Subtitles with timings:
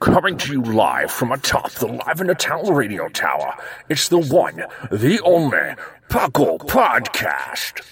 [0.00, 3.54] Coming to you live from atop the Live in the Town radio tower,
[3.88, 5.74] it's the one, the only,
[6.08, 7.82] Puckle Podcast.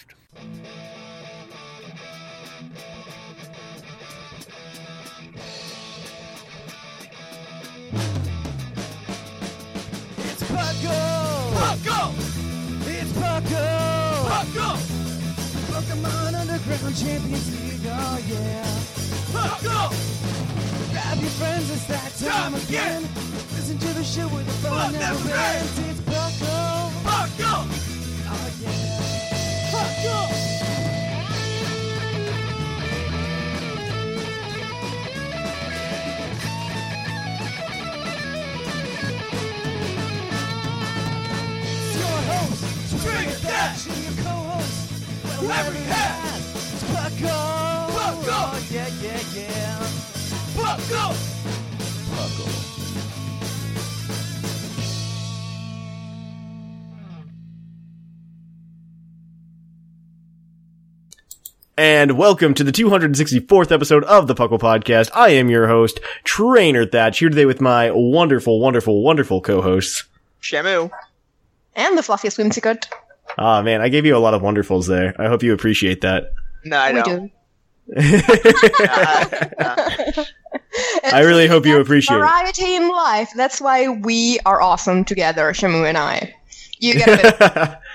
[10.19, 11.52] It's Puckle!
[11.55, 12.14] Puckle!
[12.86, 14.27] It's Puckle!
[14.28, 15.05] Puckle!
[16.02, 18.64] Pokemon Underground Champions League, oh yeah!
[19.32, 19.91] Puckle!
[20.92, 23.02] Grab your friends, it's that time again!
[23.55, 25.78] Listen to the show where the fun never ends.
[25.78, 26.91] It's Puckle!
[27.05, 27.66] Puckle!
[28.28, 28.97] Oh yeah!
[41.97, 42.62] Your host,
[43.00, 44.06] String Dash, and your co-host,
[45.42, 46.39] Larry Hat.
[46.39, 47.89] It's Puckle!
[47.91, 48.29] Puckle!
[48.29, 49.78] Oh, yeah, yeah, yeah!
[50.55, 51.12] Puckle!
[52.11, 52.53] Puckle.
[61.77, 65.11] And welcome to the 264th episode of the Puckle Podcast.
[65.15, 70.05] I am your host, Trainer Thatch, here today with my wonderful, wonderful, wonderful co-hosts.
[70.41, 70.91] Shamu.
[71.75, 72.87] And the fluffiest whimsicott.
[73.39, 75.15] Ah, man, I gave you a lot of wonderfuls there.
[75.19, 76.33] I hope you appreciate that.
[76.65, 77.27] No, I We don't.
[77.27, 77.31] do.
[81.05, 82.20] I really hope you appreciate it.
[82.20, 83.31] Variety in life.
[83.37, 86.34] That's why we are awesome together, Shamu and I.
[86.78, 87.78] You get it.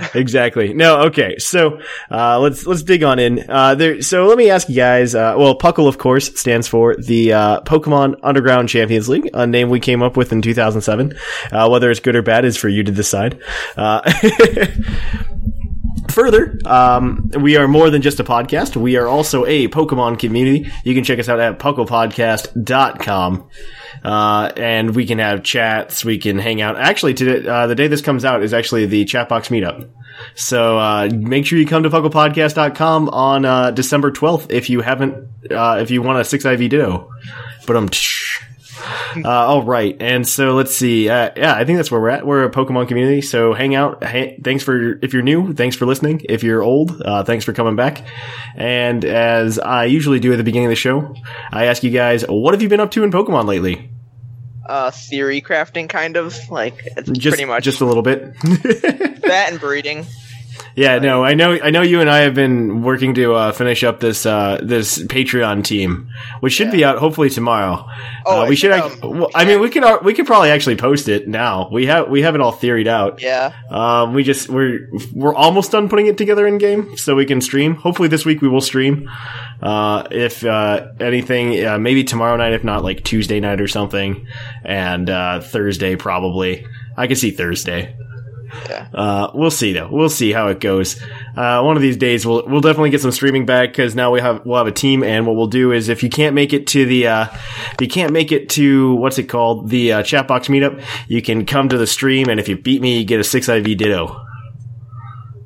[0.14, 0.74] exactly.
[0.74, 1.38] No, okay.
[1.38, 1.80] So,
[2.10, 3.44] uh, let's, let's dig on in.
[3.48, 6.96] Uh, there, so let me ask you guys, uh, well, Puckle, of course, stands for
[6.96, 11.14] the, uh, Pokemon Underground Champions League, a name we came up with in 2007.
[11.50, 13.40] Uh, whether it's good or bad is for you to decide.
[16.08, 18.76] Further, um, we are more than just a podcast.
[18.76, 20.70] We are also a Pokemon community.
[20.84, 23.48] You can check us out at pucklepodcast.com.
[24.04, 26.04] Uh, and we can have chats.
[26.04, 26.76] We can hang out.
[26.76, 29.88] Actually, today, uh, the day this comes out is actually the Chatbox meetup.
[30.34, 35.28] So, uh, make sure you come to pucklepodcast.com on, uh, December 12th if you haven't,
[35.50, 37.10] uh, if you want a 6IV Ditto.
[37.66, 37.84] But I'm.
[37.84, 37.90] um,
[39.24, 41.08] uh, all right, and so let's see.
[41.08, 42.26] Uh, yeah, I think that's where we're at.
[42.26, 44.02] We're a Pokemon community, so hang out.
[44.04, 46.22] Hey, thanks for if you're new, thanks for listening.
[46.28, 48.04] If you're old, uh, thanks for coming back.
[48.56, 51.14] And as I usually do at the beginning of the show,
[51.50, 53.90] I ask you guys, what have you been up to in Pokemon lately?
[54.66, 58.34] Uh, theory crafting, kind of like it's Just pretty much just a little bit.
[58.42, 60.06] that and breeding.
[60.74, 63.84] Yeah, no, I know, I know you and I have been working to uh, finish
[63.84, 66.08] up this uh, this Patreon team,
[66.40, 67.86] which should be out hopefully tomorrow.
[68.24, 68.72] Oh, uh, we I should.
[68.72, 71.68] think, um, well, I mean, we could we could probably actually post it now.
[71.70, 73.20] We have we have it all theoried out.
[73.20, 73.52] Yeah.
[73.70, 77.40] Um, we just we're we're almost done putting it together in game, so we can
[77.40, 77.74] stream.
[77.74, 79.10] Hopefully this week we will stream.
[79.60, 82.52] Uh, if uh, anything, uh, maybe tomorrow night.
[82.52, 84.26] If not, like Tuesday night or something,
[84.64, 86.66] and uh, Thursday probably.
[86.96, 87.96] I can see Thursday.
[88.68, 88.88] Yeah.
[88.92, 89.88] Uh, we'll see though.
[89.90, 91.00] We'll see how it goes.
[91.36, 94.20] Uh, one of these days we'll we'll definitely get some streaming back because now we
[94.20, 95.02] have we'll have a team.
[95.02, 97.26] And what we'll do is if you can't make it to the uh,
[97.72, 101.22] if you can't make it to what's it called the uh, chat box meetup, you
[101.22, 102.28] can come to the stream.
[102.28, 104.20] And if you beat me, you get a six IV Ditto.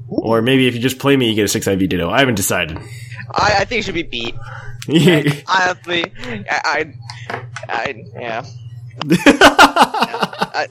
[0.09, 2.11] Or maybe if you just play me, you get a six IV Ditto.
[2.11, 2.78] I haven't decided.
[3.33, 4.34] I, I think it should be beat.
[5.49, 6.12] Honestly,
[6.49, 6.94] I,
[7.28, 7.38] I,
[7.69, 8.44] I yeah.
[9.04, 10.66] I,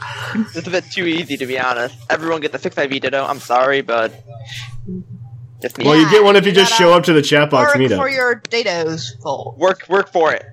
[0.56, 1.96] it's a bit too easy to be honest.
[2.10, 3.24] Everyone gets a six IV Ditto.
[3.24, 4.14] I'm sorry, but
[5.62, 5.86] just me.
[5.86, 7.78] well, you get one if you you just show up to the chat box Work
[7.78, 7.98] meetup.
[7.98, 9.56] for your dados full.
[9.58, 10.46] work work for it.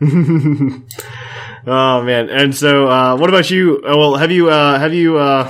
[1.66, 2.28] oh man!
[2.28, 3.82] And so, uh, what about you?
[3.86, 5.48] Uh, well, have you uh, have you uh,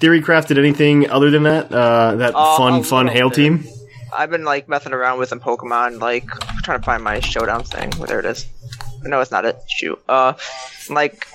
[0.00, 1.72] theory crafted anything other than that?
[1.72, 3.36] Uh, that Uh, fun, a fun hail bit.
[3.36, 3.64] team.
[4.14, 6.26] I've been like messing around with some Pokemon, like
[6.62, 7.90] trying to find my showdown thing.
[7.98, 8.46] Well, there it is.
[9.04, 9.58] No, it's not it.
[9.68, 10.02] Shoot.
[10.08, 10.34] Uh,
[10.90, 11.26] like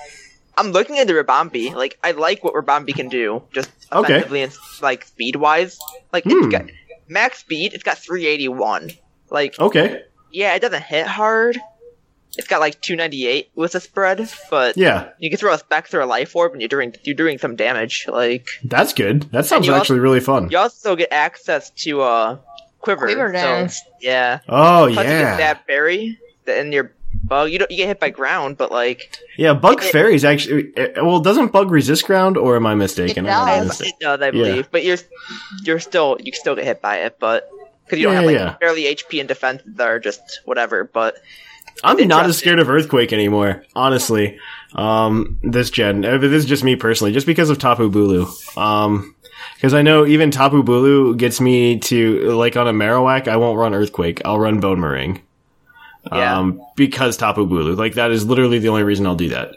[0.56, 1.74] I'm looking at the Ribombee.
[1.74, 4.14] Like I like what Ribombee can do, just Okay.
[4.14, 5.78] effectively and like speed wise.
[6.12, 6.30] Like Hmm.
[6.44, 6.64] it's got
[7.08, 7.74] max speed.
[7.74, 8.92] It's got 381.
[9.30, 10.02] Like Okay.
[10.30, 11.58] yeah, it doesn't hit hard.
[12.36, 16.04] It's got like 298 with a spread, but Yeah, you can throw a back through
[16.04, 18.06] a life orb and you're doing you're doing some damage.
[18.08, 19.22] Like that's good.
[19.32, 20.48] That sounds actually also- really fun.
[20.50, 22.36] you also get access to uh
[22.80, 23.06] quiver.
[23.06, 23.80] Quiver so, dance.
[24.00, 24.40] yeah.
[24.48, 26.92] Oh Plus you yeah, get that berry that in your
[27.28, 27.50] bug.
[27.50, 29.54] You don't you get hit by ground, but like yeah.
[29.54, 30.72] Bug It- fairies actually.
[30.76, 33.26] uh, Well, doesn't bug resist ground, or am I mistaken?
[33.26, 33.68] It Am I does.
[33.68, 33.92] mistaken?
[34.00, 34.70] it does, I believe.
[34.70, 34.98] But you're
[35.64, 37.48] you're still you can still get hit by it, but
[37.84, 38.56] because you don't Yeah, have like yeah.
[38.60, 40.84] barely HP and defense that are just whatever.
[40.84, 41.16] But
[41.84, 44.38] I'm not as scared of earthquake anymore, honestly.
[44.74, 48.26] Um, this gen, but this is just me personally, just because of Tapu Bulu.
[48.58, 49.14] Um,
[49.54, 53.56] because I know even Tapu Bulu gets me to like on a Marowak, I won't
[53.58, 54.20] run earthquake.
[54.24, 55.20] I'll run Bonemerang.
[56.12, 56.38] Yeah.
[56.38, 59.56] Um, because Tapu Bulu, like that is literally the only reason I'll do that.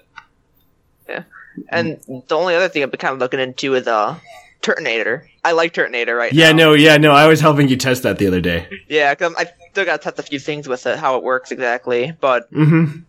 [1.08, 1.24] Yeah.
[1.70, 4.18] And the only other thing I've been kind of looking into is uh
[4.62, 5.26] Turtonator.
[5.44, 6.58] I like Turtonator right Yeah, now.
[6.58, 7.12] no, yeah, no.
[7.12, 8.68] I was helping you test that the other day.
[8.88, 11.52] Yeah, because I still got to test a few things with it, how it works
[11.52, 12.14] exactly.
[12.20, 13.00] But Mm-hmm.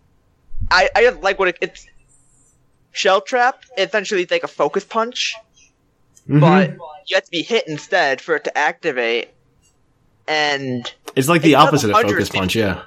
[0.71, 1.87] I, I just like what it, it's.
[2.95, 5.35] Shell Trap, essentially, it's like a focus punch,
[6.29, 6.41] Mm-hmm.
[6.41, 6.71] but
[7.09, 9.29] you have to be hit instead for it to activate.
[10.29, 12.55] And It's like the It's opposite of focus punch.
[12.55, 12.83] Yeah.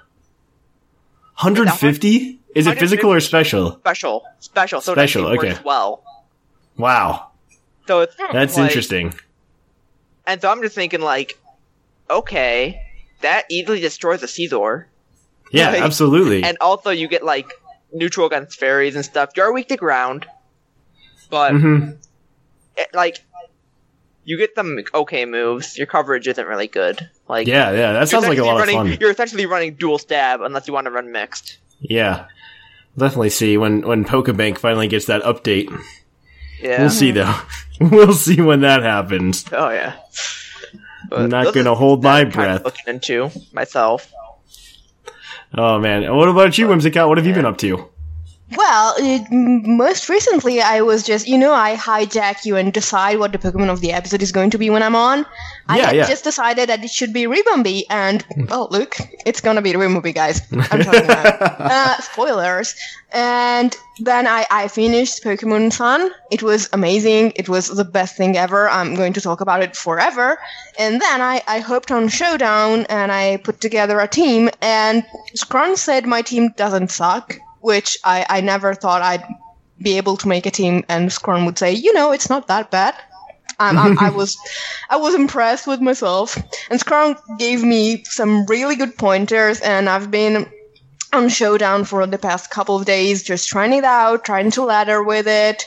[1.38, 2.40] 150?
[2.56, 3.72] Is it physical or special?
[3.80, 5.50] special, special, so Special, it okay.
[5.50, 6.04] works well.
[6.78, 7.32] Wow,
[7.88, 9.14] So it's that's like- interesting.
[10.28, 11.38] And so I'm just thinking, like,
[12.10, 12.82] okay,
[13.22, 14.86] that easily destroys a Scizor.
[15.52, 16.44] Yeah, like- absolutely.
[16.44, 17.48] And also, you get, like,
[17.94, 19.32] neutral against fairies and stuff.
[19.36, 20.26] You're weak to ground,
[21.30, 21.92] but, hmm
[22.78, 23.24] it, like,
[24.26, 25.78] you get some okay moves.
[25.78, 27.10] Your coverage isn't really good.
[27.30, 28.98] Like, Yeah, yeah, that sounds like a lot of fun.
[29.00, 31.60] You're essentially running dual stab unless you want to run mixed.
[31.80, 32.26] Yeah,
[32.98, 35.70] definitely see when when Pokebank finally gets that update.
[36.62, 36.82] Yeah.
[36.82, 37.36] We'll see though.
[37.80, 39.46] we'll see when that happens.
[39.52, 39.96] Oh yeah.
[41.12, 42.66] I'm not gonna hold my breath.
[42.66, 44.12] Looking into myself.
[45.54, 47.08] Oh man, what about you, Whimsicott?
[47.08, 47.90] What have you been up to?
[48.56, 53.32] Well, it, most recently I was just, you know, I hijack you and decide what
[53.32, 55.26] the Pokemon of the episode is going to be when I'm on.
[55.68, 56.08] I Yeah, yeah.
[56.08, 60.42] just decided that it should be Ribombee, and, well, look, it's gonna be Ribombee, guys.
[60.52, 61.42] I'm telling you that.
[61.60, 62.76] uh, spoilers.
[63.12, 66.12] And then I, I finished Pokemon Sun.
[66.32, 67.34] It was amazing.
[67.36, 68.70] It was the best thing ever.
[68.70, 70.38] I'm going to talk about it forever.
[70.78, 75.04] And then I, I hopped on Showdown and I put together a team, and
[75.34, 79.26] Scrum said my team doesn't suck which I, I never thought I'd
[79.82, 82.70] be able to make a team, and Scorn would say, you know, it's not that
[82.70, 82.94] bad.
[83.60, 84.38] Um, I, I was
[84.92, 86.38] I was impressed with myself,
[86.70, 90.46] and Scorn gave me some really good pointers, and I've been
[91.12, 95.02] on Showdown for the past couple of days, just trying it out, trying to ladder
[95.02, 95.66] with it.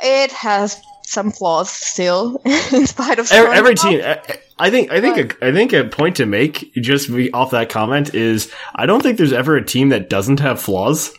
[0.00, 0.80] It has
[1.12, 2.40] some flaws still,
[2.72, 4.20] in spite of Every, every team, I-
[4.58, 8.14] I think, I think, a, I think a point to make just off that comment
[8.14, 11.12] is I don't think there's ever a team that doesn't have flaws.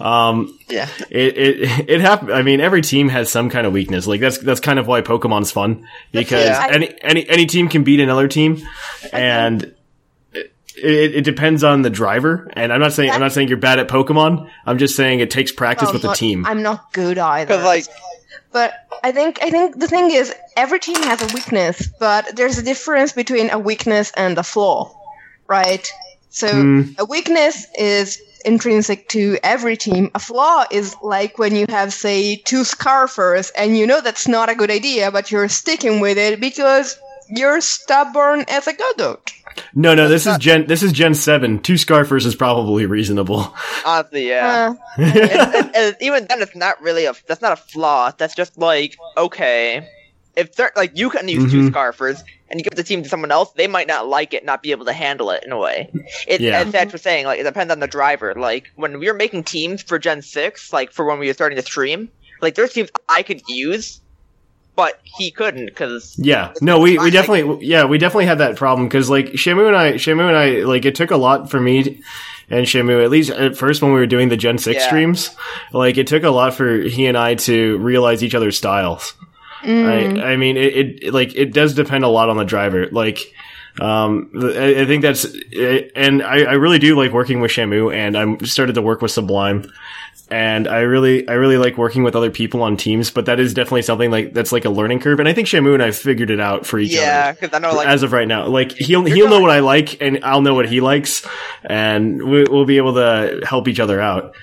[0.00, 0.88] Um, Yeah.
[1.10, 2.32] it it it happen.
[2.32, 4.06] I mean, every team has some kind of weakness.
[4.08, 6.66] Like that's that's kind of why Pokemon's fun because Yeah.
[6.70, 8.62] any any any team can beat another team,
[9.12, 9.74] and
[10.32, 12.48] it, it, it depends on the driver.
[12.54, 14.48] And I'm not saying I'm not saying you're bad at Pokemon.
[14.66, 16.46] I'm just saying it takes practice Well, with the team.
[16.46, 17.46] I'm not good either.
[17.46, 17.84] Because like
[18.52, 18.74] But
[19.04, 22.62] I think I think the thing is every team has a weakness, but there's a
[22.62, 24.92] difference between a weakness and a flaw,
[25.48, 25.86] right?
[26.30, 26.82] So Hmm.
[26.98, 30.10] a weakness is intrinsic to every team.
[30.14, 34.48] A flaw is like when you have say two scarfers and you know that's not
[34.48, 36.96] a good idea, but you're sticking with it because
[37.28, 39.20] you're stubborn as a godot.
[39.74, 41.58] No, no, this is Gen this is Gen seven.
[41.60, 43.54] Two Scarfers is probably reasonable.
[43.86, 44.74] honestly, yeah.
[44.98, 47.14] Uh, and, and- and even then, it's not really a.
[47.26, 48.10] That's not a flaw.
[48.16, 49.88] That's just like okay,
[50.36, 51.70] if they're like you can use two Mhm.
[51.72, 54.62] scarfers and you give the team to someone else, they might not like it, not
[54.62, 55.90] be able to handle it in a way.
[56.26, 56.60] It, Yeah.
[56.60, 58.34] As Thatch was saying, like it depends on the driver.
[58.34, 61.56] Like when we were making teams for Gen Six, like for when we were starting
[61.56, 62.08] to stream,
[62.40, 64.00] like there's teams I could use,
[64.78, 68.86] but he couldn't because Yeah, no, we, we definitely, yeah, we definitely had that problem
[68.86, 72.00] because like Shamu and I, Shamu and I, like it took a lot for me
[72.48, 74.86] and Shamu, at least at first when we were doing the Gen 6 Yeah.
[74.86, 75.30] streams,
[75.72, 79.14] like it took a lot for he and I to realize each other's styles.
[79.64, 82.86] mm, I, I mean, it, it, like, it does depend a lot on the driver.
[82.86, 83.18] Like,
[83.80, 85.26] um, I, I think that's,
[85.94, 89.10] and I, I really do like working with Shamu and I'm started to work with
[89.10, 89.70] Sublime.
[90.30, 93.54] And I really, I really like working with other people on teams, but that is
[93.54, 95.20] definitely something like, that's like a learning curve.
[95.20, 97.58] And I think Shamu and I figured it out for each yeah, other because I
[97.60, 98.46] know like as of right now.
[98.46, 101.26] Like he'll he'll know what I like, and I'll know what he likes,
[101.64, 104.34] and we, we'll be able to help each other out.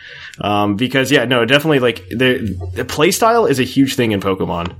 [0.42, 4.22] Um, because yeah, no, definitely like the the play style is a huge thing in
[4.22, 4.76] Pokemon,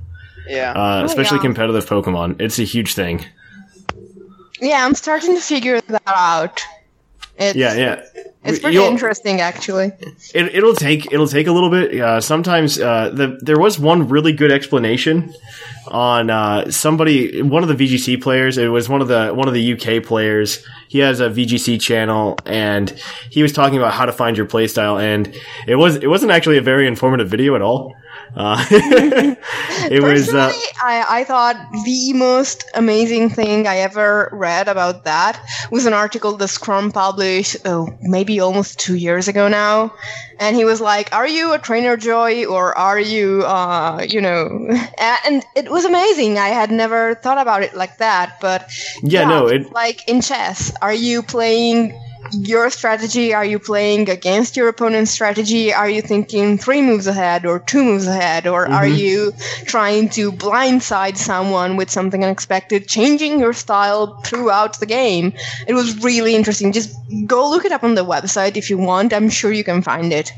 [0.48, 0.72] yeah.
[0.72, 1.42] uh, especially yeah.
[1.42, 2.40] competitive Pokemon.
[2.40, 3.24] It's a huge thing.
[4.60, 6.60] Yeah, I'm starting to figure that out.
[7.38, 8.04] It's, Yeah, yeah.
[8.44, 9.92] It's pretty You'll- interesting, actually.
[10.32, 12.00] It, it'll take it'll take a little bit.
[12.00, 15.34] Uh, sometimes uh, the, there was one really good explanation
[15.88, 18.56] on uh, somebody one of the VGC players.
[18.56, 20.64] It was one of the one of the UK players.
[20.88, 22.88] He has a VGC channel, and
[23.30, 25.00] he was talking about how to find your playstyle.
[25.02, 25.36] And
[25.66, 27.94] it was it wasn't actually a very informative video at all.
[28.34, 34.68] Uh, it was uh, Personally, I, I thought the most amazing thing I ever read
[34.68, 35.40] about that
[35.70, 39.94] was an article the Scrum published, oh, maybe almost two years ago now.
[40.38, 44.68] And he was like, Are you a trainer joy or are you, uh, you know,
[44.98, 46.38] and it was amazing.
[46.38, 48.38] I had never thought about it like that.
[48.40, 48.70] But
[49.02, 51.98] Yeah, no, it- like in chess, are you playing
[52.32, 53.32] your strategy?
[53.34, 55.72] Are you playing against your opponent's strategy?
[55.72, 58.46] Are you thinking three moves ahead or two moves ahead?
[58.46, 58.94] Or are Mm-hmm.
[58.96, 59.32] you
[59.66, 65.32] trying to blindside someone with something unexpected, changing your style throughout the game?
[65.66, 66.72] It was really interesting.
[66.72, 66.94] Just
[67.26, 69.12] go look it up on the website if you want.
[69.12, 70.32] I'm sure you can find it.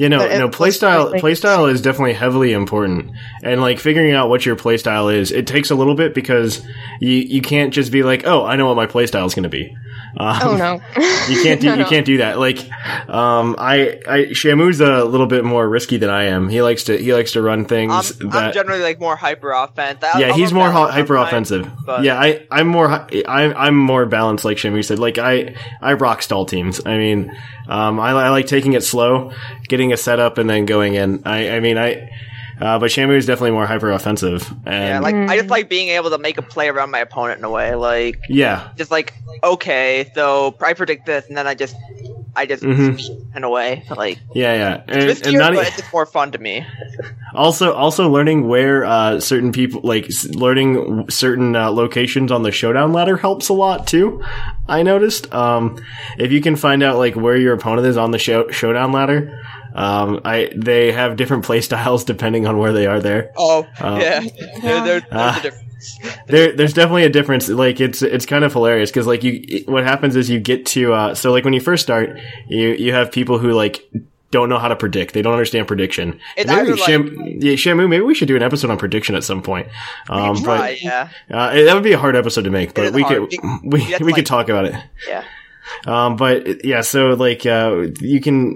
[0.00, 0.46] Yeah, no, But no.
[0.46, 3.10] was Playstyle, really- playstyle is definitely heavily important,
[3.42, 6.62] and like figuring out what your playstyle is, it takes a little bit because
[7.00, 9.48] you you can't just be like, oh, I know what my playstyle is going to
[9.50, 9.76] be.
[10.16, 10.80] Um, Oh no.
[11.28, 11.88] You can't do No, you no.
[11.88, 12.38] can't do that.
[12.38, 12.58] Like,
[13.08, 16.48] um, I, I Shamu's a little bit more risky than I am.
[16.48, 17.92] He likes to he likes to run things
[18.22, 20.02] I'm, that I'm generally like more hyper offense.
[20.02, 21.70] I- yeah, I'll he's more ho- hyper offensive.
[22.02, 24.98] Yeah, I I'm more I'm I'm more balanced like Shamu said.
[24.98, 26.80] Like I I rock stall teams.
[26.86, 27.30] I mean,
[27.68, 29.30] um, I, I like taking it slow,
[29.68, 31.22] getting a setup, and then going in.
[31.26, 32.10] I I mean I.
[32.60, 36.10] Uh, but Shamu is definitely more hyper offensive, Yeah, like I just like being able
[36.10, 37.74] to make a play around my opponent in a way.
[37.74, 41.74] Like yeah, just like okay, so I predict this, and then I just
[42.36, 43.00] I just Mhm.
[43.34, 46.32] in a way like yeah, yeah, and, it's and not, but it's just more fun
[46.32, 46.66] to me.
[47.34, 52.92] Also, also learning where uh, certain people, like learning certain uh, locations on the showdown
[52.92, 54.22] ladder, helps a lot too.
[54.68, 55.32] I noticed.
[55.32, 55.82] Um,
[56.18, 59.40] if you can find out like where your opponent is on the show- showdown ladder,
[59.80, 63.32] um, I they have different play styles depending on where they are there.
[63.36, 64.20] Oh Uh, yeah,
[64.60, 65.42] there, there, there's Ah.
[65.44, 65.50] a.
[66.26, 67.48] There, there's definitely a difference.
[67.48, 70.92] Like it's it's kind of hilarious because like you, what happens is you get to
[70.92, 72.18] uh, so like when you first start,
[72.48, 73.90] you you have people who like
[74.30, 75.14] don't know how to predict.
[75.14, 76.20] They don't understand prediction.
[76.36, 79.14] It's maybe either, like- Sham, yeah, Shamu, maybe we should do an episode on prediction
[79.16, 79.66] at some point.
[80.08, 83.02] Um, but yeah, uh, it- that would be a hard episode to make, but we
[83.02, 83.22] hard.
[83.30, 84.74] could You- we, you have to, we like- could talk about it.
[85.08, 85.24] yeah.
[85.86, 88.54] Um, but yeah, so like uh, you can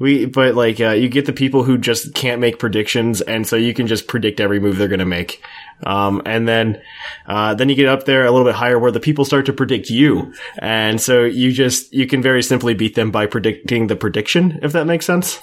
[0.00, 3.54] we but like uh, you get the people who just can't make predictions, and so
[3.54, 5.44] you can just predict every move they're gonna make.
[5.84, 6.80] Um, and then
[7.26, 9.52] uh, then you get up there a little bit higher where the people start to
[9.52, 13.96] predict you, and so you just you can very simply beat them by predicting the
[13.96, 15.38] prediction, if that makes sense.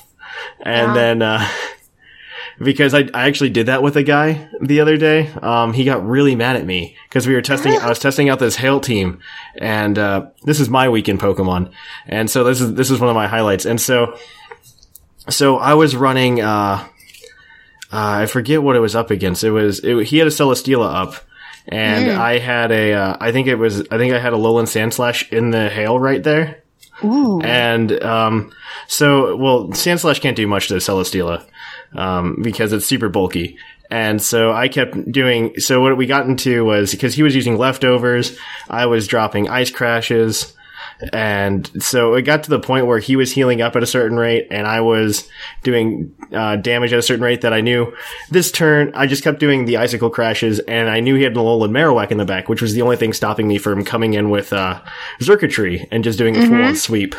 [0.60, 1.22] And then.
[1.22, 1.48] Uh,
[2.60, 5.28] because I, I actually did that with a guy the other day.
[5.44, 8.40] Um, he got really mad at me because we were testing, I was testing out
[8.40, 9.20] this Hail team
[9.60, 11.72] and, uh, this is my week in Pokemon.
[12.08, 13.66] And so this is, this is one of my highlights.
[13.66, 14.18] And so,
[15.30, 16.88] so I was running, uh, uh,
[17.92, 19.44] I forget what it was up against.
[19.44, 21.16] It was, it, he had a Celesteela up.
[21.70, 24.64] And I had a, uh, I think it was, I think I had a Alolan
[24.64, 26.64] Sandslash in the hail right there.
[27.44, 28.54] And um,
[28.88, 31.46] so, well, Sandslash can't do much to Celesteela
[31.94, 33.58] um, because it's super bulky.
[33.90, 35.60] And so I kept doing.
[35.60, 38.38] So what we got into was because he was using leftovers,
[38.70, 40.54] I was dropping ice crashes,
[41.14, 44.18] and so it got to the point where he was healing up at a certain
[44.18, 45.28] rate, and I was
[45.64, 47.94] doing uh, damage at a certain rate that I knew.
[48.30, 51.38] This turn, I just kept doing the icicle crashes, and I knew he had an
[51.38, 54.30] Alolan Marowak in the back, which was the only thing stopping me from coming in
[54.30, 54.82] with uh,
[55.92, 57.16] and just doing a full-on sweep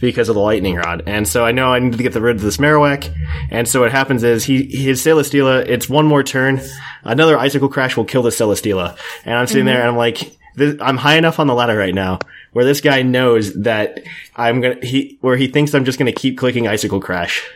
[0.00, 1.02] because of the lightning rod.
[1.06, 3.12] And so I know I need to get rid of this Marowak.
[3.50, 6.60] And so what happens is he his Celesteela, it's one more turn.
[7.02, 8.96] Another icicle crash will kill the Celesteela.
[9.24, 11.94] And I'm sitting there and I'm like, this, I'm high enough on the ladder right
[11.94, 12.18] now
[12.52, 14.00] where this guy knows that
[14.36, 17.48] I'm gonna he where he thinks I'm just gonna keep clicking icicle crash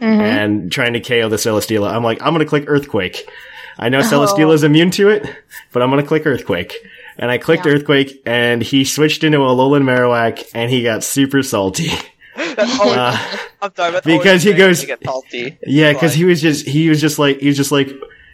[0.00, 0.20] mm-hmm.
[0.20, 1.90] and trying to KO the Celesteela.
[1.90, 3.28] I'm like, I'm gonna click Earthquake.
[3.78, 4.02] I know oh.
[4.02, 5.28] Celesteela is immune to it,
[5.72, 6.74] but I'm gonna click Earthquake.
[7.18, 11.42] And I clicked Earthquake, and he switched into a Alolan Marowak, and he got super
[11.42, 11.88] salty.
[12.36, 15.58] That's always, uh, I'm sorry, that's because he goes- salty.
[15.66, 17.90] Yeah, because he was just he was just like he was just like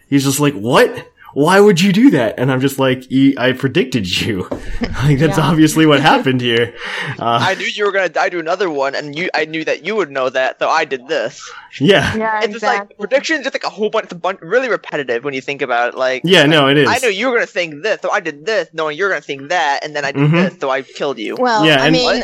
[0.09, 1.12] he's just like what?
[1.33, 2.35] Why would you do that?
[2.37, 4.47] And I'm just like, "You- I predicted you.
[5.03, 6.73] like that's obviously what happened here.
[7.19, 9.85] Uh, I knew you were gonna die to another one, and you I knew that
[9.85, 11.51] you would know that, so I did this.
[11.79, 12.95] yeah, Yeah, It's just like exactly.
[12.99, 15.89] predictions, just like a whole bunch, it's a bunch, really repetitive when you think about
[15.93, 15.97] it.
[15.97, 16.87] Like, yeah, no, it is.
[16.87, 19.49] I knew you were gonna think this, so I did this, knowing you're gonna think
[19.49, 20.49] that, and then I did Mhm.
[20.51, 21.35] this, so I killed you.
[21.35, 22.23] well, Yeah, I and- mean,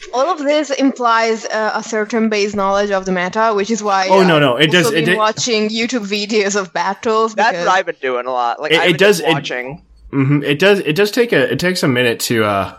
[0.12, 4.08] all of this implies uh, a certain base knowledge of the meta, which is why.
[4.10, 6.72] Oh, uh, no, no, it I've does- also it been di- watching YouTube videos of
[6.72, 7.34] battles.
[7.34, 8.60] That's because- what I've been doing a lot.
[8.60, 9.82] Like, It- it does- just it- watching.
[10.10, 10.80] hmm It does.
[10.80, 11.52] It does take a.
[11.52, 12.74] It takes a minute to uh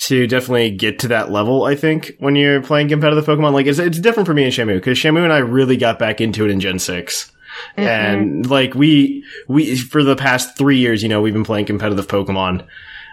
[0.00, 1.64] to definitely get to that level.
[1.64, 4.74] I think when you're playing competitive Pokemon, like it's it's different for me and Shamu
[4.76, 7.30] because Shamu and I really got back into it in Gen 6
[7.76, 12.08] and like we we for the past three years, you know, we've been playing competitive
[12.08, 12.64] Pokemon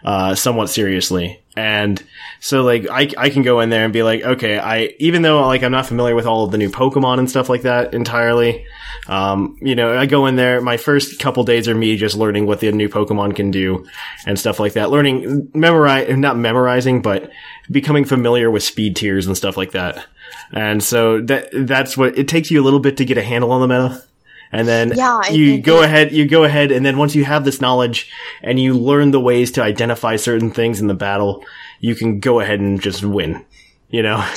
[0.04, 1.42] uh, somewhat seriously.
[1.56, 2.02] And
[2.40, 5.46] so like I I can go in there and be like, okay, I even though
[5.46, 8.66] like I'm not familiar with all of the new Pokemon and stuff like that entirely,
[9.08, 10.62] um, you know, I go in there.
[10.62, 13.86] My first couple days are me just learning what the new Pokemon can do
[14.26, 14.90] and stuff like that.
[14.90, 17.30] Learning, memorize, not memorizing, but
[17.70, 20.06] becoming familiar with speed tiers and stuff like that.
[20.52, 23.52] And so that that's what it takes you a little bit to get a handle
[23.52, 24.04] on the meta.
[24.52, 27.14] And then Yeah, I you think go it- ahead, you go ahead, and then once
[27.16, 28.10] you have this knowledge
[28.42, 31.44] and you learn the ways to identify certain things in the battle,
[31.80, 33.46] you can go ahead and just win.
[33.90, 34.26] You know?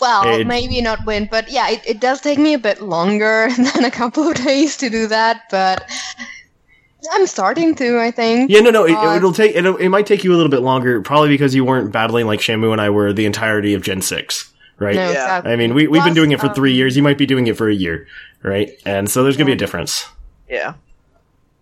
[0.00, 3.48] Well, It- maybe not win, but yeah, it, it does take me a bit longer
[3.56, 5.88] than a couple of days to do that, but
[7.12, 8.50] I'm starting to, I think.
[8.50, 8.84] Yeah, no, no.
[8.84, 9.54] It, Uh, it'll take.
[9.54, 12.40] It'll, it might take you a little bit longer, probably because you weren't battling like
[12.40, 14.96] Shamu and I were the entirety of Gen Six, right?
[14.96, 15.10] No, Yeah.
[15.10, 15.52] exactly.
[15.52, 16.96] I mean, we we've been doing it for um, three years.
[16.96, 18.06] You might be doing it for a year,
[18.44, 18.70] right?
[18.86, 19.58] And so there's gonna be a mm.
[19.58, 20.06] difference.
[20.48, 20.74] Yeah.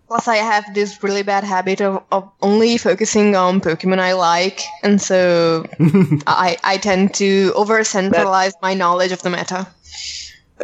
[0.07, 4.61] Plus, I have this really bad habit of, of only focusing on Pokemon I like,
[4.83, 5.65] and so
[6.27, 9.65] I, I tend to over centralize my knowledge of the meta.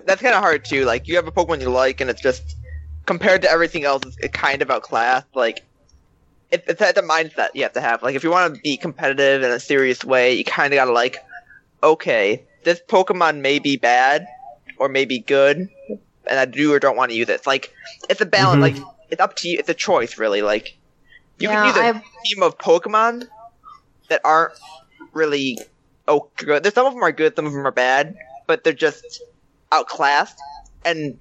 [0.05, 0.85] That's kind of hard too.
[0.85, 2.57] Like you have a Pokemon you like, and it's just
[3.05, 5.25] compared to everything else, it's kind of outclassed.
[5.33, 5.65] Like
[6.51, 8.03] it, it's it's the mindset you have to have.
[8.03, 10.91] Like if you want to be competitive in a serious way, you kind of gotta
[10.91, 11.17] like,
[11.81, 14.27] okay, this Pokemon may be bad
[14.77, 15.69] or may be good,
[16.29, 17.33] and I do or don't want to use it.
[17.33, 17.73] It's like
[18.09, 18.59] it's a balance.
[18.59, 18.61] Mhm.
[18.83, 19.57] Like it's up to you.
[19.59, 20.41] It's a choice, really.
[20.41, 20.77] Like
[21.39, 23.27] you Yeah, can use a I've- team of Pokemon
[24.09, 24.53] that aren't
[25.13, 25.57] really
[26.07, 26.63] oh good.
[26.63, 28.15] There's some of them are good, some of them are bad,
[28.47, 29.21] but they're just
[29.71, 30.37] outclassed,
[30.85, 31.17] and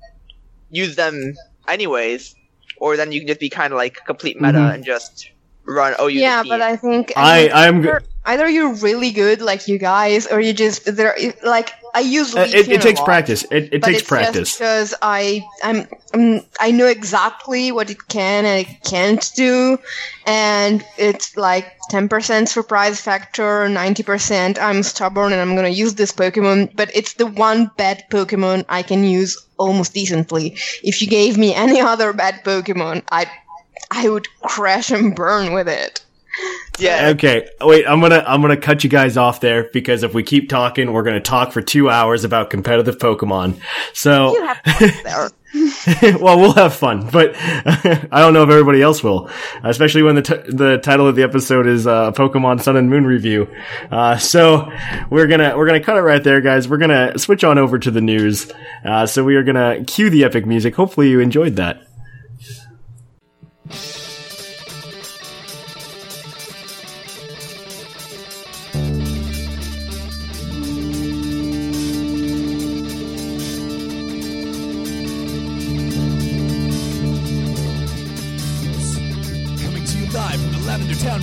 [0.70, 1.34] use them
[1.66, 2.34] anyways.
[2.78, 4.74] Or then you can just be kind of like complete meta Mhm.
[4.74, 5.30] and just
[5.64, 5.94] run.
[5.98, 7.78] Oh, yeah, but I think I I'm.
[7.80, 11.16] either, either you're really good, like you guys, or you just there.
[11.42, 13.44] Like I use Uh, it, it takes lot, practice.
[13.50, 14.56] It, it takes practice.
[14.56, 19.78] Because I I'm, I'm I know exactly what it can and it can't do,
[20.26, 25.94] and it's like ten percent surprise factor, ninety percent I'm stubborn and I'm gonna use
[25.94, 30.56] this Pokemon, but it's the one bad Pokemon I can use almost decently.
[30.82, 33.26] If you gave me any other bad Pokemon, I
[33.90, 36.04] I would crash and burn with it.
[36.78, 37.08] yeah.
[37.14, 37.86] Okay, wait.
[37.86, 41.02] I'm gonna I'm gonna cut you guys off there because if we keep talking, we're
[41.02, 43.60] gonna talk for two hours about competitive Pokemon.
[43.92, 45.30] So, You have fun there.
[46.20, 49.30] well, we'll have fun, but I don't know if everybody else will,
[49.64, 53.06] especially when the t- the title of the episode is uh, Pokemon Sun and Moon
[53.06, 53.48] review.
[53.90, 54.70] Uh, so
[55.10, 56.68] we're gonna we're gonna cut it right there, guys.
[56.68, 58.52] We're gonna switch on over to the news.
[58.84, 60.74] Uh, so we are gonna cue the epic music.
[60.74, 61.82] Hopefully, you enjoyed that.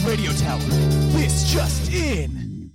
[0.05, 0.59] Radio Tower.
[1.13, 2.71] This just in.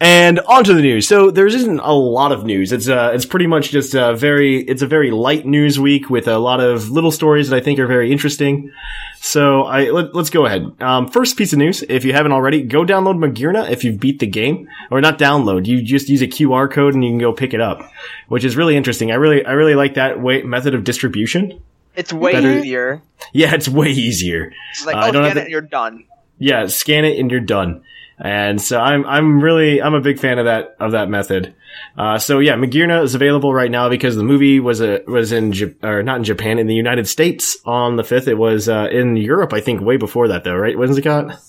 [0.00, 1.06] And on to the news.
[1.06, 2.72] So there isn't a lot of news.
[2.72, 6.26] It's uh, it's pretty much just a very, it's a very light news week with
[6.26, 8.72] a lot of little stories that I think are very interesting.
[9.20, 10.74] So I let, us go ahead.
[10.82, 14.18] Um, first piece of news: if you haven't already, go download Magearna if you've beat
[14.18, 15.66] the game, or not download.
[15.66, 17.80] You just use a QR code and you can go pick it up,
[18.26, 19.12] which is really interesting.
[19.12, 21.62] I really, I really like that way method of distribution.
[21.94, 23.02] It's way Better- easier.
[23.32, 24.52] Yeah, it's way easier.
[24.72, 26.04] It's like, Uh, I oh, don't have to- it you're done.
[26.42, 27.84] Yeah, scan it and you're done.
[28.18, 31.54] And so I'm I'm really I'm a big fan of that of that method.
[31.96, 35.52] Uh, so yeah, Magearna is available right now because the movie was a was in
[35.52, 38.26] Ja- or not in Japan in the United States on the fifth.
[38.26, 40.76] It was uh, in Europe, I think, way before that though, right?
[40.76, 41.40] Wasn't it, Scott?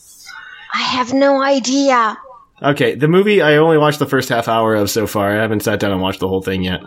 [0.75, 2.17] I have no idea.
[2.62, 5.32] Okay, the movie I only watched the first half hour of so far.
[5.32, 6.82] I haven't sat down and watched the whole thing yet.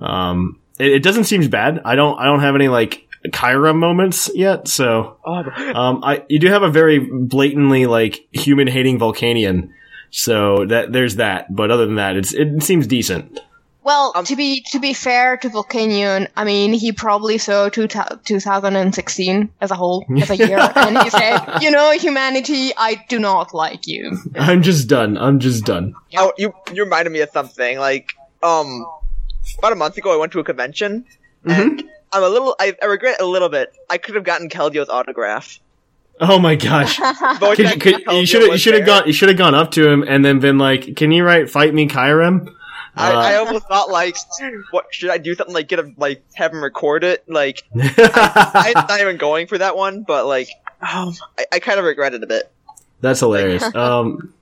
[0.00, 1.80] Um, it, it doesn't seem bad.
[1.84, 6.48] I don't I don't have any like Kyra moments yet, so um, I you do
[6.48, 9.70] have a very blatantly like human hating Volcanion.
[10.10, 11.54] so that there's that.
[11.54, 13.40] But other than that, it's it seems decent.
[13.82, 17.86] Well, Um, to be to be fair to Volcanion, I mean, he probably saw two
[17.86, 23.04] thou- 2016 as a whole, as a year, and he said, "You know, humanity, I
[23.08, 25.18] do not like you." I'm just done.
[25.18, 25.94] I'm just done.
[26.16, 27.78] Oh, you you reminded me of something.
[27.78, 28.86] Like, um,
[29.58, 31.04] about a month ago, I went to a convention,
[31.44, 32.54] and I'm a little.
[32.58, 33.74] I, I regret a little bit.
[33.90, 35.58] I could have gotten Keldeo's autograph.
[36.20, 36.98] Oh my gosh.
[37.40, 39.54] Voice Could, actor could, you should have you should have gone you should have gone
[39.54, 42.54] up to him and then been like, "Can you write fight me Kyurem?"
[42.96, 44.16] I, I Uh, almost thought like,
[44.70, 45.34] what should I do?
[45.34, 47.24] Something like get a like have him record it.
[47.28, 50.48] Like, I, I'm not even going for that one, but like,
[50.80, 52.50] um, I, I kind of regret it a bit.
[53.00, 53.62] That's hilarious.
[53.74, 54.32] um,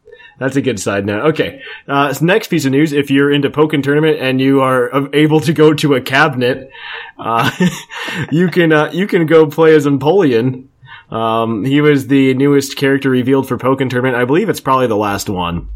[0.43, 1.27] That's a good side note.
[1.27, 1.63] Okay.
[1.87, 2.93] Uh, next piece of news.
[2.93, 6.69] If you're into Pokken Tournament and you are able to go to a cabinet,
[7.17, 7.49] uh,
[8.33, 10.67] you can, uh, you can go play as Empoleon.
[11.13, 14.17] Um, he was the newest character revealed for Pokken Tournament.
[14.17, 15.69] I believe it's probably the last one.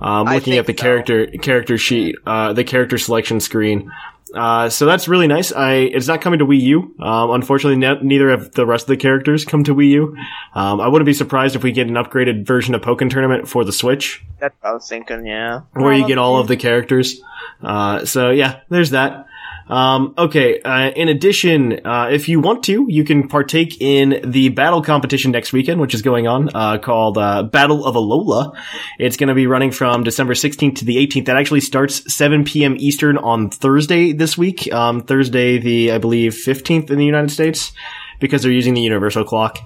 [0.00, 0.82] Um, looking at the so.
[0.82, 3.92] character, character sheet, uh, the character selection screen.
[4.34, 5.52] Uh, so that's really nice.
[5.52, 6.94] I, it's not coming to Wii U.
[7.00, 10.16] Um, unfortunately, ne- neither of the rest of the characters come to Wii U.
[10.54, 13.64] Um, I wouldn't be surprised if we get an upgraded version of Pokken Tournament for
[13.64, 15.26] the Switch That's what I was thinking.
[15.26, 15.60] Yeah.
[15.72, 17.20] where you get all of the characters.
[17.62, 19.26] Uh, so yeah, there's that.
[19.68, 20.60] Um, okay.
[20.60, 25.32] Uh, in addition, uh, if you want to, you can partake in the battle competition
[25.32, 28.56] next weekend, which is going on, uh, called, uh, Battle of Alola.
[28.98, 31.26] It's going to be running from December 16th to the 18th.
[31.26, 32.76] That actually starts 7 p.m.
[32.78, 34.72] Eastern on Thursday this week.
[34.72, 37.72] Um, Thursday, the, I believe, 15th in the United States
[38.20, 39.58] because they're using the universal clock.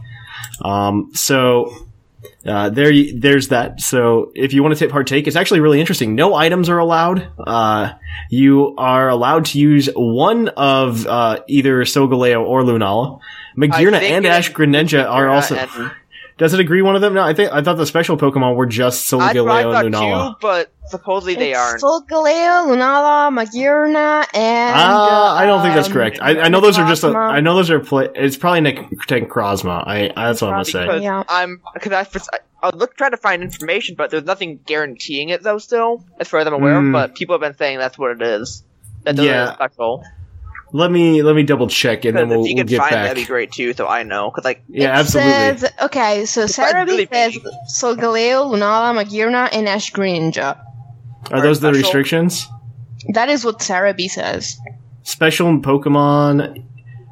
[0.64, 1.89] Um, so,
[2.46, 3.80] uh, there, y- there's that.
[3.80, 6.14] So if you want to take partake, it's actually really interesting.
[6.14, 7.26] No items are allowed.
[7.38, 7.92] Uh,
[8.30, 13.20] you are allowed to use one of uh, either Solgaleo or Lunala.
[13.56, 15.54] Magearna and Ash Greninja are also.
[16.40, 17.12] Does it agree one of them?
[17.12, 20.30] No, I think I thought the special Pokemon were just I, I Solgaleo and Lunala.
[20.32, 21.82] two, but supposedly they it's aren't.
[21.82, 24.74] Solgaleo, Lunala, Magearna, and.
[24.76, 26.18] Ah, I don't think that's um, correct.
[26.22, 27.04] I, I know those are just.
[27.04, 27.30] A, Necrozma.
[27.30, 27.78] I know those are.
[27.80, 29.86] Play, it's probably Nick Necrozma.
[29.86, 30.12] I.
[30.16, 30.86] That's what I'm gonna say.
[30.86, 31.22] because Yeah.
[31.28, 32.00] I'm because I,
[32.32, 35.58] I, I look trying to find information, but there's nothing guaranteeing it though.
[35.58, 38.22] Still, as far as I'm aware, of, but people have been saying that's what it
[38.22, 38.64] is.
[39.04, 39.50] That those Yeah.
[39.50, 40.04] are special.
[40.72, 42.90] Let me let me double check and then we'll, if you we'll can get find
[42.90, 43.08] back.
[43.08, 43.72] that'd be great too.
[43.74, 45.32] So I know, because like Yeah, It absolutely.
[45.58, 47.36] Says, okay, so Sarah really says.
[47.80, 50.62] Solgaleo, Lunala, Magearna, and Ash Greninja.
[51.30, 52.46] Are those the restrictions?
[53.14, 54.58] That is what Serebii says.
[55.02, 56.64] Special Pokemon.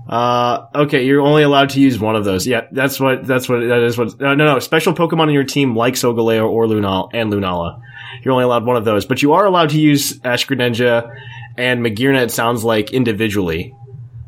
[0.09, 2.47] Uh, okay, you're only allowed to use one of those.
[2.47, 4.59] Yeah, that's what, that's what, that is what, no, no, no.
[4.59, 7.81] Special Pokemon in your team like Solgaleo or Lunala and Lunala.
[8.23, 11.15] You're only allowed one of those, but you are allowed to use Ash Greninja
[11.59, 13.75] and Magearna, it sounds like, individually.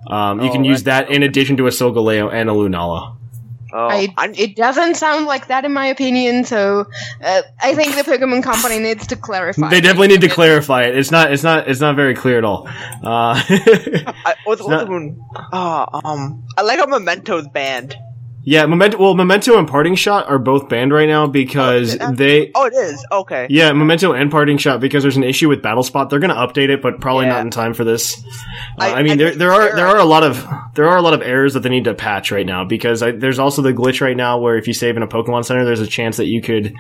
[0.07, 3.17] Um, you Oh, can use that's- that in addition to a Solgaleo and a Lunala.
[3.73, 6.87] oh, I, it doesn't sound like that in my opinion, so
[7.23, 9.71] uh, I think the Pokemon Company needs to clarify.
[9.71, 10.99] They definitely need to clarify it.
[10.99, 12.67] It's not, it's not, it's not very clear at all.
[12.67, 15.21] Uh, I, what's, what's not- the one?
[15.53, 17.95] Oh, um, I like how Memento's banned.
[18.43, 22.51] Yeah, Memento, well, Memento and Parting Shot are both banned right now because Oh, they,
[22.55, 23.47] Oh, it is okay.
[23.51, 26.09] Yeah, Memento and Parting Shot because there's an issue with Battle Spot.
[26.09, 27.33] They're going to update it, but probably Yeah.
[27.33, 28.17] not in time for this.
[28.79, 30.47] Uh, I, I- mean, I there there are there there are- are a lot of
[30.75, 33.11] there are a lot of errors that they need to patch right now because I,
[33.11, 35.81] there's also the glitch right now where if you save in a Pokemon Center, there's
[35.81, 36.75] a chance that you could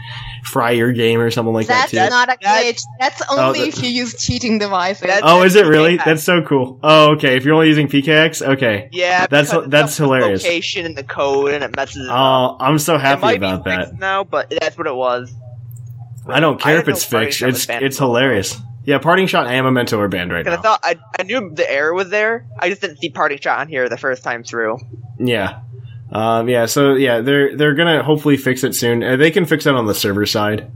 [0.44, 2.11] fry your game or something like That's that too.
[2.11, 2.83] not a glitch.
[2.99, 5.03] That's only that- if you use cheating devices.
[5.07, 5.96] That- oh, is it really?
[5.96, 6.05] Yeah.
[6.05, 6.79] That's so cool.
[6.83, 7.37] Oh, okay.
[7.37, 8.88] If you're only using PKX, okay.
[8.92, 10.42] Yeah, That's- that's the hilarious.
[10.44, 12.59] Location and the code, and it messes it up.
[12.61, 13.99] Oh, I'm so happy about that.
[13.99, 15.33] now, but that's what it was.
[16.27, 17.43] I don't care I if it's fixed.
[17.43, 18.17] It's it's for a while.
[18.21, 18.57] hilarious.
[18.85, 20.55] Yeah, Parting Shot and Memento are banned right now.
[20.55, 22.47] I thought I, I knew the error was there.
[22.59, 24.79] I just didn't see parting shot on here the first time through.
[25.19, 25.61] Yeah.
[26.13, 29.03] Um, yeah, so yeah, they're they're gonna hopefully fix it soon.
[29.03, 30.71] Uh, they can fix that on the server side,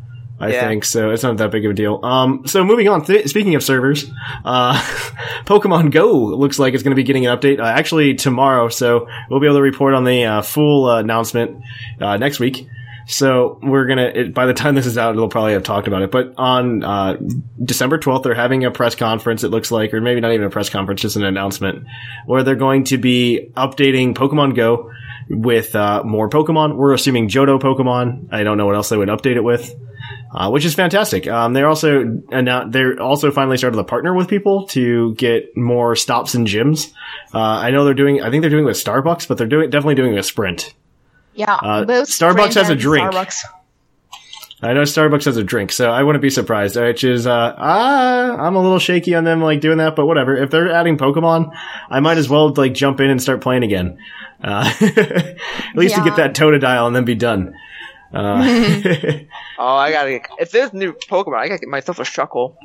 [0.44, 0.68] I Yeah.
[0.68, 0.84] think.
[0.84, 2.00] So it's not that big of a deal.
[2.02, 3.04] Um, so moving on.
[3.04, 4.10] Th- speaking of servers,
[4.44, 4.74] uh,
[5.46, 8.68] Pokemon Go looks like it's going to be getting an update uh, actually tomorrow.
[8.68, 11.62] So we'll be able to report on the uh, full uh, announcement
[12.00, 12.68] uh, next week.
[13.06, 14.06] So we're gonna.
[14.14, 16.10] It, by the time this is out, we'll probably have talked about it.
[16.10, 17.18] But on uh,
[17.62, 19.44] December twelfth, they're having a press conference.
[19.44, 21.86] It looks like, or maybe not even a press conference, just an announcement
[22.24, 24.90] where they're going to be updating Pokemon Go
[25.28, 26.76] with uh, more Pokemon.
[26.76, 28.28] We're assuming Johto Pokemon.
[28.32, 29.74] I don't know what else they would update it with.
[30.34, 31.28] Uh, which is fantastic.
[31.28, 35.94] Um, they're also annou- they're also finally started to partner with people to get more
[35.94, 36.92] stops and gyms.
[37.32, 38.20] Uh, I know they're doing.
[38.20, 40.74] I think they're doing it with Starbucks, but they're doing definitely doing it with Sprint.
[41.34, 43.12] yeah, uh, Starbucks Sprint has a and drink.
[43.12, 43.44] Starbucks.
[44.64, 46.76] I know Starbucks has a drink, so I wouldn't be surprised.
[46.76, 50.36] Which is, uh, ah, I'm a little shaky on them like doing that, but whatever.
[50.36, 51.50] If they're adding Pokemon,
[51.90, 53.98] I might as well like jump in and start playing again.
[54.42, 57.54] Uh, at least to get that Totodile and then be done.
[58.12, 58.42] Uh,
[59.58, 60.28] Oh, I gotta get.
[60.38, 62.56] If there's new Pokemon, I gotta get myself a Shuckle.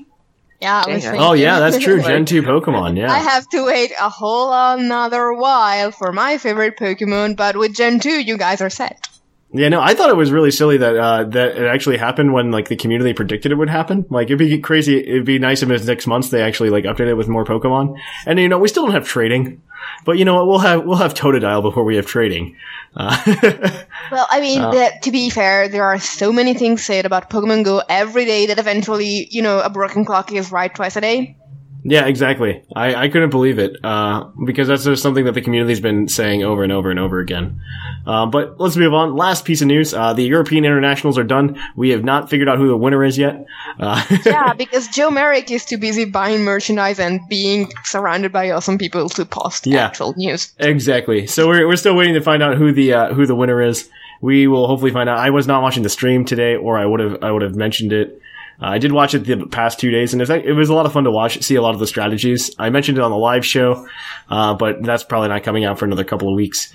[0.62, 2.02] Yeah, I was oh yeah, that's true.
[2.04, 3.12] Gen two Pokemon, yeah.
[3.12, 8.00] I have to wait a whole another while for my favorite Pokemon, but with Gen
[8.00, 9.08] 2, you guys are set.
[9.52, 12.52] Yeah, no, I thought it was really silly that uh, that it actually happened when
[12.52, 14.06] like the community predicted it would happen.
[14.10, 15.00] Like it'd be crazy.
[15.00, 17.46] It'd be nice if it was next month they actually like updated it with more
[17.46, 17.98] Pokemon.
[18.28, 19.62] And you know, we still don't have trading,
[20.06, 20.48] but you know what?
[20.48, 22.56] We'll have we'll have Totodile before we have trading.
[22.96, 23.18] Uh,
[24.12, 27.64] Well, I mean, the, to be fair, there are so many things said about Pokemon
[27.64, 31.38] Go every day that eventually, you know, a broken clock is right twice a day.
[31.84, 32.62] Yeah, exactly.
[32.76, 36.44] I, I couldn't believe it uh, because that's just something that the community's been saying
[36.44, 37.62] over and over and over again.
[38.06, 39.16] Uh, but let's move on.
[39.16, 41.62] Last piece of news: uh, the European internationals are done.
[41.76, 43.46] We have not figured out who the winner is yet.
[43.80, 48.78] Uh, yeah, because Joe Merrick is too busy buying merchandise and being surrounded by awesome
[48.78, 49.86] people to post Yeah.
[49.86, 50.54] actual news.
[50.60, 51.28] exactly.
[51.28, 53.90] So we're we're still waiting to find out who the uh, who the winner is.
[54.22, 55.18] We will hopefully find out.
[55.18, 57.94] I was not watching the stream today, or I would have I would have mentioned
[57.94, 58.22] it.
[58.62, 60.94] Uh, I did watch it the past two days, and it was, a lot of
[60.94, 62.54] fun to watch, see a lot of the strategies.
[62.60, 63.88] I mentioned it on the live show,
[64.30, 66.74] uh, but that's probably not coming out for another couple of weeks.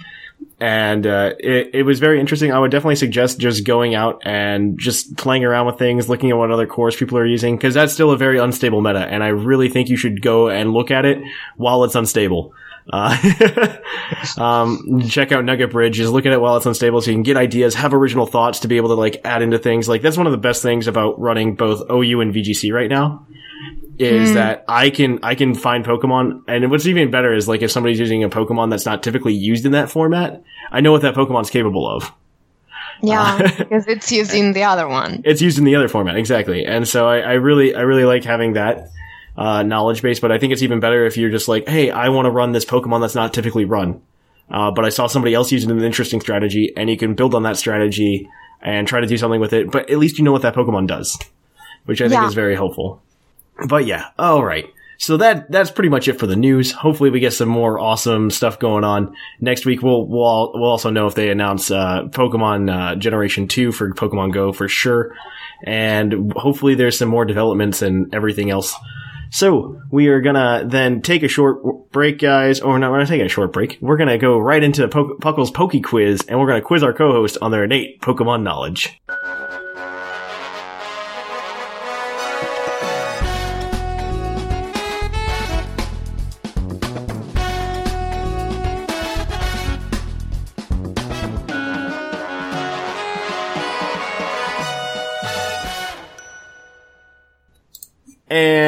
[0.60, 2.52] And uh, it, it was very interesting.
[2.52, 6.36] I would definitely suggest just going out and just playing around with things, looking at
[6.36, 9.00] what other cores people are using, because that's still a very unstable meta.
[9.00, 11.18] And I really think you should go and look at it
[11.56, 12.54] while it's unstable.
[12.92, 13.76] Uh,
[14.38, 15.96] um, check out Nugget Bridge.
[15.96, 18.60] Just look at it while it's unstable, so you can get ideas, have original thoughts
[18.60, 19.88] to be able to like add into things.
[19.88, 23.26] Like that's one of the best things about running both OU and VGC right now.
[23.96, 27.70] Is that I can I can find Pokemon, and what's even better is like if
[27.70, 30.42] somebody's using a Pokemon that's not typically used in that format,
[30.72, 32.12] I know what that Pokemon's capable of.
[33.02, 35.22] Yeah, because it's used in the other one.
[35.24, 36.64] It's used in the other format, exactly.
[36.64, 38.90] And so I, I really, I really like having that
[39.36, 40.20] uh, knowledge base.
[40.20, 42.52] But I think it's even better if you're just like, hey, I want to run
[42.52, 44.00] this Pokemon that's not typically run,
[44.50, 47.42] uh, but I saw somebody else using an interesting strategy, and you can build on
[47.44, 48.28] that strategy
[48.60, 49.70] and try to do something with it.
[49.70, 51.18] But at least you know what that Pokemon does,
[51.84, 52.26] which I think Yeah.
[52.28, 53.02] is very helpful.
[53.68, 54.66] But yeah, all right.
[54.96, 56.70] So that that's pretty much it for the news.
[56.70, 59.82] Hopefully, we get some more awesome stuff going on next week.
[59.82, 64.32] We'll we'll we'll also know if they announce uh, Pokemon uh, Generation Two for Pokemon
[64.32, 65.14] Go for sure,
[65.64, 68.74] and hopefully there's some more developments and everything else.
[69.30, 72.60] So we are gonna then take a short break, guys.
[72.60, 73.78] Or not, we're not taking a short break.
[73.80, 77.50] We're gonna go right into Puckle's Poke Quiz, and we're gonna quiz our co-host on
[77.50, 79.00] their innate Pokemon knowledge.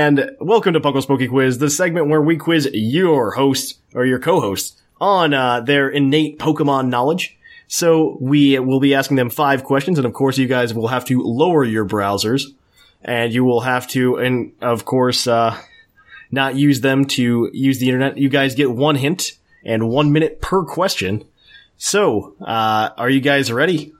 [0.06, 4.20] And welcome to Puckle's Poke Quiz, the segment where we quiz your host or your
[4.20, 7.36] co-host on uh, their innate Pokemon knowledge.
[7.66, 11.04] So we will be asking them five questions, and of course, you guys will have
[11.06, 12.44] to lower your browsers,
[13.02, 15.60] and you will have to, and of course, uh,
[16.30, 18.16] not use them to use the internet.
[18.16, 19.32] You guys get one hint
[19.64, 21.24] and one minute per question.
[21.78, 23.92] So, uh, are you guys ready?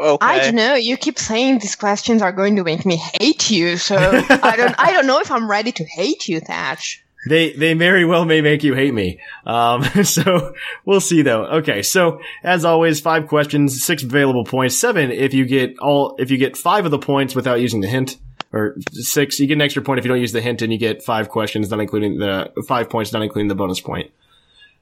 [0.00, 0.26] Okay.
[0.26, 0.74] I don't know.
[0.74, 4.74] You keep saying these questions are going to make me hate you, so I don't.
[4.78, 7.00] I don't know if I'm ready to hate you, Thatch.
[7.26, 9.18] They they very well may make you hate me.
[9.46, 10.52] Um, so
[10.84, 11.46] we'll see though.
[11.46, 16.30] Okay, so as always, five questions, six available points, seven if you get all if
[16.30, 18.18] you get five of the points without using the hint,
[18.52, 20.78] or six you get an extra point if you don't use the hint, and you
[20.78, 24.10] get five questions, not including the five points, not including the bonus point.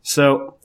[0.03, 0.57] So.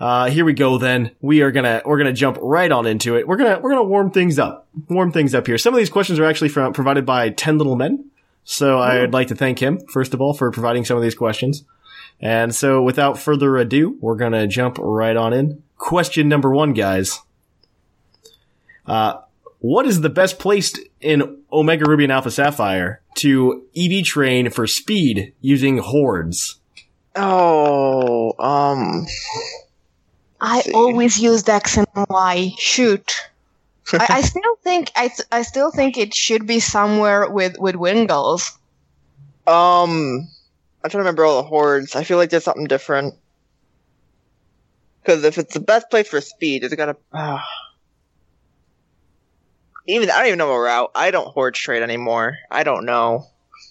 [0.00, 1.10] Uh, here we go then.
[1.20, 3.28] We are gonna, we're gonna jump right on into it.
[3.28, 4.66] We're gonna, we're gonna warm things up.
[4.88, 5.58] Warm things up here.
[5.58, 8.10] Some of these questions are actually from, provided by 10 Little Men.
[8.44, 11.64] So I'd like to thank him, first of all, for providing some of these questions.
[12.20, 15.62] And so without further ado, we're to jump right on in.
[15.76, 17.20] Question number one, guys.
[18.86, 19.20] Uh,
[19.58, 24.66] what is the best placed in Omega Ruby and Alpha Sapphire to EV train for
[24.66, 26.56] speed using hordes?
[27.14, 29.06] Oh, um,
[30.40, 30.72] I see.
[30.72, 32.54] always used X and Y.
[32.58, 33.14] Shoot.
[33.92, 37.74] I, I still think I, th- I still think it should be somewhere with with
[37.74, 38.52] Wingulls.
[39.46, 40.28] um,
[40.82, 41.94] I'm trying to remember all the hordes.
[41.94, 43.14] I feel like there's something different.
[45.02, 46.96] Because if it's the best place for speed, it's gotta.
[47.12, 47.40] Uh,
[49.86, 50.90] even I don't even know a route.
[50.94, 52.36] I don't horde trade anymore.
[52.50, 53.26] I don't know.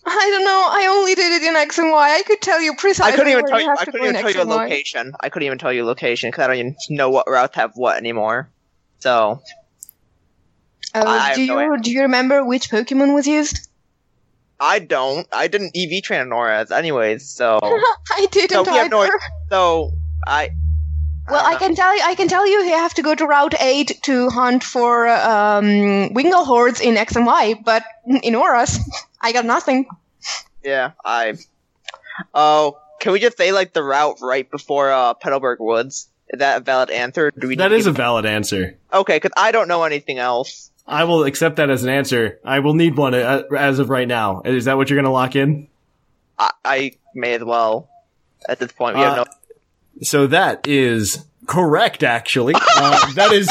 [0.06, 0.66] I don't know.
[0.70, 2.16] I only did it in X and Y.
[2.16, 3.76] I could tell you precisely I couldn't even tell you you.
[3.78, 5.14] I couldn't even tell X you a location.
[5.20, 7.98] I couldn't even tell you location because I don't even know what routes have what
[7.98, 8.50] anymore.
[9.00, 9.42] So
[10.96, 13.68] Uh, I do no you do you remember which Pokemon was used?
[14.60, 15.28] I don't.
[15.32, 17.30] I didn't EV train Noraz anyways.
[17.30, 17.60] So
[18.12, 19.02] I didn't so we have no.
[19.04, 19.20] either.
[19.50, 19.92] So
[20.26, 20.52] I.
[21.30, 23.28] Well, I don't can tell you, I can tell you, you have to go to
[23.28, 27.54] Route Eight to hunt for um, Wingull hordes in X and Y.
[27.64, 27.84] But
[28.24, 28.80] in Auras,
[29.22, 29.88] I got nothing.
[30.64, 31.36] Yeah, I.
[32.34, 36.10] Oh, can we just say like the route right before uh, Petalburg Woods?
[36.30, 37.32] Is that a valid answer?
[37.32, 37.56] Do we?
[37.56, 38.78] That need is to a valid answer.
[38.94, 40.70] okay because I don't know anything else.
[40.86, 42.40] I will accept that as an answer.
[42.44, 44.42] I will need one uh, as of right now.
[44.44, 45.68] Is that what you're going to lock in?
[46.38, 47.90] I, I may as well.
[48.48, 50.02] At this point, we have Uh, no.
[50.02, 52.54] So that is correct, actually.
[52.56, 53.50] Uh, that is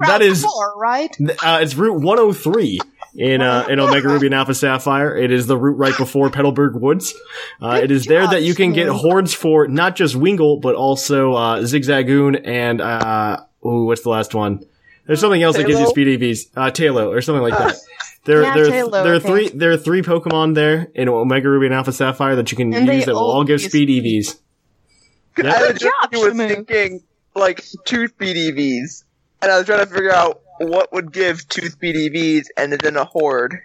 [0.00, 1.16] that is four, right?
[1.42, 2.80] uh, it's Route 103
[3.16, 5.16] in uh, in Omega Ruby and Alpha Sapphire.
[5.16, 7.14] It is the route right before Petalburg Woods.
[7.60, 11.32] Uh, it is there that you can get hordes for not just Wingull but also
[11.34, 14.64] uh, Zigzagoon and uh, ooh, what's the last one?
[15.06, 17.76] There's something else that gives you speed EVs, uh, Taillow or something like that.
[18.24, 19.48] There, Yeah, there, Taillow, there are three.
[19.48, 22.86] There are three Pokemon there in Omega Ruby and Alpha Sapphire that you can And
[22.86, 24.38] use that will all all give speed EVs.
[25.38, 25.60] I Yeah.
[25.60, 27.02] was just was thinking
[27.34, 29.04] like two speed EVs,
[29.42, 32.96] and I was trying to figure out what would give two speed EVs and then
[32.96, 33.60] a horde.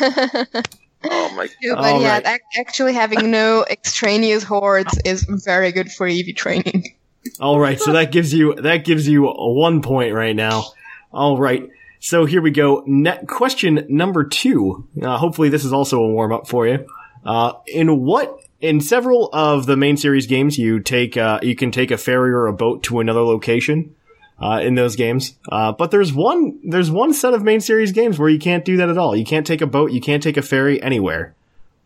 [0.00, 1.48] Oh my!
[1.60, 2.40] Yeah, but All yeah, right.
[2.58, 6.96] actually having no extraneous hordes is very good for EV training.
[7.40, 10.64] All right, so that gives you that gives you one point right now.
[11.12, 11.68] All right,
[12.00, 12.82] so here we go.
[12.86, 14.86] Ne- question number two.
[15.00, 16.86] Uh, hopefully, this is also a warm up for you.
[17.24, 21.70] Uh, in what in several of the main series games, you take uh, you can
[21.70, 23.94] take a ferry or a boat to another location.
[24.38, 28.18] Uh, in those games, uh, but there's one there's one set of main series games
[28.18, 29.16] where you can't do that at all.
[29.16, 31.34] You can't take a boat, you can't take a ferry anywhere.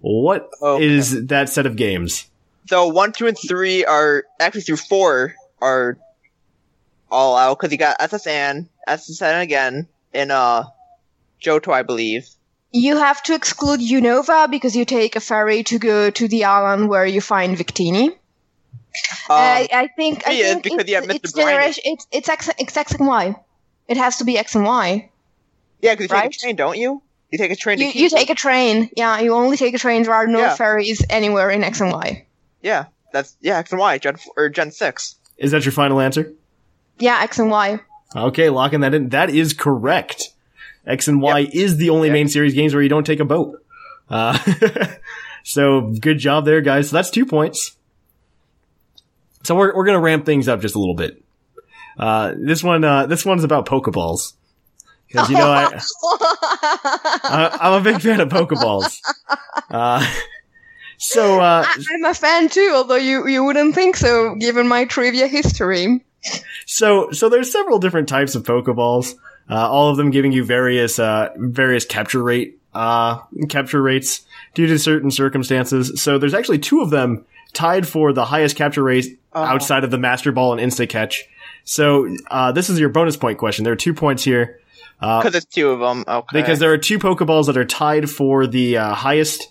[0.00, 1.26] What is Okay.
[1.26, 2.28] that set of games?
[2.66, 5.96] So one, two, and three are actually through four are
[7.08, 8.26] all out because you got S.S.
[8.26, 10.64] Anne, SSN again, in uh,
[11.40, 12.28] Johto, I believe.
[12.72, 16.88] You have to exclude Unova because you take a ferry to go to the island
[16.88, 18.10] where you find Victini.
[19.28, 21.20] Um, I, I think I he think because it's, you have Mr.
[21.22, 21.82] it's generation.
[21.86, 23.36] It's it's X, it's X and Y.
[23.88, 25.10] It has to be X and Y.
[25.80, 26.22] yeah, because you right.
[26.24, 27.02] take a train, don't you?
[27.30, 27.78] You take a train.
[27.78, 28.90] You to you take a train.
[28.96, 30.02] Yeah, you only take a train.
[30.02, 30.54] There are no Yeah.
[30.56, 32.26] ferries anywhere in X and Y.
[32.62, 35.16] Yeah, that's yeah, X and Y, Gen or Gen six.
[35.38, 36.32] Is that your final answer?
[36.98, 37.80] Yeah, X and Y.
[38.14, 39.10] Okay, locking that in.
[39.10, 40.30] That is correct.
[40.86, 43.62] X and Y is the only main series games where you don't take a boat.
[44.08, 44.36] Uh,
[45.44, 46.90] so good job there, guys.
[46.90, 47.76] So that's two points.
[49.42, 51.22] So we're we're gonna ramp things up just a little bit.
[51.98, 54.34] Uh, this one uh, this one's about Pokeballs
[55.08, 55.80] because you know I,
[57.22, 59.00] I I'm a big fan of Pokeballs.
[59.70, 60.06] Uh,
[60.98, 64.84] so uh, I, I'm a fan too, although you you wouldn't think so given my
[64.84, 66.04] trivia history.
[66.66, 69.14] So, so there's several different types of Pokeballs.
[69.48, 74.22] Uh, all of them giving you various, uh, various capture rate, uh, capture rates
[74.54, 76.00] due to certain circumstances.
[76.00, 79.98] So there's actually two of them tied for the highest capture rate outside of the
[79.98, 81.24] Master Ball and Insta Catch.
[81.64, 83.64] So, uh, this is your bonus point question.
[83.64, 84.58] There are two points here.
[84.98, 86.04] Because there's two of them.
[86.06, 86.40] Okay.
[86.40, 89.50] Because there are two Pokeballs that are tied for the, uh, highest,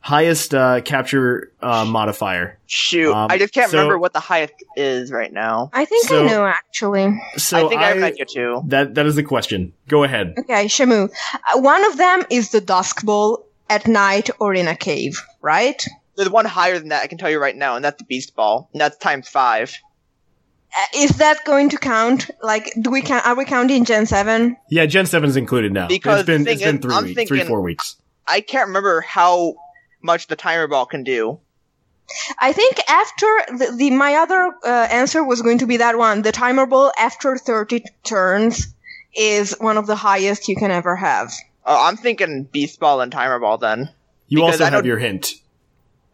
[0.00, 2.58] highest, uh, capture, uh, modifier.
[2.66, 5.70] shoot, um, I just can't so- remember what the highest is right now.
[5.72, 7.18] I think So- I know actually.
[7.36, 8.62] So I think I, have an you too.
[8.66, 9.72] that, that is the question.
[9.88, 10.34] Go ahead.
[10.38, 11.08] Okay, Shamu.
[11.54, 15.82] Uh, one of them is the Dusk Ball at night or in a cave, right?
[16.16, 17.02] There's one higher than that.
[17.02, 19.74] I can tell you right now, and that's the Beast Ball, and that's times five.
[20.76, 22.30] Uh, is that going to count?
[22.42, 23.26] Like, do we count?
[23.26, 24.56] Are we counting Gen Seven?
[24.70, 25.86] Yeah, Gen 7 is included now.
[25.86, 27.96] Because it's been the it's thing been three I'm weeks, three four weeks.
[28.26, 29.54] I can't remember how
[30.02, 31.38] much the Timer Ball can do.
[32.38, 36.22] I think after the, the my other uh, answer was going to be that one.
[36.22, 38.74] The Timer Ball after thirty turns
[39.16, 41.32] is one of the highest you can ever have.
[41.64, 43.58] Uh, I'm thinking Beast Ball and Timer Ball.
[43.58, 43.90] Then
[44.28, 45.34] You because also have your hint.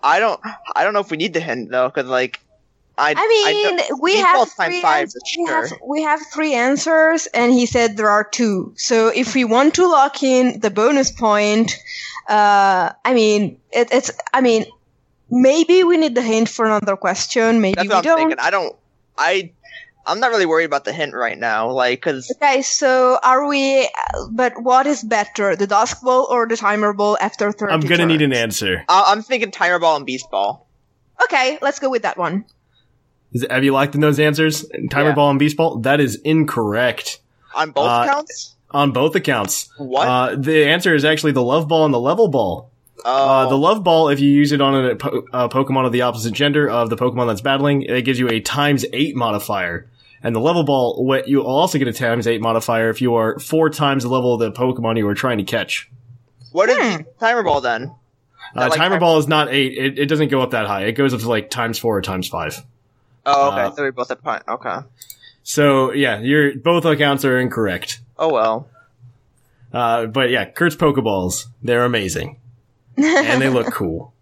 [0.02, 0.40] I don't.
[0.74, 2.40] I don't know if we need the hint though, because like,
[2.96, 3.14] I.
[3.16, 4.80] I mean, know- we have three.
[4.80, 5.66] five ans- we, sure.
[5.66, 8.72] have, we have three answers, and he said there are two.
[8.76, 11.72] So if we want to lock in the bonus point,
[12.28, 14.10] uh, I mean, it, it's.
[14.32, 14.64] I mean,
[15.30, 17.60] maybe we need the hint for another question.
[17.60, 18.18] Maybe That's we I'm don't.
[18.18, 18.38] thinking.
[18.40, 18.76] I don't.
[19.18, 19.52] I.
[20.06, 23.88] I'm not really worried about the hint right now, like, because Okay, so are we?
[24.30, 27.72] But what is better, the Dusk Ball or the Timer Ball after thirty?
[27.72, 28.42] I'm gonna need an turns?
[28.42, 28.84] answer.
[28.88, 30.66] I'm thinking Timer Ball and Beast Ball.
[31.24, 32.44] Okay, let's go with that one.
[33.32, 34.64] Is, have you locked in those answers?
[34.90, 35.14] Timer Yeah.
[35.14, 35.76] ball and beast ball?
[35.80, 37.20] That is incorrect.
[37.54, 38.56] On both Uh, accounts?
[38.70, 39.68] On both accounts.
[39.76, 40.08] What?
[40.08, 42.70] Uh, the answer is actually the love ball and the level ball.
[43.04, 45.92] Oh, Uh, the love ball, if you use it on a, po- a Pokemon of
[45.92, 49.88] the opposite gender of the Pokemon that's battling, it gives you a times eight modifier.
[50.22, 53.14] And the level ball, what you will also get a times eight modifier if you
[53.14, 55.90] are four times the level of the Pokemon you are trying to catch.
[56.52, 57.02] what is hmm.
[57.18, 57.94] Timer Ball then?
[58.54, 59.72] Uh, like timer time- ball is not eight.
[59.78, 60.84] It, it doesn't go up that high.
[60.84, 62.64] It goes up to like times four or times five.
[63.24, 63.62] Oh, okay.
[63.62, 64.42] Uh, so we both have point.
[64.48, 64.78] Okay.
[65.42, 68.00] So yeah, your both accounts are incorrect.
[68.18, 68.68] Oh well.
[69.72, 72.38] Uh, but yeah, Kurt's Pokeballs, they're amazing.
[73.02, 74.12] And they look cool.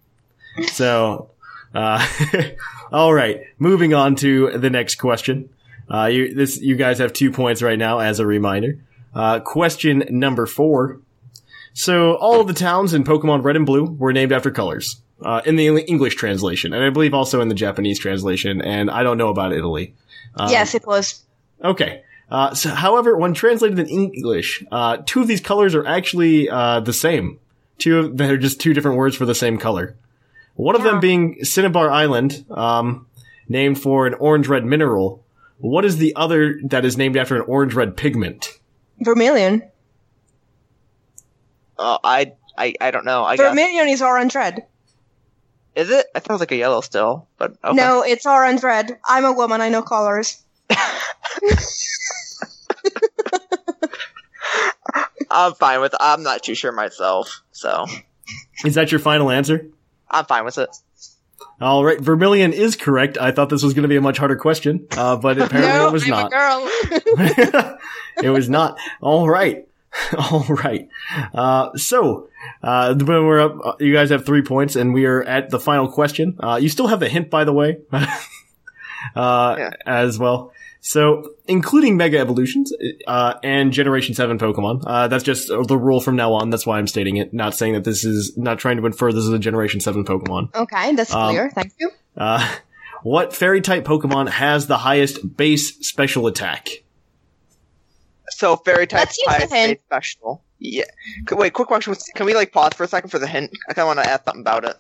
[0.73, 1.31] So,
[1.75, 2.07] uh,
[2.93, 5.51] all right, moving on to the next question.
[5.93, 8.79] Uh, you, this, you guys have two points right now as a reminder.
[9.15, 11.01] Uh, question number four.
[11.73, 15.01] So all of the towns in Pokemon Red and Blue were named after colors.
[15.21, 19.03] Uh, in the English translation, and I believe also in the Japanese translation, and I
[19.03, 19.97] don't know about Italy.
[20.37, 21.25] Um, yes, it was.
[21.65, 22.05] Okay.
[22.31, 26.79] Uh, so, however, when translated in English, uh, two of these colors are actually uh,
[26.79, 27.41] the same.
[27.79, 29.97] Two of they're just two different words for the same color.
[30.55, 33.07] One of them being Cinnabar Island, um,
[33.49, 35.25] named for an orange-red mineral.
[35.59, 38.59] What is the other that is named after an orange-red pigment?
[38.99, 39.63] Vermilion.
[41.79, 43.25] Uh, I, I, I don't know.
[43.25, 43.49] I guess.
[43.49, 44.67] Vermilion is orange red.
[45.77, 46.07] Is it?
[46.13, 47.77] I thought it was like a yellow still, but okay.
[47.77, 48.99] No, it's orange red.
[49.07, 49.61] I'm a woman.
[49.61, 50.43] I know colors.
[55.31, 55.95] I'm fine with.
[56.01, 57.87] I'm not too sure myself, so
[58.65, 59.67] Is that your final answer?
[60.11, 60.69] I'm fine with it.
[61.61, 63.19] All right, Vermilion is correct.
[63.19, 65.89] I thought this was going to be a much harder question, uh, but apparently no,
[65.89, 66.27] it was I'm not.
[66.27, 67.79] a girl.
[68.23, 68.79] it was not.
[69.01, 69.67] All right.
[70.19, 70.89] All right.
[71.35, 72.29] Uh, so,
[72.63, 75.59] uh, when we're up, uh, you guys have three points and we are at the
[75.59, 76.37] final question.
[76.39, 78.07] Uh, you still have the hint, by the way, uh,
[79.59, 79.71] Yeah.
[79.87, 80.53] as well.
[80.91, 82.73] So, including Mega Evolutions,
[83.07, 86.49] uh, and Generation 7 Pokemon, uh, that's just the rule from now on.
[86.49, 87.35] That's why I'm stating it.
[87.35, 90.55] Not saying that this is, not trying to infer this is a Generation 7 Pokemon.
[90.55, 91.51] okay, that's Um, clear.
[91.51, 91.91] Thank you.
[92.17, 92.57] Uh,
[93.03, 96.69] what fairy type Pokemon has the highest base special attack?
[98.31, 99.69] So fairy type Let's use the highest hint.
[99.73, 100.43] made special.
[100.59, 100.85] Yeah.
[101.33, 101.95] Wait, quick question.
[102.15, 103.51] Can we like pause for a second for the hint?
[103.69, 104.77] I kind of want to add something about it.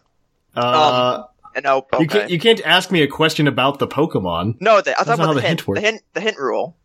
[0.56, 1.26] Uh, Uh,
[1.64, 2.00] No, okay.
[2.02, 4.56] You can't you can't ask me a question about the Pokemon.
[4.60, 5.60] no, the, I was That's talking not how about the, the hint.
[5.60, 5.80] hint works.
[5.80, 6.02] The hint.
[6.14, 6.76] The hint rule.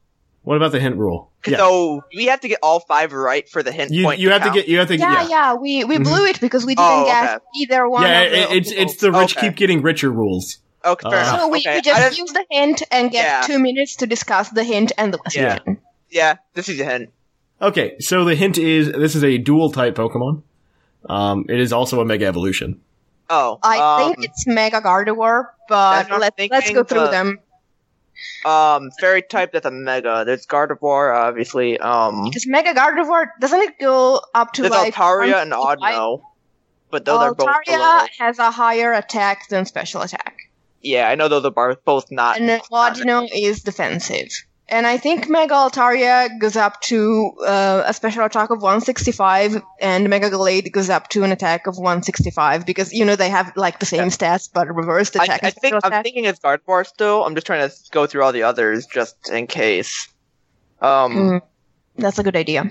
[0.43, 1.31] What about the hint rule?
[1.47, 1.57] Yeah.
[1.57, 4.19] So we have to get all five right for the hint you point.
[4.19, 4.55] you have to count.
[4.55, 5.29] get you have to Yeah, yeah.
[5.29, 6.03] yeah, we, we Mhm.
[6.03, 7.45] blew it because we didn't Oh, get okay.
[7.61, 9.47] either one Yeah, of it- it's of the it's the rich Okay.
[9.47, 10.57] keep getting richer rules.
[10.83, 11.39] Okay, fair Uh, enough.
[11.39, 11.71] So we, okay.
[11.75, 13.41] we I just use the hint and get Yeah.
[13.47, 15.59] two minutes to discuss the hint and the Yeah.
[15.59, 15.77] question.
[16.11, 17.09] yeah, this is a hint.
[17.61, 20.41] Okay, so the hint is this is a dual type Pokemon.
[21.07, 22.81] Um, it is also a Mega Evolution.
[23.29, 26.99] Oh, I um, think it's Mega Gardevoir, but That's what I'm let's let's go through
[26.99, 27.39] but- them.
[28.45, 29.51] um fairy type.
[29.53, 30.23] That's a mega.
[30.25, 31.79] There's Gardevoir, obviously.
[31.79, 35.93] Um, Because Mega Gardevoir doesn't it go up to there's like Altaria and 155?
[35.95, 36.21] Audino,
[36.91, 37.47] but those are both.
[37.47, 40.37] Altaria has a higher attack than special attack,
[40.81, 42.37] Yeah, I know those are both not.
[42.39, 44.29] and Audino is defensive.
[44.69, 50.09] And I think Mega Altaria goes up to uh, a special attack of 165, and
[50.09, 53.79] Mega Gallade goes up to an attack of 165 because you know they have like
[53.79, 55.43] the same stats but reversed I, attack.
[55.43, 56.03] I and think special I'm attack.
[56.05, 57.25] thinking it's Gardevoir still.
[57.25, 60.07] I'm just trying to go through all the others just in case.
[60.81, 61.41] Um, Mm,
[61.97, 62.63] that's a good idea.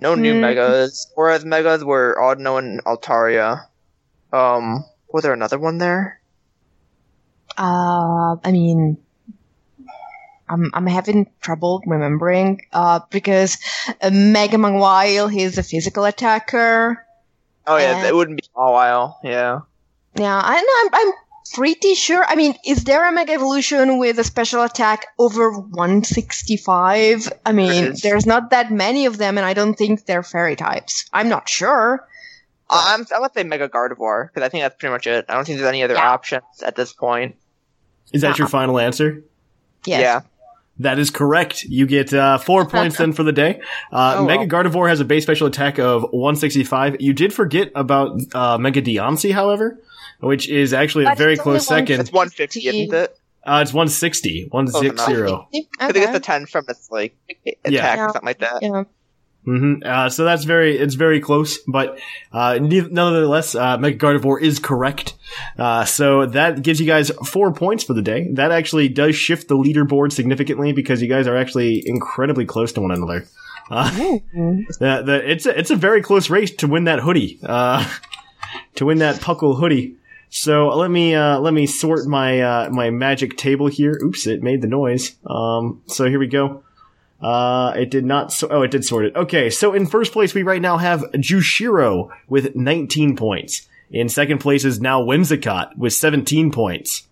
[0.00, 0.40] no new Mm.
[0.40, 1.10] megas.
[1.16, 3.66] Whereas megas were Audino and Altaria.
[4.32, 6.20] Um, was there another one there?
[7.58, 8.98] Uh, I mean,
[10.48, 12.62] I'm I'm having trouble remembering.
[12.72, 13.58] Uh, because
[14.02, 17.04] uh, Mega Mawile he's a physical attacker.
[17.66, 19.18] Oh yeah, it wouldn't be a while.
[19.24, 19.60] Yeah.
[20.16, 20.98] Yeah, I know.
[20.98, 21.14] I'm, I'm
[21.54, 22.24] pretty sure.
[22.28, 27.32] I mean, is there a Mega Evolution with a special attack over 165?
[27.44, 28.00] I mean, is.
[28.02, 31.06] there's not that many of them, and I don't think they're fairy types.
[31.12, 32.06] I'm not sure.
[32.70, 35.26] Uh, I'm I would say Mega Gardevoir because I think that's pretty much it.
[35.28, 36.10] I don't think there's any other Yeah.
[36.10, 37.36] options at this point.
[38.12, 38.36] Is that Uh-uh.
[38.38, 39.22] your final answer?
[39.84, 40.00] Yes.
[40.00, 40.20] Yeah.
[40.80, 41.62] That is correct.
[41.64, 43.60] You get uh, four points then for the day.
[43.92, 44.64] Uh, Oh, Mega well.
[44.64, 46.96] Gardevoir has a base special attack of 165.
[47.00, 49.78] You did forget about uh, Mega Diancie, however,
[50.20, 52.00] which is actually a very close second.
[52.00, 53.18] It's 150, isn't it?
[53.46, 54.48] Uh, it's 160.
[54.50, 55.12] 160.
[55.14, 55.66] Okay.
[55.78, 57.14] I think it's a 10 from its like
[57.64, 58.04] attack Yeah.
[58.06, 58.58] or something like that.
[58.62, 58.84] Yeah.
[59.44, 61.98] Hmm Uh, so that's very, it's very close, but,
[62.32, 65.14] uh, ne- nonetheless, uh, Mega Gardevoir is correct.
[65.58, 68.28] Uh, so that gives you guys four points for the day.
[68.32, 72.80] That actually does shift the leaderboard significantly because you guys are actually incredibly close to
[72.80, 73.26] one another.
[73.70, 73.90] Uh,
[74.78, 77.86] the, the, it's a, it's a very close race to win that hoodie, uh,
[78.76, 79.96] to win that Puckle hoodie.
[80.30, 83.98] So let me, uh, let me sort my, uh, my magic table here.
[84.02, 85.16] Oops, it made the noise.
[85.26, 86.62] Um, so here we go.
[87.20, 88.32] Uh, it did not.
[88.32, 89.16] So- oh, it did sort it.
[89.16, 93.66] Okay, so in first place, we right now have Jushiro with 19 points.
[93.90, 97.06] In second place is now Whimsicott with 17 points.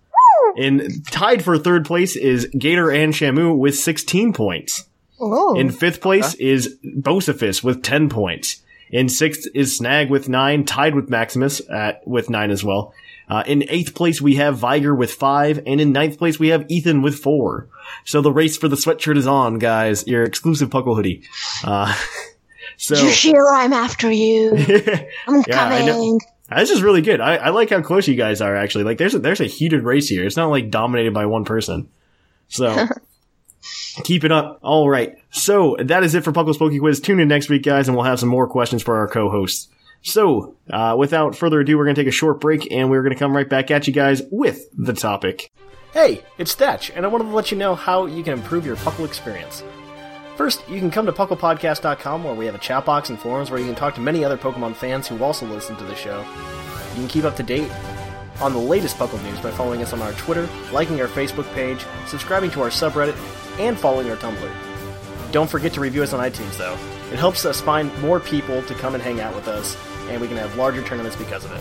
[0.57, 4.85] In tied for third place is Gator and Shamu with 16 points.
[5.21, 5.59] Oh.
[5.59, 8.61] In fifth place is Bocephus with 10 points.
[8.91, 12.93] In sixth is Snag with 9, tied with Maximus at, with 9 as well.
[13.29, 16.67] Uh, in eighth place we have Viger with 5, and in ninth place we have
[16.69, 17.69] Ethan with 4.
[18.05, 20.07] So the race for the sweatshirt is on, guys.
[20.07, 21.23] Your exclusive Puckle hoodie.
[21.65, 21.95] Uh,
[22.77, 22.95] so.
[22.97, 24.53] Jushiro, I'm after you.
[25.27, 25.93] I'm Yeah, I know.
[25.93, 26.21] coming.
[26.55, 27.21] This is really good.
[27.21, 28.55] I, I like how close you guys are.
[28.55, 30.27] Actually, like there's a, there's a heated race here.
[30.27, 31.89] It's not like dominated by one person.
[32.49, 32.87] So
[34.05, 34.59] keep it up.
[34.63, 35.17] All right.
[35.31, 37.01] So that is it for Puckle's Poke Quiz.
[37.01, 39.69] Tune in next week, guys, and we'll have some more questions for our co-hosts.
[40.03, 43.35] So uh, without further ado, we're gonna take a short break, and we're gonna come
[43.35, 45.53] right back at you guys with the topic.
[45.93, 48.77] Hey, it's Thatch, and I wanted to let you know how you can improve your
[48.77, 49.63] Puckle experience.
[50.37, 53.61] First, you can come to PucklePodcast.com where we have a chat box and forums where
[53.61, 56.21] you can talk to many other Pokemon fans who also listen to the show.
[56.21, 57.71] You can keep up to date
[58.41, 61.85] on the latest Puckle news by following us on our Twitter, liking our Facebook page,
[62.07, 63.17] subscribing to our subreddit,
[63.61, 64.53] and following our Tumblr.
[65.31, 66.79] Don't forget to review us on iTunes, though.
[67.13, 69.77] It helps us find more people to come and hang out with us,
[70.09, 71.61] and we can have larger tournaments because of it.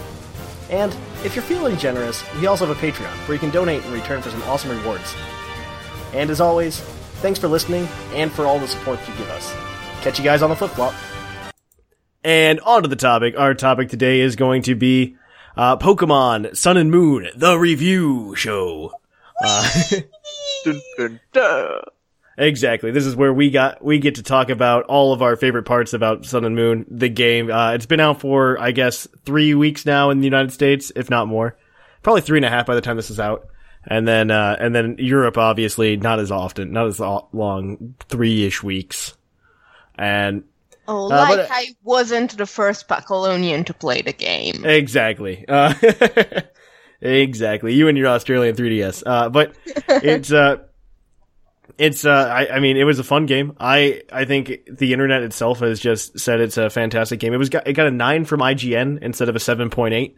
[0.69, 3.91] And if you're feeling generous, we also have a Patreon where you can donate in
[3.91, 5.13] return for some awesome rewards.
[6.13, 6.79] And as always,
[7.21, 9.53] thanks for listening and for all the support you give us.
[10.01, 10.93] Catch you guys on the flip flop.
[12.23, 13.35] And on to the topic.
[13.37, 15.15] Our topic today is going to be
[15.57, 18.93] uh, Pokemon Sun and Moon, the review show.
[19.43, 19.69] Uh,
[20.63, 21.81] Dun, dun, dun.
[22.37, 22.91] Exactly.
[22.91, 25.93] This is where we got we get to talk about all of our favorite parts
[25.93, 27.51] about Sun and Moon, the game.
[27.51, 31.09] Uh, it's been out for I guess three weeks now in the United States, if
[31.09, 31.57] not more.
[32.03, 33.47] Probably three and a half by the time this is out,
[33.85, 38.63] and then uh, and then Europe obviously not as often, not as long, three ish
[38.63, 39.13] weeks.
[39.95, 40.43] And
[40.87, 44.65] Oh, Uh, like but- I wasn't the first Packalonian to play the game.
[44.65, 45.45] Exactly.
[45.47, 45.73] Uh,
[47.01, 47.73] exactly.
[47.73, 49.03] You and your Australian 3DS.
[49.05, 49.55] Uh, but
[49.89, 50.57] it's, uh,
[51.77, 53.55] it's, uh, I, I mean, it was a fun game.
[53.59, 57.33] I, I think the internet itself has just said it's a fantastic game.
[57.33, 60.15] It was, got, it got a 9 from IGN instead of a 7.8.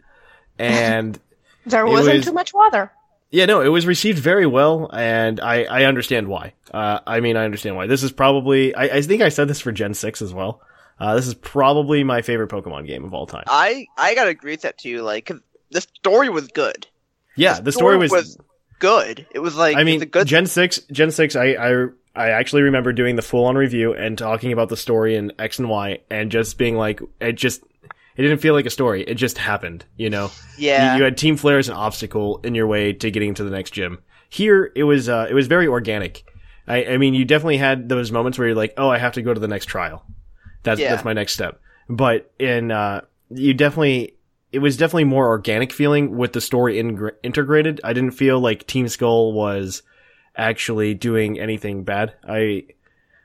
[0.58, 1.18] And,
[1.66, 2.92] There wasn't was- too much water.
[3.30, 6.52] yeah, no, it was received very well, and I, I understand why.
[6.72, 7.86] Uh, I mean, I understand why.
[7.86, 10.60] This is probably, I, I think I said this for Gen 6 as well.
[11.00, 13.44] Uh, this is probably my favorite Pokemon game of all time.
[13.48, 15.02] I I gotta agree with that too.
[15.02, 15.28] Like
[15.70, 16.86] the story was good.
[17.34, 18.38] yeah, the story was,
[18.84, 19.26] good.
[19.30, 20.26] It was like I mean, good.
[20.26, 21.36] Gen six, Gen six.
[21.36, 25.16] I, I, I actually remember doing the full on review and talking about the story
[25.16, 27.62] in X and Y, and just being like, it just,
[28.16, 29.02] it didn't feel like a story.
[29.02, 29.84] It just happened.
[29.96, 33.10] You know, yeah, you, you had Team Flare as an obstacle in your way to
[33.10, 33.98] getting to the next gym.
[34.28, 36.24] Here, it was, uh, it was very organic.
[36.66, 39.22] I, I mean, you definitely had those moments where you're like, oh, I have to
[39.22, 40.04] go to the next trial.
[40.62, 40.90] That's Yeah.
[40.90, 41.60] that's my next step.
[41.88, 44.14] But in, uh, you definitely.
[44.54, 47.80] It was definitely more organic feeling with the story ingr integrated.
[47.82, 49.82] I didn't feel like Team Skull was
[50.36, 52.14] actually doing anything bad.
[52.28, 52.64] I,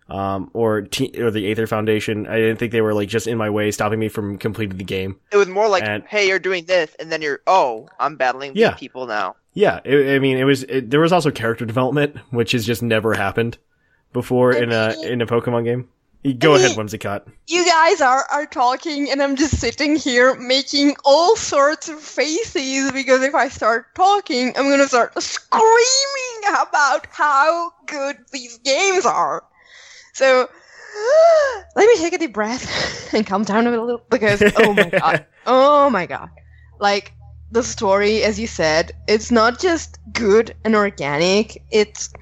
[0.10, 2.26] um, or te- or the Aether Foundation.
[2.28, 4.84] I didn't think they were like just in my way, stopping me from completing the
[4.84, 5.18] game.
[5.32, 8.54] it was more like, and- hey, you're doing this, and then you're, oh, I'm battling
[8.54, 9.36] these people now.
[9.54, 10.64] Yeah, it, I mean, it was.
[10.64, 13.58] It, there was also character development, which has just never happened
[14.14, 15.90] before in a in a Pokemon game.
[16.38, 17.22] Go ahead, Whimsicott.
[17.48, 22.92] You guys are, are talking, and I'm just sitting here making all sorts of faces
[22.92, 29.46] because if I start talking, I'm gonna start screaming about how good these games are.
[30.12, 30.50] So,
[31.78, 35.26] let me take a deep breath and calm down a little because, oh my god.
[35.46, 36.30] Oh my god.
[36.80, 37.14] Like,
[37.50, 42.14] the story, as you said, it's not just good and organic, it's.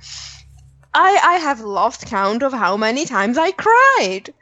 [1.00, 4.34] I, I have lost count of how many times I cried.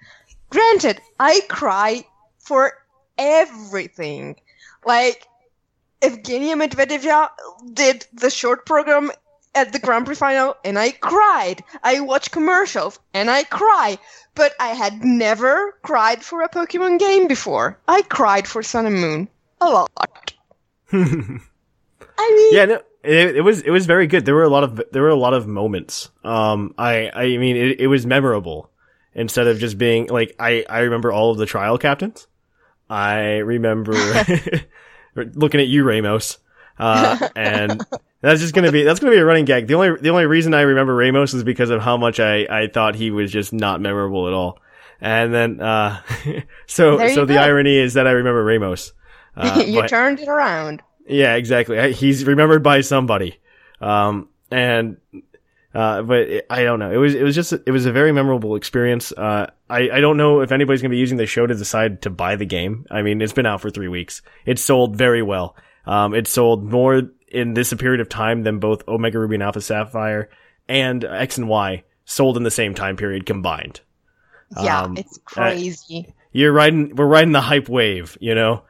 [0.50, 2.06] Granted, I cry
[2.40, 2.72] for
[3.18, 4.38] everything.
[4.86, 5.28] Like,
[6.02, 7.30] Evgenia Medvedeva
[7.74, 9.12] did the short program
[9.54, 11.62] at the Grand Prix final, and I cried.
[11.84, 13.98] I watched commercials, and I cry.
[14.34, 17.78] But I had never cried for a Pokemon game before.
[17.86, 19.28] I cried for Sun and Moon.
[19.60, 20.34] A lot.
[20.94, 24.26] I mean, Yeah, no, it, it was it was very good.
[24.26, 26.10] There were a lot of there were a lot of moments.
[26.24, 28.70] Um, I I mean, it, it was memorable
[29.14, 32.28] instead of just being like I I remember all of the trial captains.
[32.90, 33.94] I remember
[35.16, 36.38] looking at you, Ramos,
[36.78, 37.84] uh, and
[38.22, 39.68] that's just gonna be that's gonna be a running gag.
[39.68, 42.68] The only the only reason I remember Ramos is because of how much I I
[42.68, 44.60] thought he was just not memorable at all.
[45.02, 46.02] And then uh,
[46.68, 48.94] so so the irony is that I remember Ramos.
[49.36, 50.82] Uh, you but- turned it around.
[51.08, 51.94] Yeah, exactly.
[51.94, 53.40] He's remembered by somebody.
[53.82, 54.98] Um, and,
[55.74, 56.92] uh, but it, I don't know.
[56.92, 59.12] It was, it was just, it was a very memorable experience.
[59.12, 62.02] Uh, I, I don't know if anybody's going to be using the show to decide
[62.04, 62.86] to buy the game.
[62.90, 64.22] I mean, it's been out for three weeks.
[64.46, 65.56] It sold very well.
[65.86, 69.62] Um, it sold more in this period of time than both Omega Ruby and Alpha
[69.62, 70.30] Sapphire
[70.68, 73.82] and X and Y sold in the same time period combined.
[74.62, 76.14] Yeah, Um, it's crazy.
[76.32, 78.64] You're riding, we're riding the hype wave, you know,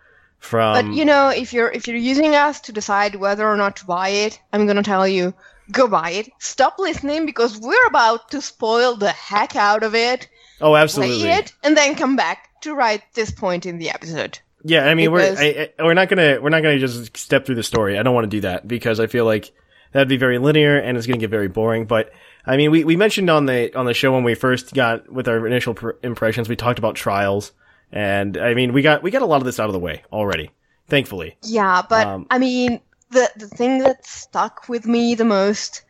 [0.45, 3.75] from, But you know, if you're if you're using us to decide whether or not
[3.77, 5.33] to buy it, I'm gonna tell you,
[5.71, 6.29] go buy it.
[6.39, 10.27] Stop listening because we're about to spoil the heck out of it.
[10.61, 11.19] oh, absolutely.
[11.21, 14.39] Play it and then come back to write this point in the episode.
[14.63, 17.45] Yeah, I mean, Because- we're I, I, we're not gonna we're not gonna just step
[17.45, 17.99] through the story.
[17.99, 19.51] I don't want to do that because I feel like
[19.91, 21.85] that'd be very linear and it's gonna get very boring.
[21.85, 22.11] But
[22.47, 25.27] I mean, we, we mentioned on the on the show when we first got with
[25.27, 27.51] our initial pr- impressions, we talked about trials,
[27.91, 30.03] and I mean, we got we got a lot of this out of the way
[30.11, 30.51] already,
[30.87, 31.37] thankfully.
[31.43, 32.81] Yeah, but Um, I mean,
[33.11, 35.83] the the thing that stuck with me the most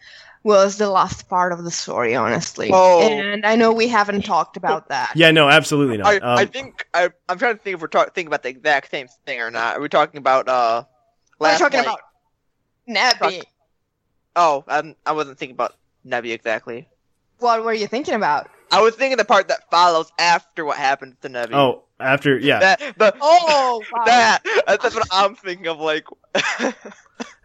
[0.45, 2.69] was the last part of the story, honestly.
[2.71, 3.01] Oh.
[3.01, 5.11] And I know we haven't talked about that.
[5.15, 6.07] Yeah, no, absolutely not.
[6.07, 8.49] I, Um, I think I, I'm trying to think if we're talking thinking about the
[8.49, 9.77] exact same thing or not.
[9.77, 10.83] Are we talking about uh?
[11.39, 11.87] We're talking Light?
[11.87, 11.99] about
[12.87, 13.41] Nebby.
[14.35, 15.75] Oh, um, I wasn't thinking about
[16.05, 16.87] Nebby exactly.
[17.39, 18.47] What were you thinking about?
[18.77, 21.53] I was thinking the part that follows after what happened to Nebby.
[21.53, 24.03] oh, after yeah, that the Oh, wow.
[24.05, 25.79] that that's what I'm thinking of.
[25.79, 26.05] Like,
[26.65, 26.73] Uh,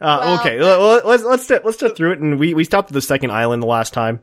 [0.01, 2.91] Well- okay, well, well, let's let's step, let's step through it, and we we stopped
[2.91, 4.21] at the second island the last time,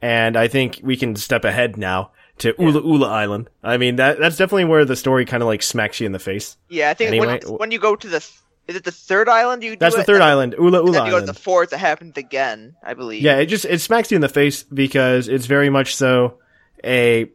[0.00, 3.48] and I think we can step ahead now to Ula Ula Island.
[3.62, 6.18] I mean that that's definitely where the story kind of like smacks you in the
[6.18, 6.56] face.
[6.68, 8.26] yeah, I think Anyway, when, when you go to the
[8.68, 10.06] is it the third island you do That's the it?
[10.06, 10.92] third And island, Ula Ula.
[10.92, 11.72] then Ula you go to the fourth.
[11.72, 13.22] It happens again, I believe.
[13.22, 16.38] Yeah, it just it smacks you in the face because it's very much so
[16.84, 17.30] a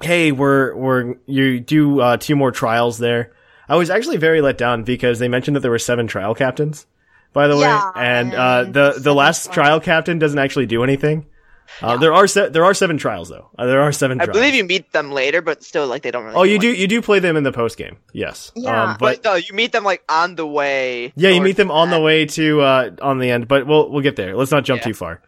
[0.00, 3.32] hey, we're we're you do uh, two more trials there.
[3.68, 6.86] I was actually very let down because they mentioned that there were seven trial captains,
[7.32, 11.26] by the Yeah, way, and uh, the the last trial captain doesn't actually do anything.
[11.82, 13.50] Uh, There are se- there are seven trials though.
[13.58, 14.20] Uh, there are seven.
[14.20, 14.38] I trials.
[14.38, 16.36] believe you meet them later, but still, like they don't really.
[16.36, 16.62] Oh, you much.
[16.62, 17.98] do you do play them in the post game?
[18.12, 18.50] Yes.
[18.56, 18.90] Yeah.
[18.92, 21.12] Um, but But no, you meet them like on the way.
[21.16, 24.02] Yeah, you meet them on the way to uh on the end, but we'll we'll
[24.02, 24.34] get there.
[24.36, 24.86] Let's not jump Yeah.
[24.88, 25.22] too far.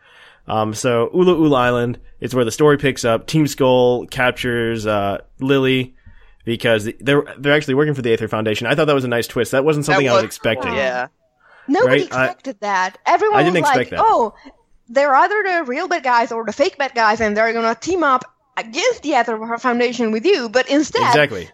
[0.49, 3.27] Um, so Ula Ula Island is where the story picks up.
[3.27, 5.95] Team Skull captures uh Lillie
[6.45, 8.67] because they're they're actually working for the Aether Foundation.
[8.67, 9.53] I thought that was a nice twist.
[9.53, 10.75] That wasn't That something I was was- expecting.
[10.75, 11.09] Yeah.
[11.69, 12.99] Nobody Right, I- expected that.
[13.07, 14.01] Everyone I didn't was like, expect that.
[14.03, 14.35] "Oh,
[14.91, 18.03] they're either the real bad guys or the fake bad guys, and they're gonna team
[18.03, 18.25] up
[18.57, 21.49] against the Aether Foundation with you." But instead, Exactly.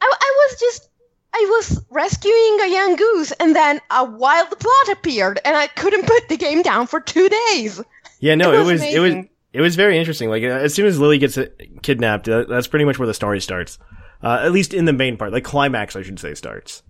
[0.00, 0.88] I, I was just,
[1.34, 6.06] I was rescuing a young goose, and then a wild plot appeared, and I couldn't
[6.06, 7.80] put the game down for two days.
[8.20, 9.14] Yeah, no, It it was was it was
[9.52, 10.28] it was very interesting.
[10.30, 11.38] Like as soon as Lillie gets
[11.82, 13.78] kidnapped, that's pretty much where the story starts.
[14.22, 16.82] Uh, at least in the main part, like climax, I should say, starts.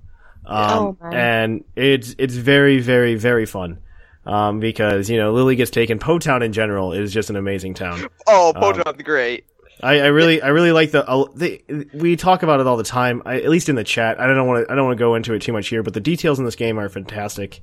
[0.47, 3.81] Um, Oh, and it's it's very very very fun.
[4.29, 5.99] Um, because you know Lillie gets taken.
[5.99, 8.07] Po Town in general is just an amazing town.
[8.27, 9.47] Oh, Um, Po Town's great.
[9.83, 11.63] I, I really, I really like the, uh, the.
[11.95, 13.23] We talk about it all the time.
[13.25, 14.21] I, at least in the chat.
[14.21, 14.73] I don't want to.
[14.73, 16.57] I don't want to go into it too much here, but the details in this
[16.57, 17.63] game are fantastic.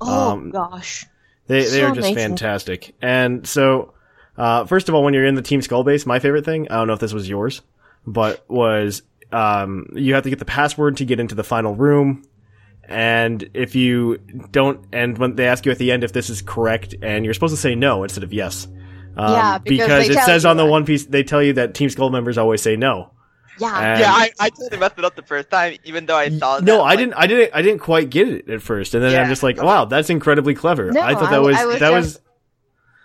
[0.00, 1.06] Oh Um, gosh,
[1.46, 2.30] They they So are just amazing.
[2.30, 2.94] fantastic.
[3.00, 3.94] And so,
[4.36, 6.66] uh, first of all, when you're in the Team Skull base, my favorite thing.
[6.68, 7.62] I don't know if this was yours,
[8.06, 12.24] but was um, you have to get the password to get into the final room.
[12.92, 14.18] And if you
[14.50, 17.34] don't, and when they ask you at the end if this is correct, and you're
[17.34, 18.66] supposed to say no instead of yes,
[19.16, 20.70] um, Yeah, because they it says on the that.
[20.70, 23.10] one piece they tell you that Team Skull members always say no.
[23.58, 26.28] yeah, And- Yeah, I, I totally messed it up the first time, even though I
[26.30, 26.64] saw that.
[26.64, 27.14] no, I like, didn't.
[27.14, 27.50] I didn't.
[27.54, 30.54] I didn't quite get it at first, and then I'm just like, "Wow, that's incredibly
[30.54, 32.20] clever." No, I thought I- that was, I was that just- was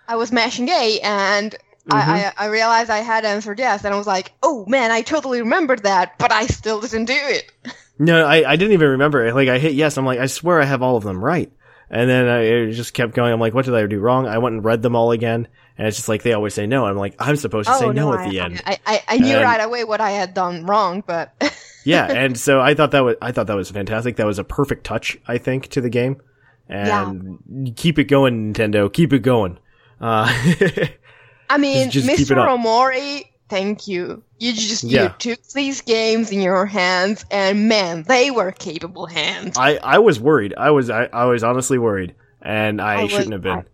[0.08, 1.54] I was mashing A, and
[1.90, 5.02] I, I I realized I had answered yes, and I was like, "Oh man, I
[5.02, 7.50] totally remembered that, but I still didn't do it."
[7.98, 9.34] No, I, I didn't even remember it.
[9.34, 9.96] Like I hit yes.
[9.96, 11.50] I'm like, I swear I have all of them right.
[11.90, 13.32] And then I it just kept going.
[13.32, 14.26] I'm like, what did I do wrong?
[14.26, 15.48] I went and read them all again.
[15.78, 16.84] And it's just like, they always say no.
[16.86, 18.62] I'm like, I'm supposed to say no, at Oh, I, the end.
[18.66, 21.32] I, I, I knew And- right away what I had done wrong, but
[21.84, 22.04] yeah.
[22.06, 24.16] And so I thought that was, I thought that was fantastic.
[24.16, 26.20] That was a perfect touch, I think, to the game.
[26.68, 28.92] And keep it going, Nintendo.
[28.92, 29.58] Keep it going.
[30.00, 30.26] Uh,
[31.50, 32.36] I mean, Just- just Mr.
[32.36, 34.22] Ohmori, thank you.
[34.38, 35.02] You just Yeah.
[35.04, 39.56] you took these games in your hands, and man, they were capable hands.
[39.58, 40.54] I, I was worried.
[40.56, 42.14] I was, I, I was honestly worried.
[42.40, 43.64] And I, I shouldn't have been.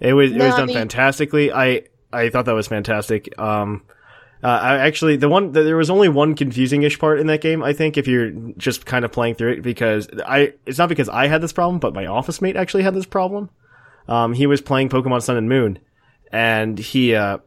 [0.00, 1.52] It was, it was I done mean- fantastically.
[1.52, 1.82] I,
[2.12, 3.38] I thought that was fantastic.
[3.38, 3.82] Um,
[4.42, 7.72] Uh, I actually, the one, there was only one confusing-ish part in that game, I
[7.72, 11.28] think, if you're just kind of playing through it, because I, it's not because I
[11.28, 13.48] had this problem, but my office mate actually had this problem.
[14.06, 15.78] Um, he was playing Pokemon Sun and Moon,
[16.30, 17.38] and he, uh,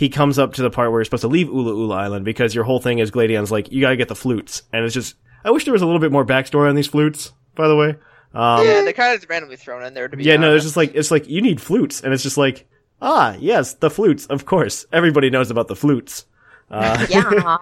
[0.00, 2.54] he comes up to the part where you're supposed to leave Ula Ula Island, because
[2.54, 5.50] your whole thing is Gladion's like, you gotta get the flutes, and it's just, I
[5.50, 7.90] wish there was a little bit more backstory on these flutes, by the way.
[8.32, 10.24] Um, yeah, they're kind of randomly thrown in there to be.
[10.24, 12.66] yeah, no, it's just like it's like you need flutes, and it's just like
[13.02, 14.86] ah, yes, the flutes, of course.
[14.90, 16.24] Everybody knows about the flutes.
[16.70, 17.56] Uh, yeah,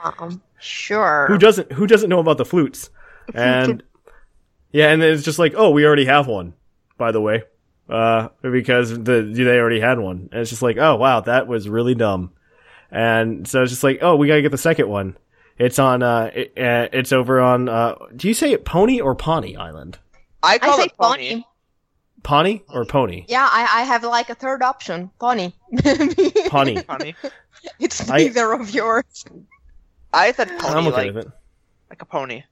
[0.61, 1.27] sure.
[1.27, 1.73] who doesn't?
[1.73, 2.91] Who doesn't know about the flutes?
[3.35, 3.83] And
[4.73, 6.55] yeah, and then it's just like, oh, we already have one,
[6.97, 7.43] by the way,
[7.89, 11.69] uh, because the they already had one, and it's just like, oh wow, that was
[11.69, 12.33] really dumb.
[12.91, 15.17] And so it's just like, oh, we gotta get the second one.
[15.59, 19.15] It's on, uh, it, uh it's over on, uh, do you say it Pony or
[19.15, 19.99] Pawnee Island?
[20.43, 21.31] I I call say it pony.
[21.31, 21.45] pony.
[22.23, 23.25] Pawnee or Pony?
[23.29, 25.53] Yeah, I, I have like a third option, pony.
[26.49, 26.83] Pawnee.
[26.83, 27.15] Pony.
[27.79, 29.25] It's I- neither of yours.
[30.13, 31.33] I said pony I'm okay like, with it.
[31.91, 32.43] like a pony.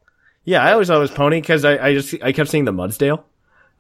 [0.45, 2.73] Yeah, I always thought it was Pony because I, I just I kept seeing the
[2.73, 3.25] Mudsdale.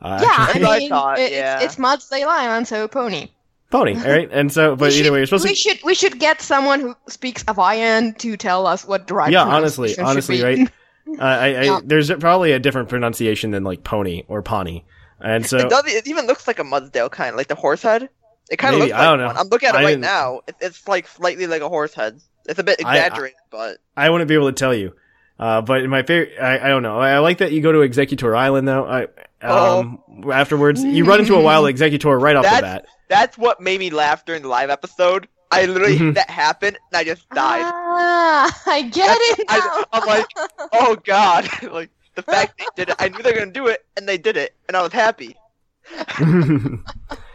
[0.02, 1.56] Uh, Yeah, actually- That's what I I thought, it- yeah.
[1.60, 3.28] it's, it's Mudsdale Island, so pony.
[3.70, 4.28] Pony, all right.
[4.30, 5.56] And so, but we either should, way, you're supposed we to.
[5.56, 9.42] should we should get someone who speaks Hawaiian to tell us what the right Yeah,
[9.42, 10.70] honestly, honestly, right?
[11.08, 11.80] Uh, I, I, Yeah.
[11.84, 14.82] There's probably a different pronunciation than like pony or pony,
[15.20, 15.84] and so it does.
[15.86, 18.08] It even looks like a Mudsdale kind, of like the horse head.
[18.50, 19.26] It kind of Maybe, looks I don't know.
[19.28, 19.36] one.
[19.36, 20.40] I'm looking at it I right didn't- now.
[20.48, 22.20] It, it's like slightly like a horse head.
[22.48, 24.94] It's a bit I- I- exaggerated, but I wouldn't be able to tell you.
[25.38, 26.98] Uh, but in my favorite, I, I don't know.
[26.98, 28.84] I, I like that you go to Exeggutor Island though.
[28.84, 29.06] I,
[29.42, 29.98] um,
[30.32, 32.86] afterwards you run into a wild Exeggutor right off the bat.
[33.08, 35.28] that's what made me laugh during the live episode.
[35.50, 36.14] I literally Mhm.
[36.14, 37.62] that happened and I just died.
[37.64, 39.54] Ah, I get That's- it now.
[39.56, 40.26] I, I'm like,
[40.72, 42.96] oh god, like the fact they did it.
[42.98, 45.36] I knew they were gonna do it, and they did it, and I was happy.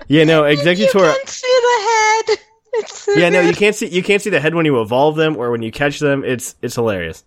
[0.08, 0.78] yeah, no, exeggutor.
[0.78, 1.14] You Exeggutor.
[1.16, 2.40] can't see the head.
[2.74, 5.16] It's so Yeah, no, you can't see you can't see the head when you evolve
[5.18, 6.24] them or when you catch them.
[6.24, 7.24] It's it's hilarious.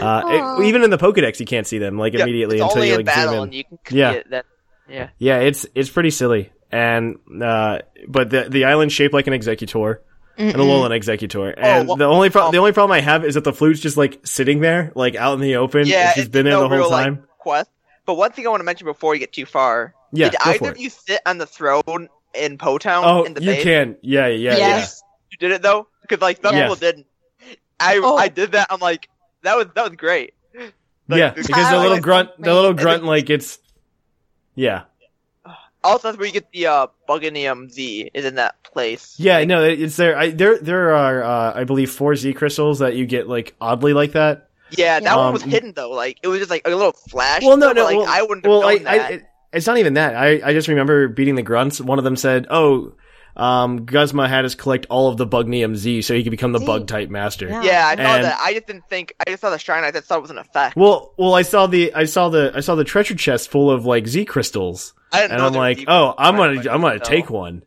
[0.00, 0.22] Uh,
[0.60, 2.88] it- even in the Pokedex, you can't see them like Yeah, immediately it's until only
[2.88, 3.42] you in like zoom in.
[3.44, 4.22] and you can Yeah.
[4.30, 4.46] That
[4.88, 5.08] yeah.
[5.18, 7.78] Yeah, it's it's pretty silly, and uh,
[8.08, 9.98] but the the island's shaped like an Exeggutor.
[10.38, 12.50] An Alolan Exeggutor, and well- the only pro- oh.
[12.50, 15.34] the only problem I have is that the flute's just like sitting there, like out
[15.34, 15.86] in the open.
[15.86, 17.24] Yeah, it's just been there no the whole real, like, time.
[17.38, 17.70] quest.
[18.06, 19.94] But one thing I want to mention before you get too far.
[20.10, 23.40] Yeah, Did either of you sit on the throne in Po Town Oh, in the
[23.42, 23.62] you base?
[23.64, 23.96] can.
[24.02, 25.02] Yeah, yeah, Yes.
[25.30, 26.64] You did it though, because like some Yes.
[26.64, 27.06] people didn't.
[27.80, 28.16] I Oh.
[28.16, 28.66] I did that.
[28.70, 29.08] I'm like,
[29.42, 30.34] that was that was great.
[30.54, 30.60] yeah.
[31.08, 33.58] Like, Yeah, the- because the little grunt, the little grunt, like it's.
[34.54, 34.82] Yeah,
[35.82, 39.14] Also, that's where you get the uh, Buginium Z is in that place.
[39.18, 40.16] yeah, no, it's there.
[40.16, 43.94] I, there, there are, uh, I believe, four Z crystals that you get like oddly
[43.94, 44.48] like that.
[44.70, 45.90] Yeah, that Um, one was hidden though.
[45.90, 47.42] Like it was just like a little flash.
[47.42, 49.00] Well, no, though, no, but, like well, I wouldn't have well, known I, that.
[49.00, 50.14] I, it- it's not even that.
[50.16, 51.80] I, I just remember beating the grunts.
[51.80, 52.94] One of them said, "Oh,
[53.36, 56.58] um, Guzma had us collect all of the Buginium Z so he could become the
[56.58, 56.66] Z.
[56.66, 57.62] bug type master." Yeah.
[57.62, 58.38] yeah, I saw And- that.
[58.40, 59.14] I just didn't think.
[59.24, 59.84] I just saw the shrine.
[59.84, 60.76] I just thought it was an effect.
[60.76, 63.84] Well, well, I saw the, I saw the, I saw the treasure chest full of
[63.86, 67.10] like Z crystals, I didn't and know I'm like, oh, I'm gonna, I'm gonna so-
[67.10, 67.62] take one.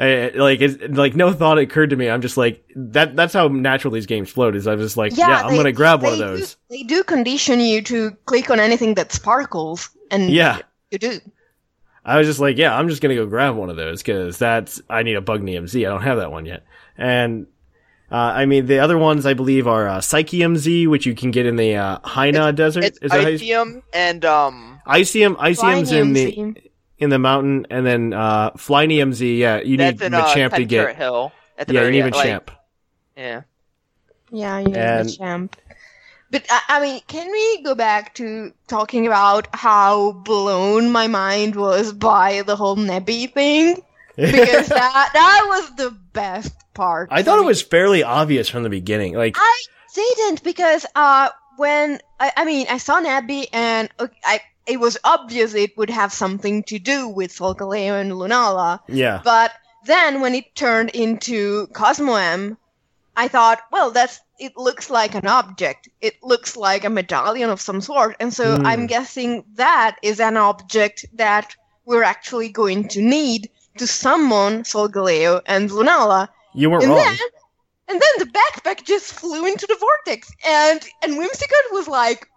[0.00, 2.08] I, like, it's, like no thought occurred to me.
[2.08, 3.16] I'm just like that.
[3.16, 4.54] That's how natural these games float.
[4.54, 6.54] Is I was just like, yeah, I'm gonna grab one of those.
[6.54, 10.60] Do, they do condition you to click on anything that sparkles, and Yeah.
[10.90, 11.20] You do.
[12.04, 14.80] I was just like, yeah, I'm just gonna go grab one of those because that's
[14.88, 16.64] I need a Buginium I don't have that one yet.
[16.96, 17.46] And
[18.10, 21.30] uh, I mean, the other ones I believe are uh, Psychium Z, which you can
[21.30, 22.84] get in the uh, Haina Desert.
[22.84, 24.80] It's Is that you- Icium and um.
[24.86, 26.54] Icium, Icium's in the
[26.98, 29.38] in the mountain, and then uh, Flynium Z.
[29.38, 30.80] Yeah, you That's need in uh, to get.
[30.84, 31.32] Carat Hill.
[31.58, 32.24] At the Yeah, you very need end, like,
[33.16, 33.42] Yeah.
[34.30, 35.56] Yeah, you And- the champ.
[36.30, 41.56] But I, I mean, can we go back to talking about how blown my mind
[41.56, 43.82] was by the whole Nebby thing?
[44.16, 47.08] Because that that was the best part.
[47.10, 49.14] I thought it was fairly obvious from the beginning.
[49.14, 49.62] Like, I
[49.94, 54.98] didn't because uh when I, I mean I saw Nebby and uh, I it was
[55.02, 58.80] obvious it would have something to do with Solgaleo and Lunala.
[58.86, 59.52] yeah, But
[59.86, 62.58] then when it turned into Cosmoem,
[63.18, 65.88] I thought, well, that's it looks like an object.
[66.00, 68.16] It looks like a medallion of some sort.
[68.20, 68.66] And so Hmm.
[68.66, 71.54] I'm guessing that is an object that
[71.84, 76.28] we're actually going to need to summon Solgaleo and Lunala.
[76.54, 77.04] you weren't And wrong.
[77.04, 77.18] then
[77.90, 82.28] and then the backpack just flew into the vortex and and Whimsicott was like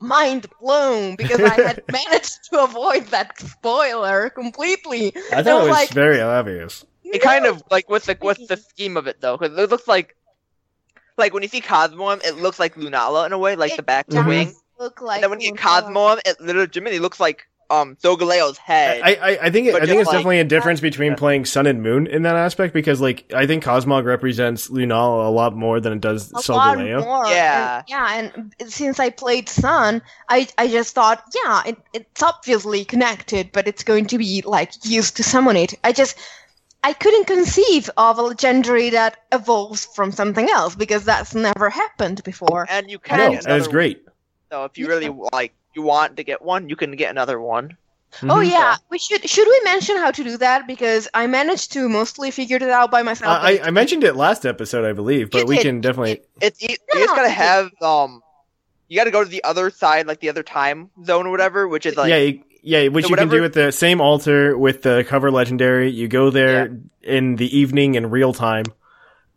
[0.00, 5.12] mind blown because I had managed to avoid that spoiler completely.
[5.32, 6.84] I thought it was like, very obvious.
[7.12, 9.36] It kind of like what's the what's the scheme of it though?
[9.36, 10.16] Because it looks like
[11.16, 13.82] like when you see Cosmoem, it looks like Lunala in a way, like It the
[13.82, 14.54] back does wing.
[14.78, 15.82] look like and then when you get Lunala.
[16.16, 19.02] Cosmoem, it legitimately looks like um Solgaleo's head.
[19.04, 21.16] I, I, I think it, I think it's like- definitely a difference between Yeah.
[21.18, 25.30] playing Sun and Moon in that aspect because like I think Cosmog represents Lunala a
[25.30, 27.28] lot more than it does a lot Solgaleo.
[27.28, 27.78] Yeah.
[27.80, 28.30] and, yeah,
[28.62, 30.00] and since I played Sun,
[30.30, 34.72] I I just thought, yeah, it, it's obviously connected, but it's going to be like
[34.84, 35.74] used to summon it.
[35.84, 36.16] I just
[36.84, 42.22] I couldn't conceive of a legendary that evolves from something else because that's never happened
[42.24, 42.66] before.
[42.70, 44.04] and you can No, get that was another great.
[44.04, 44.14] one.
[44.50, 47.76] So if you really like you want to get one, you can get another one.
[48.14, 48.30] Mm-hmm.
[48.30, 51.88] Oh yeah, we should should we mention how to do that because I managed to
[51.90, 53.42] mostly figure it out by myself.
[53.42, 55.64] I, I- I mentioned it last episode, I believe, but You we did.
[55.64, 56.22] can definitely.
[56.40, 58.22] It's you, you just gotta have um,
[58.88, 61.84] you gotta go to the other side, like the other time zone or whatever, which
[61.84, 64.56] is like yeah, you, yeah, which So you can do whatever- with the same altar
[64.56, 65.90] with the cover legendary.
[65.90, 68.64] You go there in the evening in real time,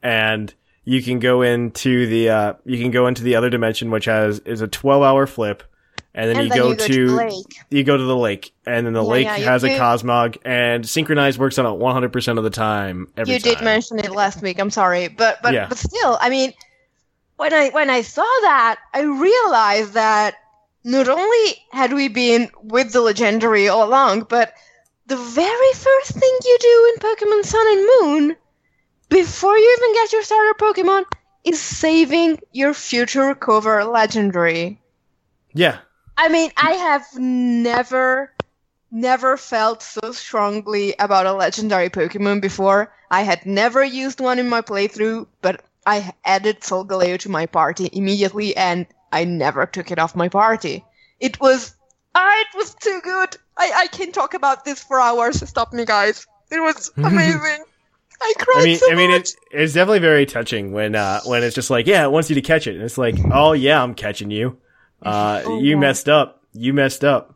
[0.04, 0.54] and
[0.84, 4.40] you can go into the uh, you can go into the other dimension, which has
[4.40, 5.64] is a twelve hour flip,
[6.14, 7.56] and then and you then go you go to, to the lake.
[7.70, 10.88] you go to the lake, and then the Yeah, lake yeah, has a cosmog, and
[10.88, 13.08] synchronized works on it one hundred percent of the time.
[13.18, 13.66] Every you did time.
[13.66, 14.60] mention it last week.
[14.60, 15.68] I'm sorry, but but Yeah.
[15.70, 16.54] but still, I mean,
[17.38, 20.36] when I when I saw that, I realized that
[20.84, 24.54] not only had we been with the legendary all along, but
[25.06, 28.36] the very first thing you do in Pokemon Sun and Moon,
[29.10, 31.06] before you even get your starter Pokemon,
[31.44, 34.80] is saving your future cover legendary.
[35.54, 35.80] Yeah.
[36.18, 38.32] I mean, I have never,
[38.92, 42.94] never felt so strongly about a legendary Pokemon before.
[43.10, 47.90] I had never used one in my playthrough, but I added Solgaleo to my party
[47.92, 50.84] immediately, and I never took it off my party.
[51.20, 51.76] It was,
[52.16, 53.36] ah, it was too good.
[53.58, 55.48] I, I can talk about this for hours.
[55.48, 56.26] Stop me, guys.
[56.52, 57.64] It was amazing.
[58.24, 59.30] I cried I mean, so I mean, much.
[59.30, 62.36] it, it's definitely very touching when uh, when it's just like, yeah, it wants you
[62.36, 64.58] to catch it, and it's like, oh yeah, I'm catching you.
[65.04, 66.44] Uh, Oh, you messed up.
[66.54, 67.34] You messed up.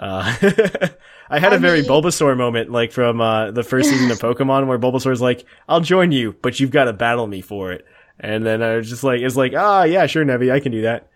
[0.00, 0.34] Uh,
[1.30, 4.18] I had a I very mean- Bulbasaur moment, like from uh, the first season of
[4.18, 7.84] Pokemon, where Bulbasaur's like, "I'll join you, but you've got to battle me for it."
[8.18, 10.82] And then I was just like, "It's like, ah, yeah, sure, Nebby, I can do
[10.82, 11.08] that."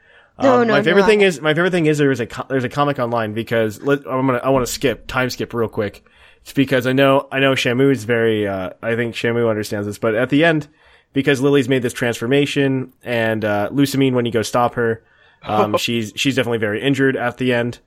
[0.42, 2.20] No, Um, no, my favorite no, thing I- is my favorite thing is there is
[2.20, 5.28] a co- there's a comic online because let, I'm gonna I want to skip time
[5.30, 6.04] skip real quick.
[6.42, 9.98] It's because I know I know Shamu is very uh, I think Shamu understands this,
[9.98, 10.68] but at the end
[11.12, 15.02] because Lillie's made this transformation and uh, Lusamine when you go stop her,
[15.42, 17.78] um, she's she's definitely very injured at the end.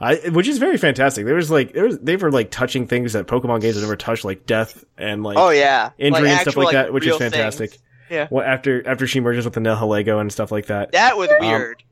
[0.00, 1.26] I, which is very fantastic.
[1.26, 3.96] There was like there was they were like touching things that Pokemon games have never
[3.96, 7.06] touched, like death and like Oh yeah, injury Like, and stuff actual, like that, which
[7.06, 7.70] is fantastic.
[7.72, 7.82] things.
[8.10, 8.26] Yeah.
[8.30, 10.92] Well, after after she merges with the Nihilego and stuff like that.
[10.92, 11.82] That was weird.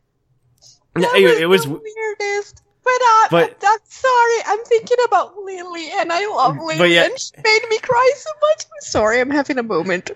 [0.96, 2.62] Yeah, That it, it was the weirdest.
[2.82, 4.36] But, uh, But- I'm sorry.
[4.46, 8.12] I'm thinking about Lillie, and I love Lillie, But yeah- and she made me cry
[8.16, 8.64] so much.
[8.64, 9.20] I'm sorry.
[9.20, 10.10] I'm having a moment.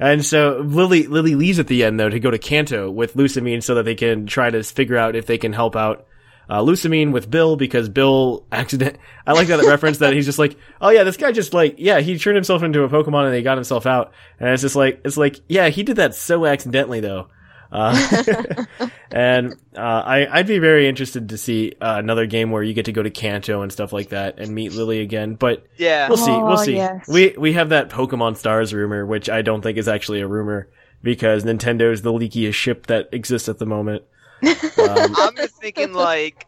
[0.00, 3.62] And so Lillie Lillie leaves at the end though to go to Kanto with Lusamine
[3.62, 6.06] so that they can try to figure out if they can help out
[6.48, 8.96] uh, Lusamine with Bill because Bill accident.
[9.26, 12.00] I like that reference that he's just like, oh yeah, this guy just like yeah
[12.00, 15.00] he turned himself into a Pokemon and he got himself out and it's just like
[15.04, 17.28] it's like yeah he did that so accidentally though.
[17.70, 17.92] Uh,
[19.10, 22.86] and uh, I, I'd be very interested to see uh, another game where you get
[22.86, 25.34] to go to Kanto and stuff like that and meet Lillie again.
[25.34, 26.08] But Yeah.
[26.08, 26.30] We'll see.
[26.30, 26.76] We'll Oh, see.
[26.76, 27.06] yes.
[27.08, 30.68] We we have that Pokemon Stars rumor, which I don't think is actually a rumor
[31.02, 34.02] because Nintendo is the leakiest ship that exists at the moment.
[34.42, 36.46] Um, I'm just thinking like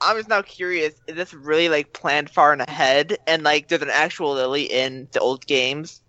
[0.00, 3.82] I'm just now curious, is this really like planned far and ahead and like there's
[3.82, 6.00] an actual Lillie in the old games?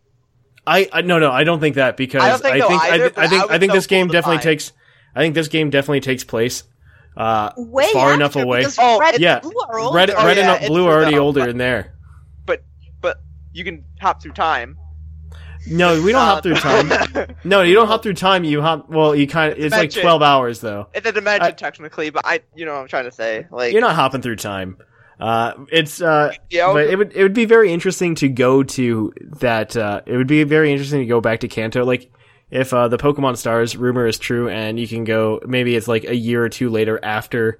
[0.65, 3.05] I, I no no I don't think that because I think I so think either,
[3.05, 4.43] I, but I think I I think so this game definitely find.
[4.43, 4.71] takes
[5.15, 6.63] I think this game definitely takes place
[7.15, 8.59] uh, Way far enough away.
[8.59, 9.39] because Oh, Red yeah.
[9.39, 9.95] Blue are older.
[9.95, 11.93] Red Oh, Red yeah, and Blue are already older but- in there.
[12.45, 12.63] But
[13.01, 13.21] but
[13.51, 14.77] you can hop through time.
[15.67, 17.35] No, we don't Uh, hop through time.
[17.45, 18.43] No, you don't hop through time.
[18.43, 18.89] You hop.
[18.89, 19.59] Well, you kind of.
[19.59, 20.87] It's like twelve hours though.
[20.93, 23.47] It's a dimension I- technically, but I you know what I'm trying to say.
[23.51, 24.77] Like You're not hopping through time.
[25.19, 29.13] Uh, it's uh, Yeah, but it would it would be very interesting to go to
[29.39, 29.75] that.
[29.77, 31.85] Uh, it would be very interesting to go back to Kanto.
[31.85, 32.11] Like
[32.51, 36.03] if uh, the Pokemon Stars rumor is true, and you can go, maybe it's like
[36.05, 37.59] a year or two later after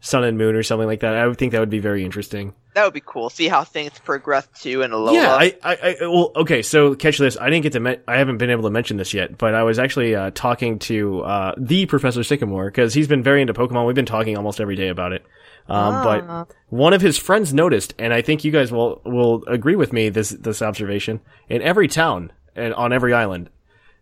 [0.00, 1.14] Sun and Moon or something like that.
[1.14, 2.54] I would think that would be very interesting.
[2.74, 3.28] that would be cool.
[3.28, 5.12] See how things progress too in Alola.
[5.14, 6.62] Yeah, I, I, I, well, okay.
[6.62, 7.36] So catch this.
[7.38, 7.80] I didn't get to.
[7.80, 10.78] Men- I haven't been able to mention this yet, but I was actually uh, talking
[10.80, 13.86] to uh, the Professor Sycamore because he's been very into Pokemon.
[13.86, 15.22] We've been talking almost every day about it.
[15.68, 16.04] Um, Ah.
[16.46, 19.92] But one of his friends noticed, and I think you guys will will agree with
[19.92, 21.20] me this this observation.
[21.48, 23.50] In every town and on every island,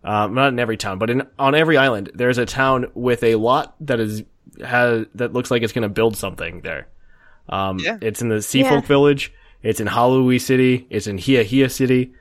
[0.05, 3.35] um, not in every town, but in on every island, there's a town with a
[3.35, 4.23] lot that is
[4.65, 6.89] has that looks like it's going to build something there.
[7.49, 7.99] Um, Yeah.
[8.01, 8.81] it's in the Seafolk Yeah.
[8.83, 9.33] Village.
[9.63, 10.87] It's in Hau'oli City.
[10.91, 12.13] It's in Heahea City.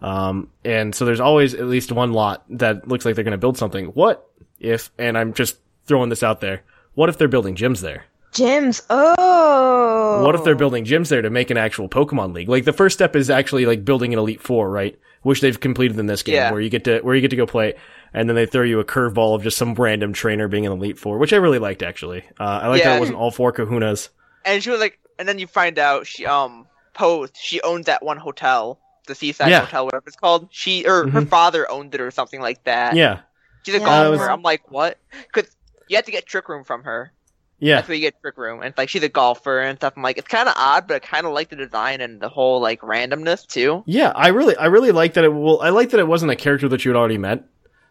[0.00, 3.38] Um, and so there's always at least one lot that looks like they're going to
[3.38, 3.86] build something.
[3.86, 4.26] What
[4.60, 6.62] if, and I'm just throwing this out there,
[6.94, 8.04] what if they're building gyms there?
[8.32, 8.82] Gyms.
[8.90, 10.22] Oh.
[10.24, 12.48] What if they're building gyms there to make an actual Pokemon League?
[12.48, 14.98] Like the first step is actually like building an Elite Four, right?
[15.22, 16.52] Which they've completed in this game, Yeah.
[16.52, 17.74] where you get to where you get to go play,
[18.16, 20.98] and then they throw you a curveball of just some random trainer being an Elite
[20.98, 22.24] Four, which I really liked actually.
[22.40, 24.08] Uh, I like that it wasn't all four Kahunas.
[24.44, 28.02] and she was like, and then you find out she um posed she owns that
[28.02, 29.60] one hotel, the Seaside Yeah.
[29.66, 30.48] Hotel, whatever it's called.
[30.50, 31.28] She or her Mhm.
[31.28, 32.96] father owned it or something like that.
[32.96, 33.20] Yeah,
[33.64, 34.10] she's a Yeah, golfer.
[34.10, 34.98] was- I'm like, what?
[35.32, 35.48] Because
[35.88, 37.12] you have to get trick room from her.
[37.58, 37.76] yeah.
[37.76, 39.94] That's where you get trick room, and it's like she's a golfer and stuff.
[39.96, 42.28] I'm like, it's kind of odd, but I kind of like the design and the
[42.28, 43.82] whole like randomness too.
[43.86, 45.32] Yeah, I really, I really like that it.
[45.32, 47.44] Well, I like that it wasn't a character that you had already met.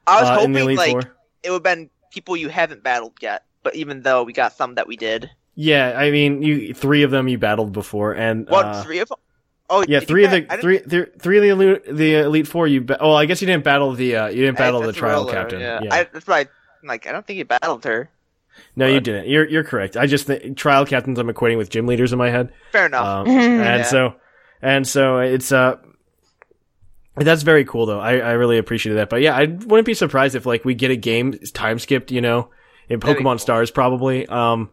[0.08, 1.16] I was uh, hoping like Four.
[1.44, 4.76] it would have been people you haven't battled yet, but even though we got some
[4.76, 8.66] that we did, Yeah, I mean, you three of them you battled before, and what
[8.66, 9.18] uh, three of them?
[9.70, 12.48] Oh yeah, three of the I didn't- three, three, three of the elite, the elite
[12.48, 12.68] four.
[12.68, 14.94] You, ba- oh, I guess you didn't battle the, uh, you didn't battle I- the
[14.94, 15.60] trial Roller, captain.
[15.60, 16.46] Yeah, Yeah, I, that's why.
[16.84, 18.12] Like, I don't think you battled her.
[18.76, 19.28] no, you didn't.
[19.28, 19.98] You're, you're correct.
[19.98, 22.54] I just think trial captains I'm equating with gym leaders in my head.
[22.72, 23.04] Fair enough.
[23.06, 23.84] Um, and Yeah.
[23.84, 24.14] so,
[24.62, 25.78] and so it's uh,
[27.24, 28.00] that's very cool though.
[28.00, 29.10] I, I really appreciated that.
[29.10, 32.22] But yeah, I wouldn't be surprised if like we get a game time skipped, you
[32.22, 32.50] know,
[32.90, 33.38] in Pokemon cool.
[33.40, 34.70] Stars probably, um,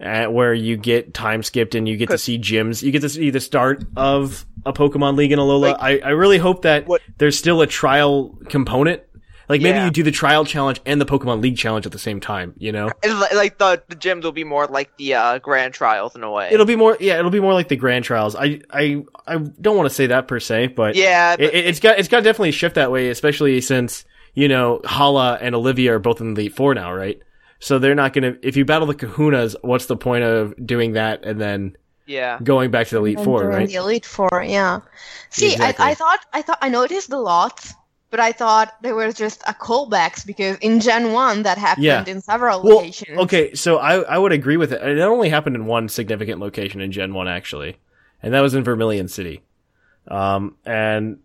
[0.00, 2.82] at where you get time skipped and you get to see gyms.
[2.82, 5.60] You get to see the start of a Pokemon League in Alola.
[5.72, 9.02] Like- I, I really hope that What- there's still a trial component.
[9.48, 9.86] Like maybe Yeah.
[9.86, 12.52] you do the trial challenge and the Pokemon League challenge at the same time.
[12.58, 16.14] You know, It's like the the gyms will be more like the uh, grand trials
[16.14, 16.50] in a way.
[16.52, 16.96] it'll be more.
[17.00, 18.36] Yeah, it'll be more like the Grand Trials.
[18.36, 21.64] I I I don't want to say that per se, but yeah, it, but it-
[21.66, 25.54] it's got it's got to definitely shift that way, especially since you know Hala and
[25.54, 27.18] Olivia are both in the Elite Four now, right?
[27.60, 28.36] So they're not gonna.
[28.42, 31.76] If you battle the Kahunas, what's the point of doing that and then
[32.06, 32.38] yeah.
[32.42, 33.66] going back to the Elite Four, right?
[33.68, 34.80] The Elite Four, yeah.
[35.30, 35.84] See, Exactly.
[35.84, 37.74] I, I thought I thought I noticed the lots,
[38.10, 42.04] but I thought they were just a callbacks because in Gen One that happened Yeah.
[42.06, 43.18] in several Well, locations.
[43.18, 44.82] okay, so I I would agree with it.
[44.82, 47.76] It only happened in one significant location in Gen One, actually,
[48.22, 49.42] and that was in Vermilion City.
[50.08, 51.18] Um, and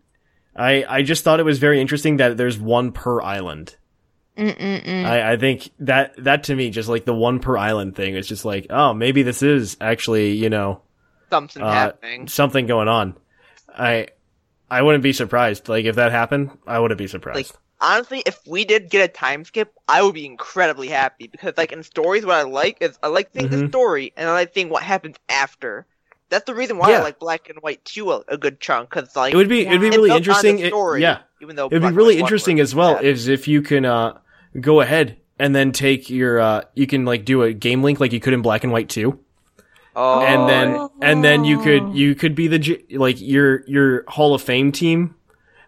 [0.56, 3.78] I I just thought it was very interesting that there's one per island.
[4.38, 5.06] Mm-mm-mm.
[5.06, 8.28] I, I think that that to me just like the one per island thing is
[8.28, 10.82] just like oh maybe this is actually you know
[11.30, 12.28] Something uh, happening.
[12.28, 13.16] something going on.
[13.70, 14.08] I
[14.74, 17.36] I wouldn't be surprised like if that happened I wouldn't be surprised.
[17.38, 17.48] Like
[17.82, 21.72] honestly, if we did get a time skip, I would be incredibly happy because like
[21.72, 23.70] in stories, what I like is I like seeing the Mhm.
[23.70, 25.86] story and I like seeing what happens after.
[26.30, 27.00] That's the reason why Yeah.
[27.00, 29.66] I like Black and White too a, a good chunk because like it would be
[29.68, 30.56] it'd be really interesting.
[30.58, 33.04] the it- story, yeah, even though It'd Black be really interesting as well bad.
[33.06, 34.18] is if you can uh,
[34.60, 38.14] go ahead and then take your uh, you can like do a game link like
[38.14, 39.20] you could in Black and White 2
[39.96, 44.34] oh, and then and then you could you could be the like your your Hall
[44.34, 45.16] of Fame team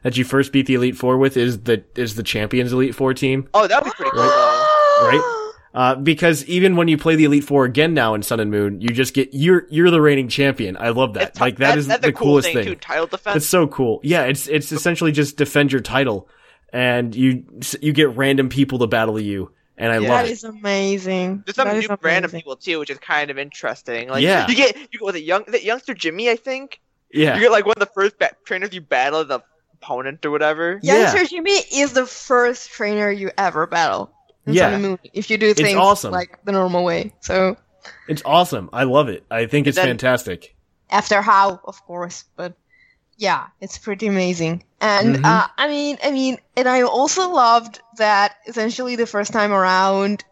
[0.04, 3.14] that you first beat the Elite 4 with is the is the Champions Elite 4
[3.14, 4.22] team oh that would be pretty cool.
[4.22, 5.08] though.
[5.08, 5.42] right
[5.74, 8.80] uh, because even when you play the Elite 4 again now in Sun and Moon
[8.82, 11.88] you just get you're you're the reigning champion I love that It's- like that is
[11.88, 12.76] that's the a cool coolest thing, thing too.
[12.76, 13.38] Title defense.
[13.38, 14.00] It's so cool.
[14.04, 16.30] Yeah, it's it's essentially just defend your title,
[16.72, 17.44] and you
[17.82, 20.10] you get random people to battle you, and I Yeah.
[20.10, 20.32] love That it.
[20.32, 21.44] is amazing.
[21.46, 24.10] There's some That new brand of people too, which is kind of interesting.
[24.10, 24.48] Like, Yeah.
[24.48, 26.80] you get you go with a young, the youngster Jimmy, I think.
[27.12, 29.40] Yeah, You get like one of the first ba- trainers you battle the
[29.82, 30.80] opponent or whatever.
[30.84, 31.02] Yeah.
[31.14, 34.12] Youngster Jimmy is the first trainer you ever battle.
[34.48, 34.66] in Yeah.
[34.66, 36.12] Sun and Moon, if you do things awesome.
[36.12, 37.14] like the normal way.
[37.22, 37.58] So
[38.08, 38.70] it's awesome.
[38.74, 39.24] I love it.
[39.32, 40.56] I think it's then- fantastic.
[40.92, 42.54] after how, of course, but
[43.18, 44.64] yeah, it's pretty amazing.
[44.82, 45.26] And Mhm.
[45.26, 50.24] uh, I mean, I mean, and I also loved that essentially the first time around,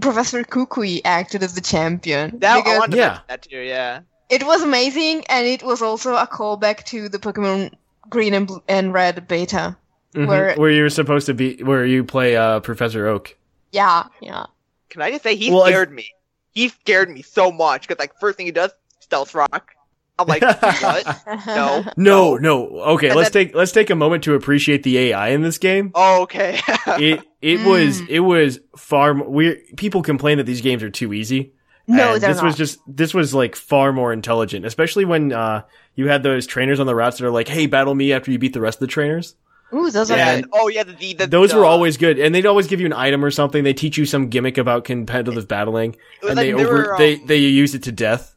[0.00, 2.38] Professor Kukui acted as the champion.
[2.40, 3.18] That I because wanted Yeah.
[3.28, 3.58] that too.
[3.58, 4.00] Yeah.
[4.30, 7.70] it was amazing, and it was also a callback to the Pokemon
[8.08, 9.76] Green and, Blue and Red beta.
[10.14, 10.26] Mhm.
[10.26, 13.36] Where- Where you're supposed to be, where you play uh, Professor Oak.
[13.70, 14.46] Yeah, yeah.
[14.88, 16.06] Can I just say he Well, I- scared me?
[16.52, 19.72] He scared me so much because like first thing he does, stealth rock.
[20.18, 21.46] I'm like, what?
[21.46, 21.84] No.
[21.96, 22.68] No, no.
[22.94, 25.58] Okay, And let's then- take let's take a moment to appreciate the AI in this
[25.58, 25.90] game.
[25.94, 26.60] Oh, okay.
[26.86, 27.66] It it Mm.
[27.66, 31.52] was it was far more, we people complain that these games are too easy.
[31.86, 35.62] No, And they're this was just this was like far more intelligent, especially when uh,
[35.94, 38.38] you had those trainers on the routes that are like, "Hey, battle me after you
[38.38, 39.34] beat the rest of the trainers."
[39.74, 40.36] Ooh, those are yeah.
[40.40, 40.50] good.
[40.52, 40.84] Oh yeah.
[40.84, 43.24] The, the, the Those the, were always good, and they'd always give you an item
[43.24, 43.64] or something.
[43.64, 46.94] They teach you some gimmick about competitive battling, was and like they they over were,
[46.96, 48.33] they um, they use it to death.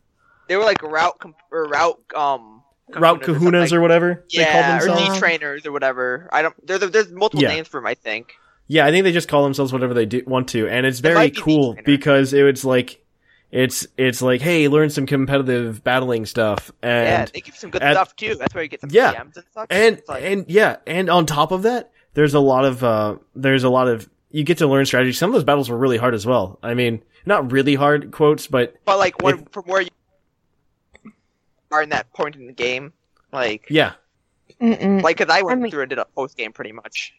[0.48, 2.62] They were like route com- or route um
[2.94, 3.82] Route kahunas or something.
[3.82, 5.14] whatever they call yeah, or themselves.
[5.16, 6.30] Z trainers or whatever.
[6.32, 6.56] I don't.
[6.66, 7.50] There's there's multiple Yeah.
[7.50, 7.88] names for them.
[7.88, 8.34] I think.
[8.68, 11.30] Yeah, I think they just call themselves whatever they do, want to, and it's very
[11.30, 13.02] be cool because it was like,
[13.52, 17.82] it's it's like, hey, learn some competitive battling stuff, yeah, and they give some good
[17.82, 18.36] at- stuff too.
[18.36, 19.14] That's where you get some Yeah.
[19.16, 19.68] PMs and such.
[19.70, 23.64] and like- and yeah, and on top of that, there's a lot of uh, there's
[23.64, 25.14] a lot of you get to learn strategy.
[25.14, 26.60] Some of those battles were really hard as well.
[26.64, 29.90] I mean, not really hard quotes, but but like when, if- from where you
[31.72, 32.94] are in that point in the game,
[33.32, 33.94] like yeah,
[34.62, 35.02] Mm-mm.
[35.02, 37.14] like because I went I mean- through and did a post game pretty much.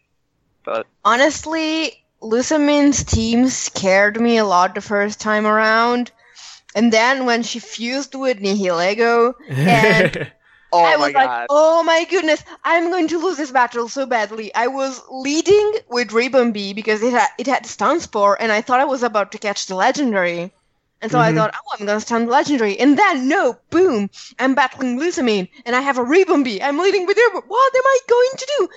[0.65, 6.11] But Honestly, Lusamine's team scared me a lot the first time around.
[6.75, 10.31] And then when she fused with Nihilego, and
[10.73, 13.89] oh I my was like, god, oh my goodness, I'm going to lose this battle
[13.89, 14.55] so badly.
[14.55, 18.81] I was leading with Ribombee because it had, it had stun spore, and I thought
[18.81, 20.53] I was about to catch the legendary.
[21.01, 21.37] And so I Mhm.
[21.37, 22.79] thought, oh, I'm going to stun the legendary.
[22.79, 26.61] And then, no, boom, I'm battling Lusamine, and I have a Ribombee.
[26.63, 27.41] I'm leading with her.
[27.41, 28.69] What am I going to do?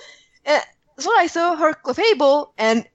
[0.46, 0.60] Uh,
[0.98, 2.86] so I saw her Clefable, and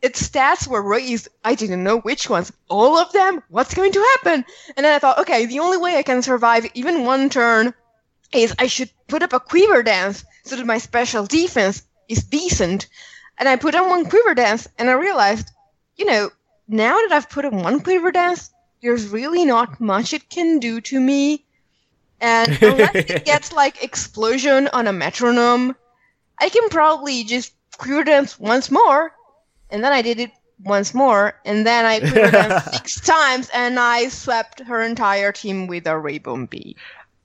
[0.00, 1.28] its stats were raised.
[1.44, 2.52] I didn't know which ones.
[2.68, 3.42] All of them?
[3.48, 4.46] What's going to happen?
[4.76, 7.74] And then I thought, okay, the only way I can survive even one turn
[8.32, 12.86] is I should put up a quiver dance so that my special defense is decent.
[13.36, 15.50] And I put on one quiver dance, and I realized,
[15.96, 16.30] you know,
[16.66, 18.50] now that I've put on one quiver dance,
[18.82, 21.44] there's really not much it can do to me.
[22.20, 25.74] And unless it gets like explosion on a metronome,
[26.38, 29.12] I can probably just quiver dance once more.
[29.70, 33.78] And then I did it once more, and then I quiver danced six times, and
[33.78, 36.74] I swept her entire team with a Ribombee.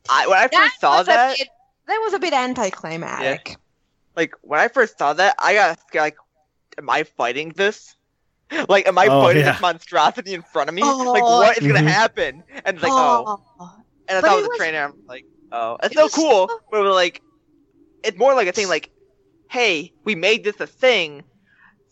[0.10, 1.50] I, when I That first saw that, bit,
[1.88, 3.58] that was a bit anticlimactic.
[4.16, 5.80] like when I first saw that, I got.
[5.94, 6.18] Like
[6.78, 7.96] am I fighting this?
[8.70, 9.54] Like, am I Oh, fighting yeah.
[9.54, 10.82] this monstrosity in front of me?
[10.84, 11.40] like, Oh.
[11.40, 11.88] what is gonna Mhm.
[11.88, 12.44] happen?
[12.64, 13.40] And it's like, oh,
[14.08, 14.84] and I But thought it it was was- a trainer.
[14.86, 16.48] I'm like, oh, it's it so was cool.
[16.48, 17.22] so- But we're like,
[18.04, 18.68] it's more like a thing.
[18.70, 18.92] Like,
[19.50, 21.24] hey, we made this a thing,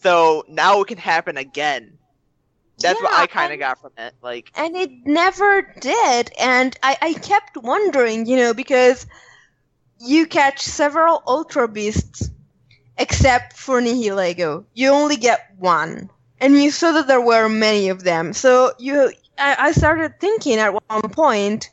[0.01, 1.97] so now it can happen again.
[2.79, 4.13] That's what I kind of got from it.
[4.21, 9.05] Like, and it never did and I, I kept wondering you know because
[9.99, 12.29] you catch several ultra beasts
[12.97, 16.09] except for nihilego you only get one
[16.43, 20.59] and you saw that there were many of them so you I, I started thinking
[20.59, 21.69] at one point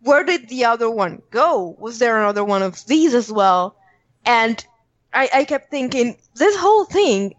[0.00, 3.76] where did the other one go was there another one of these as well
[4.24, 4.64] and
[5.12, 7.34] i, I kept thinking this whole thing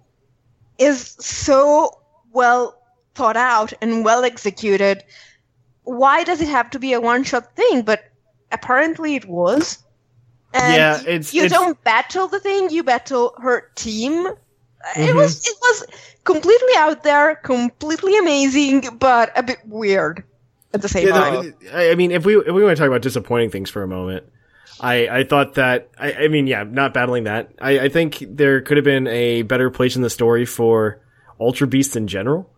[0.78, 1.92] is so
[2.32, 2.78] well
[3.16, 5.04] thought out and well executed.
[5.84, 7.82] Why does it have to be a one shot thing?
[7.82, 8.04] But
[8.52, 9.80] apparently it was.
[10.54, 14.28] And Yeah, it's- you it's- don't battle the thing, you battle her team.
[14.96, 15.16] It Mhm.
[15.16, 15.86] was it was
[16.24, 20.24] completely out there, completely amazing, but a bit weird
[20.74, 21.54] at the same Yeah, time.
[21.62, 23.88] the- I mean, if we if we want to talk about disappointing things for a
[23.88, 24.26] moment,
[24.80, 27.50] I I thought that I, I mean, yeah, not battling that.
[27.60, 31.00] I, I think there could have been a better place in the story for
[31.40, 32.50] Ultra Beasts in general.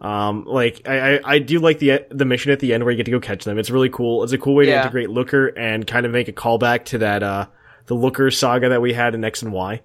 [0.00, 2.96] Um, like I, I, I do like the the mission at the end where you
[2.96, 3.58] get to go catch them.
[3.58, 4.22] It's really cool.
[4.22, 4.82] It's a cool way to Yeah.
[4.82, 7.46] integrate Looker and kind of make a callback to that uh
[7.86, 9.80] the Looker saga that we had in X and Y.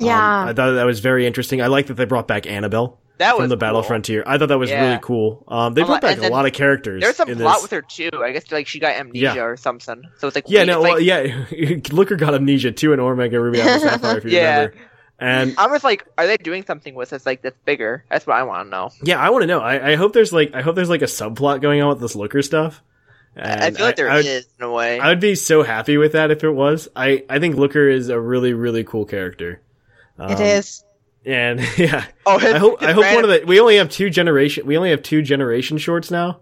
[0.00, 0.44] Um, yeah.
[0.48, 1.60] I thought that was very interesting.
[1.62, 3.88] I like that they brought back Annabelle that was from the Battle cool.
[3.88, 4.24] Frontier.
[4.26, 4.84] I thought that was Yeah.
[4.88, 5.44] really cool.
[5.46, 7.02] Um, they A brought lot- back a lot of characters.
[7.02, 7.62] There's some in plot this.
[7.62, 8.10] with her too.
[8.20, 9.42] I guess like she got amnesia Yeah.
[9.44, 10.02] or something.
[10.18, 11.76] So it's like Yeah, wait, no, it's like, yeah.
[11.94, 14.56] Looker got amnesia too in Omega Ruby Alpha Sapphire, if you Yeah.
[14.56, 14.76] remember.
[15.20, 18.04] And I was like, are they doing something with this like that's bigger?
[18.10, 18.90] That's what I want to know.
[19.04, 19.60] yeah, I want to know.
[19.60, 22.16] I, I hope there's like, I hope there's like a subplot going on with this
[22.16, 22.82] Looker stuff.
[23.36, 24.98] And I feel like there I, is would, in a way.
[24.98, 26.88] I would be so happy with that if it was.
[26.96, 29.60] I, I think Looker is a really, really cool character.
[30.18, 30.84] It Um, is.
[31.24, 34.10] And yeah, oh, his, I hope I hope one of the we only have two
[34.10, 36.40] generation we only have two generation shorts now,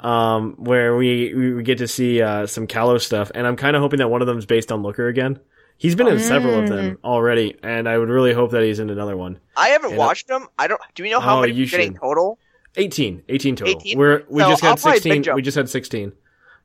[0.00, 3.76] um, where we we we get to see uh, some Callow stuff, and I'm kind
[3.76, 5.40] of hoping that one of them is based on Looker again.
[5.78, 8.90] He's been in several of them already, and I would really hope that he's in
[8.90, 9.40] another one.
[9.56, 10.46] I haven't and- watched them.
[10.58, 10.80] I don't.
[10.94, 12.00] Do we know how Oh, many you we're getting should.
[12.00, 12.38] total?
[12.76, 13.74] 18, 18 total.
[13.80, 13.98] 18?
[13.98, 15.34] We're we So just I'll had 16.
[15.34, 16.12] We just had 16.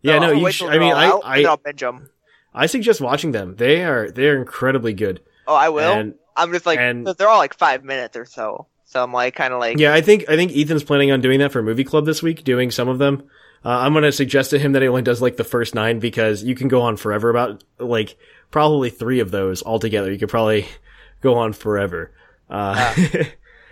[0.02, 0.52] Yeah, no, I'll you.
[0.52, 2.10] Sh- I mean, I out, I I'll binge them.
[2.54, 3.56] I suggest watching them.
[3.56, 5.22] They are they are incredibly good.
[5.48, 5.92] Oh, I will.
[5.92, 8.68] And I'm just like and- they're all like five minutes or so.
[8.86, 11.40] So I'm like kind of like Yeah, I think I think Ethan's planning on doing
[11.40, 13.24] that for movie club this week, doing some of them.
[13.66, 16.44] Uh, I'm gonna suggest to him that he only does like the first nine because
[16.44, 18.18] you can go on forever about like
[18.50, 20.10] probably three of those altogether.
[20.12, 20.68] You could probably
[21.22, 22.12] go on forever.
[22.50, 22.94] Uh,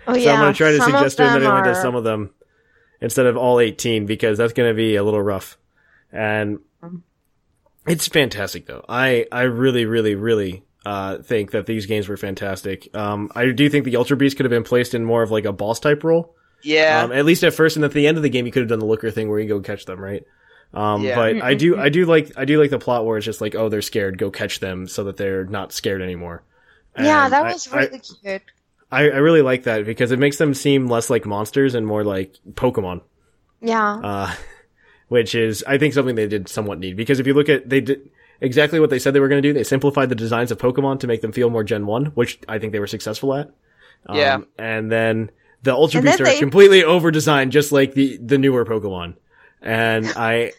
[0.08, 0.34] Oh so yeah.
[0.34, 2.04] I'm gonna try to some suggest to him that he them only does some of
[2.04, 2.30] them
[3.00, 5.58] instead of all 18 because that's gonna be a little rough.
[6.12, 6.60] And
[7.86, 8.84] it's fantastic though.
[8.88, 12.94] I I really really really uh, think that these games were fantastic.
[12.94, 15.44] Um, I do think the Ultra Beast could have been placed in more of like
[15.44, 16.36] a boss type role.
[16.62, 17.02] yeah.
[17.02, 18.68] Um, at least at first, and at the end of the game, you could have
[18.68, 20.22] done the looker thing where you go catch them, right?
[20.72, 21.16] Um, Yeah.
[21.16, 23.56] but I do, I do like, I do like the plot where it's just like,
[23.56, 26.44] oh, they're scared, go catch them, so that they're not scared anymore.
[26.96, 28.42] Yeah, that was I, really cute.
[28.92, 32.04] I, I really like that because it makes them seem less like monsters and more
[32.04, 33.00] like Pokemon.
[33.60, 33.96] Yeah.
[33.96, 34.34] Uh,
[35.08, 37.80] which is, I think, something they did somewhat need because if you look at, they
[37.80, 38.08] did
[38.40, 39.52] exactly what they said they were going to do.
[39.52, 42.58] They simplified the designs of Pokemon to make them feel more Gen One, which I
[42.58, 43.50] think they were successful at.
[44.06, 44.38] Um, Yeah.
[44.58, 45.30] And then
[45.62, 48.64] the Ultra And then Beasts are they- completely over designed, just like the, the newer
[48.64, 49.14] Pokemon.
[49.62, 50.52] And I,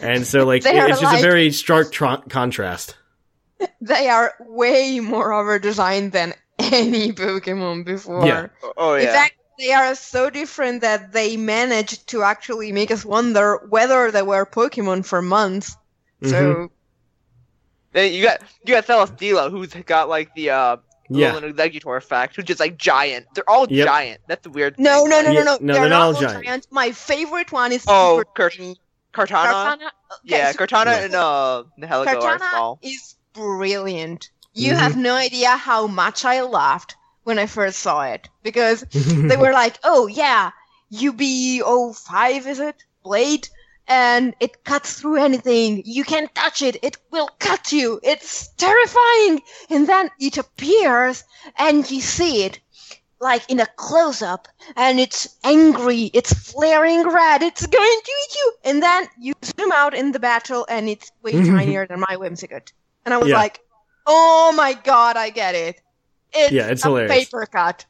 [0.00, 2.96] and so like, They are it's just like- a very stark tr- contrast.
[3.80, 8.26] they are way more over designed than any Pokemon before.
[8.26, 8.46] Yeah.
[8.76, 9.02] oh yeah.
[9.02, 14.10] In fact, they are so different that they managed to actually make us wonder whether
[14.10, 15.76] they were Pokemon for months.
[16.22, 16.66] Mm-hmm.
[17.94, 20.76] So Then you got you got Celesteela, who's got like the uh
[21.08, 21.34] Yeah.
[21.34, 23.26] little exeggutor effect, who's just like giant.
[23.34, 23.86] They're all Yep.
[23.86, 24.20] giant.
[24.26, 24.78] That's the weird.
[24.78, 25.10] no, thing.
[25.10, 25.58] no, no, Yeah, no, no.
[25.60, 26.66] no, they're, they're not all all giant.
[26.70, 28.76] My favorite one is Oh, Super Kurt- Tiny.
[29.14, 29.52] Kartana.
[29.52, 29.74] Kartana.
[29.74, 29.90] Okay,
[30.24, 31.04] Yeah, so Kartana Yeah.
[31.04, 32.78] and uh Nihilego are Kartana small.
[32.82, 34.30] is brilliant.
[34.54, 34.78] You Mhm.
[34.78, 39.52] have no idea how much I laughed when I first saw it because they were
[39.52, 40.50] like, "Oh yeah,
[40.92, 42.76] UB05 is it?
[43.02, 43.48] Blade,
[43.86, 45.82] and it cuts through anything.
[45.84, 48.00] You can't touch it; it will cut you.
[48.02, 51.24] It's terrifying." And then it appears,
[51.58, 52.60] and you see it
[53.20, 56.10] like in a close up, and it's angry.
[56.12, 57.42] It's flaring red.
[57.42, 58.52] It's going to eat you.
[58.64, 62.72] And then you zoom out in the battle, and it's way tinier than my Whimsicott.
[63.04, 63.36] And I was Yeah.
[63.38, 63.60] like,
[64.06, 65.80] "Oh my god, I get it."
[66.32, 67.26] It's Yeah, it's a hilarious.
[67.26, 67.86] paper cut.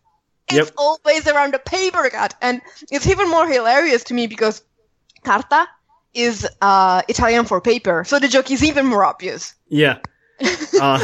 [0.48, 0.74] It's Yep.
[0.76, 2.60] always around a paper cut, and
[2.90, 4.62] it's even more hilarious to me because
[5.24, 5.66] carta
[6.14, 9.54] is uh, Italian for paper, so the joke is even more obvious.
[9.68, 9.98] Yeah.
[10.80, 10.98] Uh,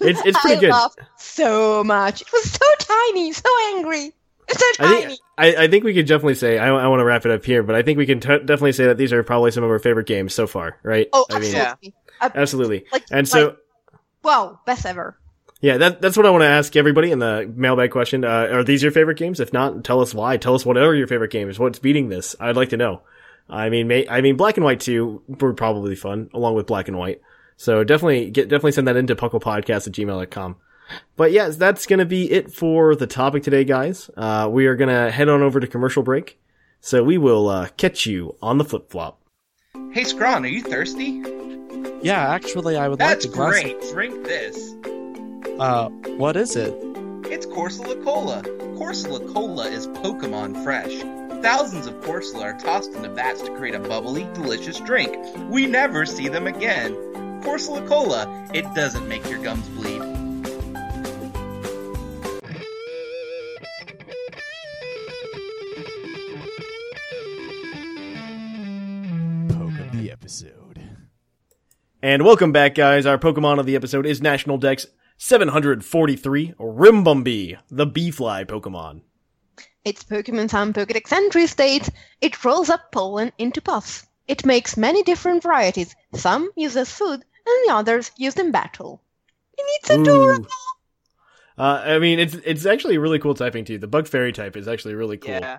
[0.00, 0.70] it's it's pretty I good.
[0.70, 2.20] laughed so much.
[2.22, 4.12] It was so tiny, so angry,
[4.48, 5.06] so I tiny.
[5.06, 7.44] think I, I think we can definitely say I, I want to wrap it up
[7.44, 9.70] here, but I think we can t- definitely say that these are probably some of
[9.70, 11.08] our favorite games so far, right?
[11.12, 11.94] oh, I mean, absolutely.
[12.20, 12.84] Uh, absolutely.
[12.92, 13.56] Like- and so, like-
[14.22, 15.18] wow, best ever.
[15.60, 18.24] yeah, that that's what I want to ask everybody in the mailbag question.
[18.24, 19.40] Uh, are these your favorite games?
[19.40, 20.36] If not, tell us why.
[20.36, 21.58] Tell us whatever your favorite game is.
[21.58, 22.36] What's beating this?
[22.38, 23.02] I'd like to know.
[23.50, 26.88] I mean, may, I mean, Black and White two were probably fun, along with Black
[26.88, 27.20] and White.
[27.56, 30.56] So definitely get definitely send that into pucklepodcast at gmail.com.
[31.16, 34.10] But yes, that's gonna be it for the topic today, guys.
[34.16, 36.38] Uh, we are gonna head on over to commercial break.
[36.80, 39.20] So we will uh, catch you on the flip flop.
[39.92, 41.22] Hey, Scrawn, are you thirsty?
[42.02, 43.50] Yeah, actually, I would That's like a glass.
[43.52, 43.80] great.
[43.92, 44.74] Drink this.
[45.58, 46.72] Uh, what is it?
[47.30, 48.42] It's Corsola Cola.
[48.78, 50.94] Corsola Cola is Pokemon fresh.
[51.42, 55.16] Thousands of Corsola are tossed into vats to create a bubbly, delicious drink.
[55.48, 56.94] We never see them again.
[57.44, 58.48] Corsola Cola.
[58.52, 60.00] It doesn't make your gums bleed.
[69.48, 70.82] Poke of the episode.
[72.02, 73.06] And welcome back, guys.
[73.06, 74.88] Our Pokemon of the episode is National Dex
[75.18, 79.02] 743, Ribombee, the bee-fly Pokemon.
[79.88, 81.90] Its Pokemon Sun Pokedex entry states
[82.20, 84.06] it rolls up pollen into puffs.
[84.26, 85.96] It makes many different varieties.
[86.14, 89.00] Some use as food, and the others used in battle.
[89.58, 90.44] And it's adorable.
[90.44, 91.62] Ooh.
[91.62, 93.78] Uh, I mean, it's it's actually really cool typing too.
[93.78, 95.30] The Bug Fairy type is actually really cool.
[95.32, 95.58] Yeah.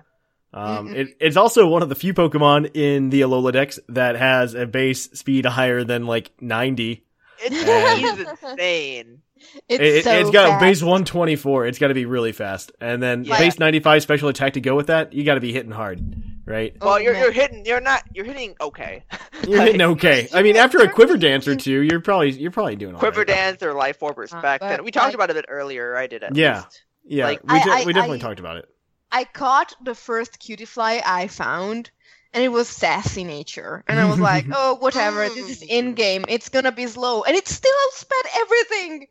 [0.52, 4.54] Um, it, it's also one of the few Pokemon in the Alola Dex that has
[4.54, 7.04] a base speed higher than like 90.
[7.42, 8.20] It's And-
[8.52, 9.22] insane.
[9.68, 10.60] It's It, so has got fast.
[10.60, 11.66] base 124.
[11.66, 12.72] It's got to be really fast.
[12.80, 13.38] And then Yeah.
[13.38, 16.00] base 95 special attack to go with that, you got to be hitting hard,
[16.46, 16.74] right?
[16.80, 17.64] Oh, Well, you're you're hitting.
[17.66, 18.02] You're not.
[18.14, 19.04] You're hitting okay.
[19.48, 20.28] You're hitting okay.
[20.34, 23.20] I mean, after a Quiver Dance or two, you're probably you're probably doing all Quiver
[23.20, 23.26] right.
[23.26, 24.60] dance or life orb respect.
[24.60, 25.96] but, and we talked like- about it a bit earlier.
[25.96, 26.56] I did at Yeah.
[26.58, 26.82] least.
[27.04, 28.66] Yeah, Like, we, I- de- I- we definitely I- talked about it.
[29.10, 31.90] I caught the first Cutiefly I found,
[32.32, 33.82] and it was sassy nature.
[33.88, 35.66] And I was like, oh, whatever, this is mm.
[35.68, 36.24] in game.
[36.28, 37.22] It's gonna be slow.
[37.24, 39.06] And it still outsped everything.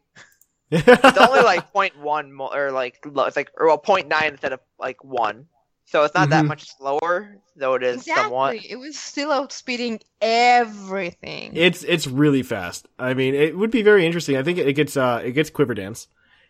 [0.71, 4.59] It's only like 0.1 mo- or like lo- it's like or well 0.9 instead of
[4.79, 5.47] like one.
[5.85, 6.49] So it's not that Mhm.
[6.49, 8.23] much slower, though it is exactly.
[8.23, 8.55] somewhat.
[8.63, 11.53] It was still outspeeding everything.
[11.55, 12.87] It's it's really fast.
[12.99, 14.37] I mean, it would be very interesting.
[14.37, 16.07] I think it gets uh it gets Quiver Dance.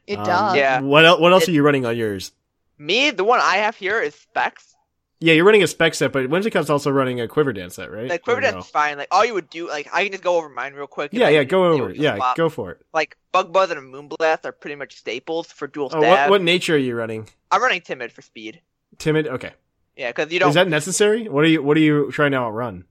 [0.08, 0.56] it Um, does.
[0.56, 0.82] Yeah.
[0.82, 1.20] What else?
[1.22, 2.32] What else It- are you running on yours?
[2.78, 4.76] Me, the one I have here is Specs.
[5.22, 8.10] Yeah, you're running a spec set, but Whimsicott's also running a Quiver Dance set, right?
[8.10, 8.60] Like Quiver Dance no?
[8.60, 8.98] is fine.
[8.98, 11.12] Like all you would do, like I can just go over mine real quick.
[11.12, 11.90] Yeah, like, yeah, go over.
[11.90, 11.98] it.
[11.98, 12.82] Yeah, go for it.
[12.94, 16.30] Like Bug Buzz and Moonblast are pretty much staples for dual Oh, stab.
[16.30, 17.28] what what nature are you running?
[17.52, 18.62] I'm running Timid for speed.
[18.98, 19.28] Timid.
[19.28, 19.52] Okay.
[19.98, 20.50] Yeah, because you don't.
[20.50, 21.28] Is that necessary?
[21.28, 22.86] What are you What are you trying to outrun?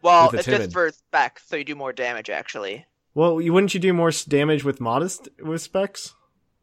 [0.00, 0.60] well, it's Timid?
[0.62, 2.86] just for Specs, so you do more damage actually.
[3.14, 6.14] Well, you, wouldn't you do more damage with modest with specs?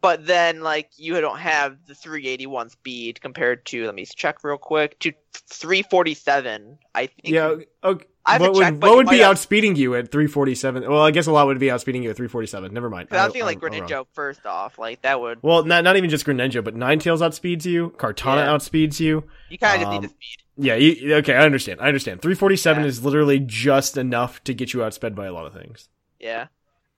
[0.04, 4.58] But then, like, you don't have the 381 speed compared to, let me check real
[4.58, 5.14] quick, to
[5.50, 6.78] 347.
[6.94, 7.18] I think.
[7.24, 7.56] Yeah.
[7.84, 8.06] Okay.
[8.26, 10.90] I what would, what would be have- outspeeding you at 347?
[10.90, 12.74] Well, I guess a lot would be outspeeding you at 347.
[12.74, 13.10] Never mind.
[13.10, 13.90] But I was thinking, like, I'm- I'm wrong.
[13.90, 14.78] Greninja first off.
[14.78, 15.40] Like, that would.
[15.42, 17.94] Well, not not even just Greninja, but Ninetales outspeeds you.
[17.98, 18.48] Kartana Yeah.
[18.48, 19.24] outspeeds you.
[19.50, 20.38] You kind of um, need the speed.
[20.58, 21.82] Yeah, you, okay, I understand.
[21.82, 22.22] I understand.
[22.22, 22.88] 347 Yeah.
[22.90, 25.88] is literally just enough to get you outsped by a lot of things.
[26.20, 26.48] Yeah.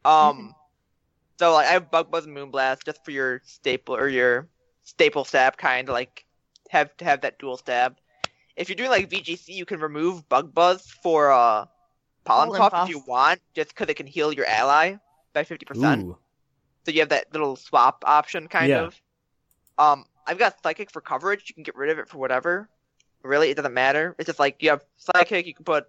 [0.04, 0.54] Um.
[1.40, 4.48] So, like, I have Bug Buzz and Moonblast just for your staple, or your
[4.84, 6.26] staple stab kind, of like,
[6.70, 7.98] have to have that dual stab.
[8.56, 11.66] If you're doing, like, VGC, you can remove Bug Buzz for, uh,
[12.26, 12.90] Pollen Pollen Puff Puff.
[12.90, 14.96] if you want, just because it can heal your ally
[15.34, 16.04] by 50%.
[16.04, 16.18] Ooh.
[16.86, 18.84] So you have that little swap option, kind Yeah.
[18.86, 19.02] of.
[19.78, 21.50] Um, I've got psychic for coverage.
[21.50, 22.70] You can get rid of it for whatever.
[23.24, 24.16] Really, it doesn't matter.
[24.20, 25.46] It's just like you have psychic.
[25.48, 25.88] You can put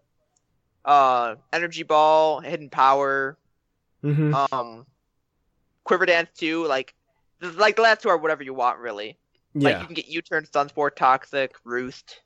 [0.84, 3.36] uh energy ball, hidden power,
[4.02, 4.86] hmm um,
[5.86, 6.66] quiver dance too.
[6.66, 6.94] Like,
[7.40, 9.16] like the last two are whatever you want, really.
[9.54, 9.70] Yeah.
[9.70, 12.20] Like you can get U-turn, Stun Spore, Toxic, Roost.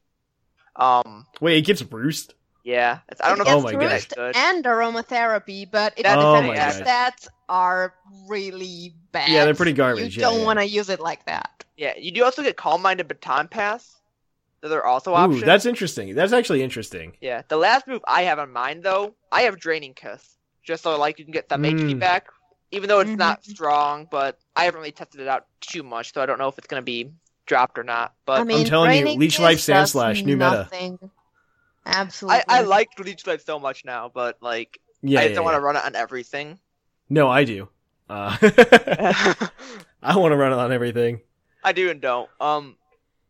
[0.76, 2.34] Um, Wait, it gets Roost?
[2.64, 3.00] yeah.
[3.08, 4.36] It's, I don't know It if Oh it's my gets roost that good.
[4.36, 6.74] and aromatherapy, but its That's Oh defense my gosh.
[6.88, 7.94] stats are
[8.28, 9.28] really bad.
[9.30, 10.46] Yeah, they're pretty garbage, You yeah, don't yeah.
[10.46, 11.64] want to use it like that.
[11.76, 13.96] Yeah, you do also get Calm Mind and Baton Pass.
[14.62, 15.36] So they're also options.
[15.36, 15.46] Ooh, options.
[15.46, 16.14] that's interesting.
[16.14, 17.16] That's actually interesting.
[17.20, 20.98] Yeah, the last move I have on mine though, I have Draining Kiss, just so
[20.98, 21.98] like you can get some HP Mm.
[21.98, 22.26] back.
[22.72, 23.18] Even though it's Mhm.
[23.18, 26.48] not strong, but I haven't really tested it out too much, so I don't know
[26.48, 27.10] if it's gonna be
[27.46, 28.14] dropped or not.
[28.26, 30.50] But I mean, telling you, Leech Life Sand Slash, new meta.
[30.56, 30.98] nothing.
[31.86, 32.42] Absolutely.
[32.48, 35.56] I, I like Leech Life so much now, but like Yeah, I yeah, don't want
[35.56, 36.58] to run it on everything.
[37.08, 37.68] No, I do.
[38.08, 38.36] Uh,
[40.02, 41.20] I want to run it on everything.
[41.62, 42.30] I do and don't.
[42.40, 42.76] Um,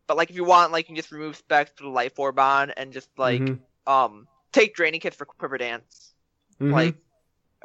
[0.06, 2.38] but like if you want, like you can just remove specs to the Life Orb
[2.38, 3.60] on and just like Mhm.
[3.86, 6.14] um take Draining Kiss for Quiver Dance.
[6.60, 6.72] Mhm.
[6.72, 6.96] Like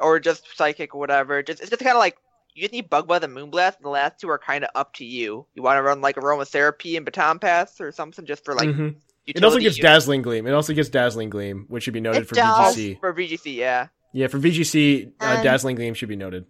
[0.00, 1.42] or just psychic or whatever.
[1.42, 2.16] Just it's just kind of like
[2.54, 4.94] you just need Bug Buzz and Moonblast, and the last two are kind of up
[4.94, 5.46] to you.
[5.54, 8.68] You want to run like Aromatherapy and Baton Pass or something just for like.
[8.68, 8.96] Mhm.
[9.26, 9.82] It also utility gets use.
[9.82, 10.46] dazzling gleam.
[10.46, 12.76] It also gets dazzling gleam, which should be noted It for does.
[12.76, 13.00] VGC.
[13.00, 13.54] for VGC.
[13.56, 16.46] Yeah, Yeah, for VGC, uh, dazzling gleam should be noted.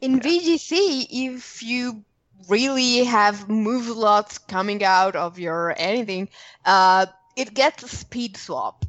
[0.00, 2.04] In VGC, if you
[2.48, 6.28] really have move lots coming out of your anything,
[6.64, 7.06] uh,
[7.36, 8.84] it gets a speed swap.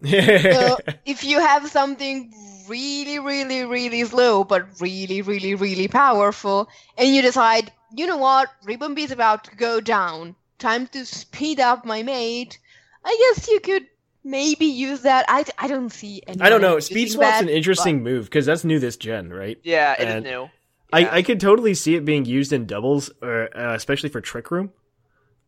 [0.02, 2.32] So if you have something
[2.68, 8.48] really, really, really slow, but really, really, really powerful, and you decide, you know what,
[8.64, 12.58] Ribombee is about to go down, time to speed up my mate,
[13.04, 13.86] I guess you could
[14.24, 15.24] maybe use that.
[15.28, 16.42] I, I don't see any.
[16.42, 16.78] I don't know.
[16.80, 19.58] Speed swap's an interesting move because that's new this gen, right?
[19.62, 20.50] yeah, it is And new.
[20.92, 21.14] I, Yeah.
[21.14, 24.72] I could totally see it being used in doubles, or uh, especially for Trick Room.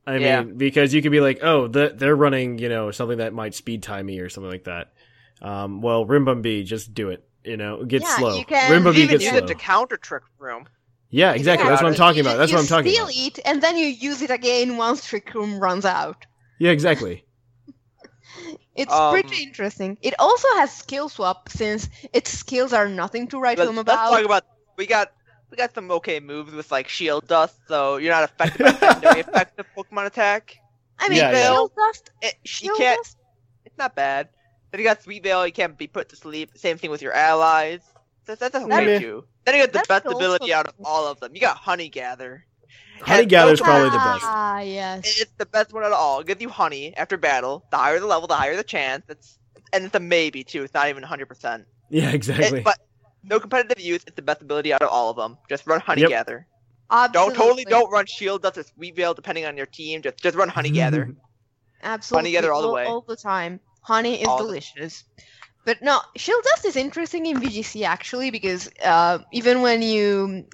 [0.06, 0.42] I Yeah.
[0.42, 3.54] mean, because you could be like, oh, the, they're running, you know, something that might
[3.54, 4.92] speed time me or something like that.
[5.42, 7.24] Um, well, Ribombee, just do it.
[7.44, 8.36] You know, get Yeah, slow.
[8.38, 9.38] you can- You Ribombee can even use slow.
[9.38, 10.68] it to counter Trick Room.
[11.08, 11.64] Yeah, exactly.
[11.64, 12.32] Yeah, That's what I'm talking about.
[12.36, 13.16] just- That's what I'm talking steal about.
[13.16, 16.26] it, and then you use it again once Trick Room runs out.
[16.58, 17.24] Yeah, exactly.
[18.76, 19.98] It's Um, pretty interesting.
[20.00, 23.88] It also has skill swap since its skills are nothing to write Let's, home let's
[23.90, 24.10] about.
[24.10, 24.44] talk about
[24.78, 25.12] we got
[25.50, 29.20] we got some okay moves with like Shield Dust, so you're not affected by secondary
[29.26, 30.56] effective Pokemon attack.
[30.98, 31.42] I mean, Yeah, yeah.
[31.48, 32.10] Shield Dust.
[32.22, 32.98] It, you Shield can't.
[32.98, 33.16] Dust?
[33.66, 34.28] It's not bad.
[34.70, 35.46] Then you got Sweet Veil.
[35.46, 36.50] You can't be put to sleep.
[36.56, 37.80] Same thing with your allies.
[38.26, 38.98] So that's okay Meh.
[38.98, 39.24] too.
[39.44, 41.34] Then you got the best also ability out of all of them.
[41.34, 42.44] You got Honey Gather.
[43.00, 44.24] Honey Gather is probably the best.
[44.24, 45.20] Ah, yes.
[45.20, 46.20] It's the best one at all.
[46.20, 47.64] It gives you honey after battle.
[47.70, 49.04] The higher the level, the higher the chance.
[49.08, 49.38] It's
[49.72, 50.62] and it's a maybe too.
[50.62, 51.26] It's not even 100.
[51.26, 52.60] percent Yeah, exactly.
[52.60, 52.78] But
[53.24, 54.02] no competitive use.
[54.06, 55.38] It's the best ability out of all of them.
[55.48, 56.10] Just run Honey Yep.
[56.10, 56.46] Gather.
[56.90, 57.34] Absolutely.
[57.34, 60.02] Don't totally don't run Shield Dust or Sweet Veil depending on your team.
[60.02, 61.14] Just just run Honey Gather.
[61.82, 62.30] Absolutely.
[62.30, 62.84] Honey Gather all the way.
[62.84, 63.60] All the time.
[63.80, 65.04] Honey is All the- delicious.
[65.64, 70.46] But no, Shield Dust is interesting in VGC actually because uh, even when you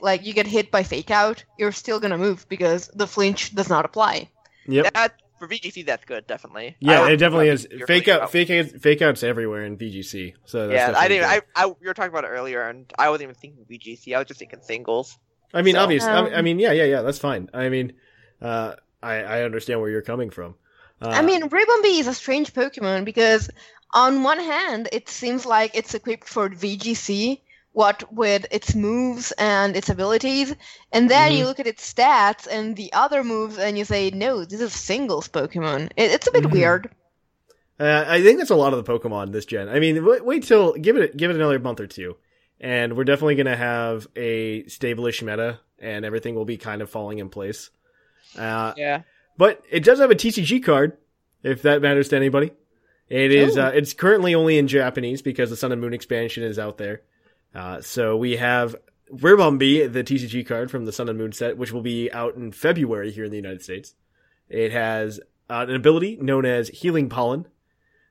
[0.00, 3.68] like you get hit by Fake Out, you're still gonna move because the flinch does
[3.68, 4.28] not apply.
[4.66, 4.92] yep.
[4.94, 6.76] That for VGC, that's good, definitely.
[6.80, 7.86] Yeah, I it definitely would- is.
[7.86, 10.34] Fake out, fake out, fake outs everywhere in VGC.
[10.46, 11.28] So that's yeah, I didn't.
[11.28, 14.14] I, I we were talking about it earlier, and I wasn't even thinking VGC.
[14.14, 15.18] I was just thinking singles.
[15.52, 17.50] I mean, So- obviously, I, I Um, mean, yeah, yeah, yeah, that's fine.
[17.52, 17.92] I mean,
[18.40, 20.54] uh, I, I understand where you're coming from.
[21.02, 23.50] Uh, I mean, Ribombee is a strange Pokemon because
[23.92, 27.40] on one hand, it seems like it's equipped for VGC,
[27.72, 30.54] what with its moves and its abilities,
[30.92, 34.44] and then you look at its stats and the other moves, and you say, no,
[34.44, 35.86] this is singles Pokemon.
[35.96, 36.52] It, it's a bit Mhm.
[36.52, 36.90] weird.
[37.80, 39.68] uh, I think that's a lot of the Pokemon this gen.
[39.68, 42.16] I mean, wait, wait till give it give it another month or two,
[42.60, 47.18] and we're definitely gonna have a stabilish meta, and everything will be kind of falling
[47.18, 47.70] in place.
[48.38, 49.02] Uh, Yeah.
[49.36, 50.96] But it does have a TCG card,
[51.42, 52.52] if that matters to anybody.
[53.08, 53.58] It is.
[53.58, 53.66] Oh.
[53.66, 57.02] Uh, it's currently only in Japanese because the Sun and Moon expansion is out there.
[57.54, 58.74] Uh, so we have
[59.12, 62.52] Ribombee, the TCG card from the Sun and Moon set, which will be out in
[62.52, 63.94] February here in the United States.
[64.48, 65.20] It has
[65.50, 67.46] uh, an ability known as Healing Pollen.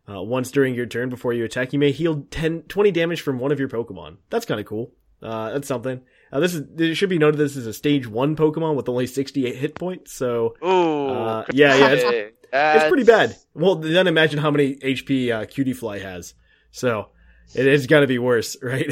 [0.07, 3.39] Uh, once during your turn before you attack, you may heal 10, 20 damage from
[3.39, 4.17] one of your Pokemon.
[4.29, 4.91] That's kind of cool.
[5.21, 6.01] Uh, that's something.
[6.33, 6.63] Uh, this is.
[6.77, 7.37] It should be noted.
[7.37, 10.11] This is a Stage One Pokemon with only sixty-eight hit points.
[10.11, 11.07] So Ooh.
[11.09, 13.35] Uh, yeah, yeah, it's- it's pretty bad.
[13.55, 16.33] Well, then imagine how many HP uh, Cutiefly has.
[16.71, 17.09] So
[17.55, 18.87] it, it's got to be worse, right?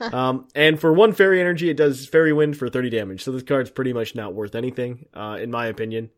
[0.00, 3.24] um, and for one Fairy Energy, it does Fairy Wind for 30 damage.
[3.24, 6.10] So this card's pretty much not worth anything, uh, in my opinion.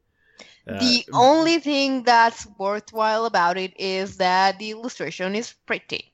[0.66, 6.12] Uh, the only thing that's worthwhile about it is that the illustration is pretty.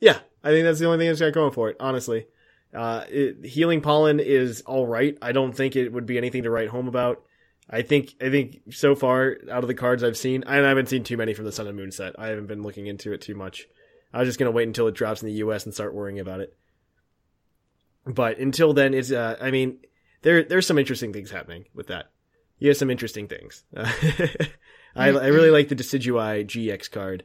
[0.00, 2.26] yeah, I think that's the only thing that's got going for it, honestly.
[2.74, 5.16] Uh, it, Healing Pollen is all right.
[5.20, 7.22] I don't think it would be anything to write home about.
[7.68, 10.88] I think I think so far out of the cards I've seen, and I haven't
[10.88, 12.18] seen too many from the Sun and Moon set.
[12.18, 13.68] I haven't been looking into it too much.
[14.12, 15.64] I was just gonna wait until it drops in the U.S.
[15.64, 16.56] and start worrying about it.
[18.06, 19.78] But until then, it's uh, I mean,
[20.22, 22.10] there there's some interesting things happening with that.
[22.58, 23.62] You have some interesting things.
[23.76, 24.46] I
[24.96, 27.22] I really like the Decidueye GX card.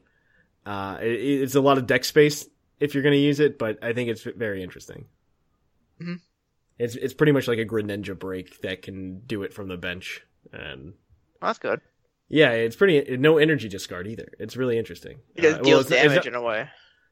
[0.64, 2.48] Uh, it, it's a lot of deck space
[2.80, 5.06] if you're gonna use it, but I think it's very interesting.
[6.02, 6.20] Mhm.
[6.78, 10.22] It's it's pretty much like a Greninja break that can do it from the bench,
[10.52, 10.94] and
[11.42, 11.80] Oh, that's good.
[12.28, 14.28] yeah, it's pretty no energy discard either.
[14.40, 15.20] It's really interesting.
[15.36, 16.70] It Uh, well, deals it's- it's damage not- in a way.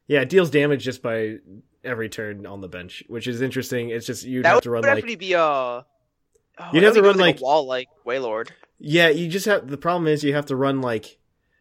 [0.07, 1.38] yeah, it deals damage just by
[1.84, 3.89] every turn on the bench, which is interesting.
[3.89, 5.39] It's just you'd that have would, to run would like actually be a.
[5.39, 5.85] Oh,
[6.72, 8.49] You'd have to run, like- a wall like Wailord.
[8.80, 11.18] yeah, you just have the problem is you have to run like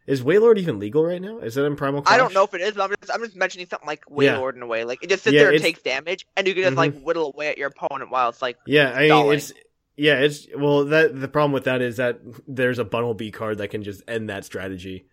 [0.07, 1.39] is Wailord even legal right now?
[1.39, 2.13] Is it in Primal Clash?
[2.13, 4.35] I don't know if it is, but I'm just, I'm just mentioning something like Yeah.
[4.37, 4.83] Wailord in a way.
[4.83, 6.77] Like it just sits Yeah, there and it's- takes damage, and you can just Mhm.
[6.77, 9.37] like whittle away at your opponent while it's like Yeah, I mean stalling.
[9.37, 9.53] it's
[9.95, 13.69] yeah, it's well that the problem with that is that there's a Bunnelby card that
[13.69, 15.05] can just end that strategy.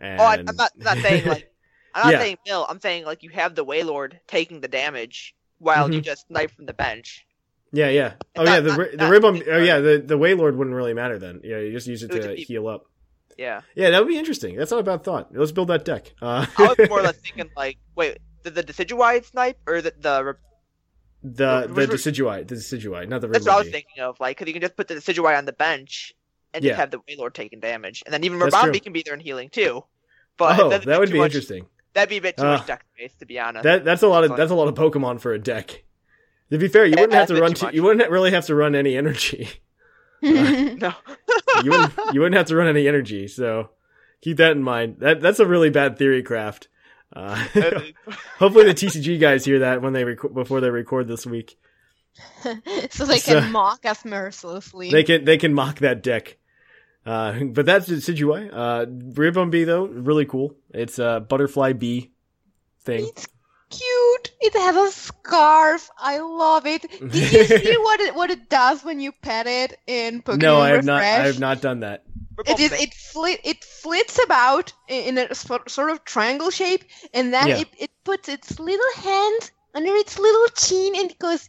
[0.00, 1.52] And Oh, I, I'm not I'm not saying like
[1.94, 2.18] I'm not Yeah.
[2.20, 2.66] saying mill.
[2.68, 6.04] I'm saying like you have the Wailord taking the damage while you Mhm.
[6.04, 7.24] just snipe from the bench.
[7.72, 8.12] Yeah, yeah.
[8.36, 11.18] Oh Not- yeah, the not- the really Oh yeah, the the Wailord wouldn't really matter
[11.18, 11.40] then.
[11.42, 12.86] Yeah, you just use it It to heal up.
[13.38, 13.62] Yeah.
[13.76, 14.56] Yeah, that would be interesting.
[14.56, 15.28] That's not a bad thought.
[15.34, 16.12] Let's build that deck.
[16.20, 19.94] Uh, I was more or less thinking like, wait, the, the Decidueye snipe or the
[19.98, 20.32] the re-
[21.22, 24.18] the the which- Decidueye, the Decidueye, not the that's what I was thinking of.
[24.20, 26.12] Like, because you can just put the Decidueye on the bench
[26.52, 26.70] and Yeah.
[26.72, 28.38] just have the Wailord taking damage, and then even.
[28.40, 29.84] Ribombee can be there and healing too.
[30.36, 31.66] But Oh, that would be much- interesting.
[31.94, 33.62] That'd be a bit too Uh, much deck space, to be honest.
[33.64, 35.84] That that's a lot of that's a lot of Pokemon for a deck.
[36.50, 37.54] To be fair, you Yeah, wouldn't have to run.
[37.54, 39.48] too Too, you wouldn't really have to run any energy.
[40.22, 40.92] no.
[41.64, 41.92] You wouldn't.
[42.14, 43.28] you wouldn't have to run any energy.
[43.28, 43.70] So
[44.20, 44.96] keep that in mind.
[45.00, 46.68] That that's a really bad theory craft.
[47.14, 47.36] Uh,
[48.38, 51.56] hopefully the TCG guys hear that when they rec- before they record this week.
[52.90, 54.90] so they So- can mock us mercilessly.
[54.90, 56.36] They can they can mock that deck.
[57.06, 58.50] Uh, but that's Decidueye.
[58.52, 60.54] Uh, Ribombee though, really cool.
[60.74, 62.10] It's a butterfly bee
[62.82, 63.06] thing.
[63.06, 63.26] It's
[63.70, 64.32] cute.
[64.40, 65.88] It has a scarf.
[65.98, 66.82] I love it.
[67.00, 70.60] Did you see what it what it does when you pet it in Pokemon no,
[70.60, 70.86] I have Refresh?
[70.86, 71.02] not.
[71.02, 72.04] I have not done that.
[72.46, 72.72] It is.
[72.72, 73.40] It flit.
[73.44, 77.58] It flits about in a sort sort of triangle shape, and then Yeah.
[77.58, 81.48] it, it puts its little hand under its little chin and it goes.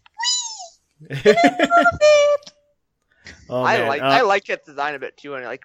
[3.50, 3.88] Oh, I man.
[3.88, 5.64] like Uh, I like its design a bit too, and like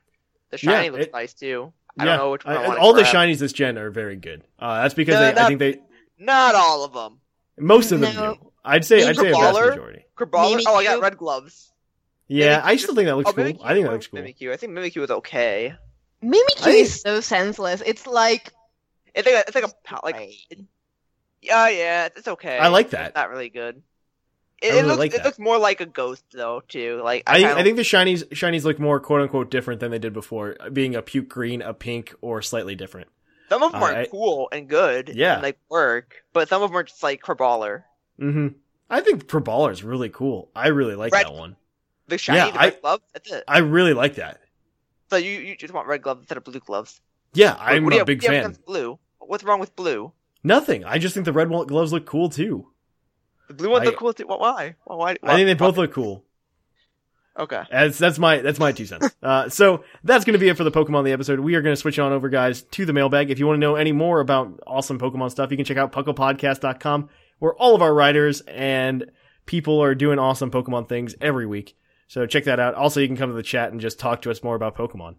[0.51, 1.72] the Yeah, shiny looks it- nice too.
[1.98, 3.90] I yeah, don't know which one I, I- want all the shinies this gen are
[3.90, 4.43] very good.
[4.59, 5.78] Uh, that's because No, they, I not- think they
[6.19, 7.20] Not all of them.
[7.59, 8.35] most of them No.
[8.35, 8.51] do.
[8.65, 10.05] I'd say I'd say a vast majority.
[10.16, 10.62] Crabrawler.
[10.66, 11.73] Oh, I got red gloves.
[12.28, 13.45] Yeah, I still think that looks oh, cool.
[13.45, 14.20] Mimikyu I think that looks cool.
[14.20, 14.53] Mimikyu.
[14.53, 15.74] I think Mimikyu was okay.
[16.23, 17.82] Mimikyu I think- is so senseless.
[17.85, 18.53] It's like
[19.15, 20.31] It's like a, it's like a like.
[21.43, 22.59] Yeah, yeah, it's okay.
[22.59, 23.09] I like that.
[23.09, 23.82] It's not really good.
[24.62, 27.03] It, really it looks like it looks more like a ghost though too.
[27.05, 29.99] Like I, kinda- I think the shinies shinies look more quote unquote different than they
[29.99, 33.09] did before, being a puke green, a pink, or slightly different.
[33.49, 35.11] Some of them are I- cool and good.
[35.15, 35.35] Yeah.
[35.35, 37.85] and, like work, but some of them are just like Crabrawler.
[38.19, 38.49] hmm
[38.91, 40.51] I think Proballer is really cool.
[40.55, 41.57] I really like Red- that one.
[42.07, 43.03] The shiny, Yeah, the I- red gloves.
[43.15, 43.45] That's it.
[43.49, 44.41] I really like that.
[45.11, 47.01] So you you just want red gloves instead of blue gloves.
[47.33, 48.62] Yeah, I'm a have- big what do you have fan.
[48.66, 48.99] Blue.
[49.19, 50.12] What's wrong with blue?
[50.43, 50.85] Nothing.
[50.85, 52.69] I just think the red gloves look cool too.
[53.49, 54.27] The blue ones I- look cool too.
[54.27, 54.75] Why?
[54.85, 54.97] Why?
[54.97, 55.16] Why?
[55.23, 56.25] I think they both look cool.
[57.36, 57.62] Okay.
[57.70, 59.15] That's that's my that's my two cents.
[59.23, 61.40] Uh, so that's going to be it for the Pokemon the episode.
[61.40, 63.31] We are going to switch on over, guys, to the mailbag.
[63.31, 65.93] If you want to know any more about awesome Pokemon stuff, you can check out
[65.93, 67.09] pucklepodcast.com,
[67.39, 69.11] where all of our writers and
[69.47, 71.77] people are doing awesome Pokemon things every week.
[72.06, 72.74] So check that out.
[72.74, 75.16] Also, you can come to the chat and just talk to us more about Pokemon.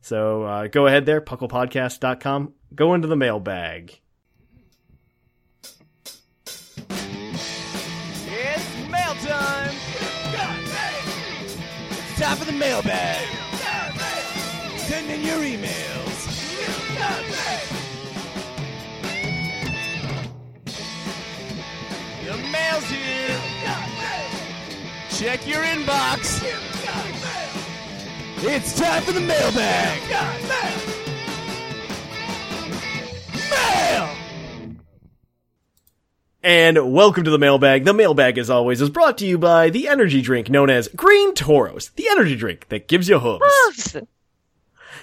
[0.00, 2.54] So uh, go ahead there, pucklepodcast.com.
[2.74, 4.00] Go into the mailbag.
[12.20, 13.26] Time for the mailbag.
[14.76, 16.26] Send in your emails.
[22.26, 23.40] The mail's here.
[25.08, 26.44] Check your inbox.
[28.42, 30.02] It's time for the mailbag.
[33.50, 34.19] Mail.
[36.42, 37.84] And welcome to the mailbag.
[37.84, 41.34] The mailbag, as always, is brought to you by the energy drink known as Green
[41.34, 43.94] Tauros, the energy drink that gives you hooves.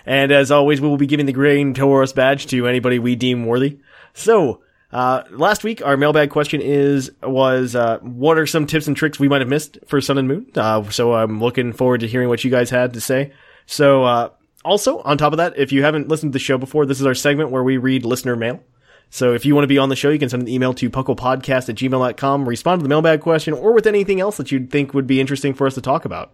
[0.03, 3.45] And as always, we will be giving the Green Tauros badge to anybody we deem
[3.45, 3.77] worthy.
[4.15, 8.97] So, uh, last week our mailbag question is was uh, what are some tips and
[8.97, 10.47] tricks we might have missed for Sun and Moon?
[10.55, 13.31] Uh, so I'm looking forward to hearing what you guys had to say.
[13.67, 14.29] So, uh,
[14.65, 17.05] also on top of that, if you haven't listened to the show before, this is
[17.05, 18.63] our segment where we read listener mail.
[19.09, 20.89] So if you want to be on the show, you can send an email to
[20.89, 24.93] pucklepodcast at gmail.com, respond to the mailbag question, or with anything else that you'd think
[24.93, 26.33] would be interesting for us to talk about.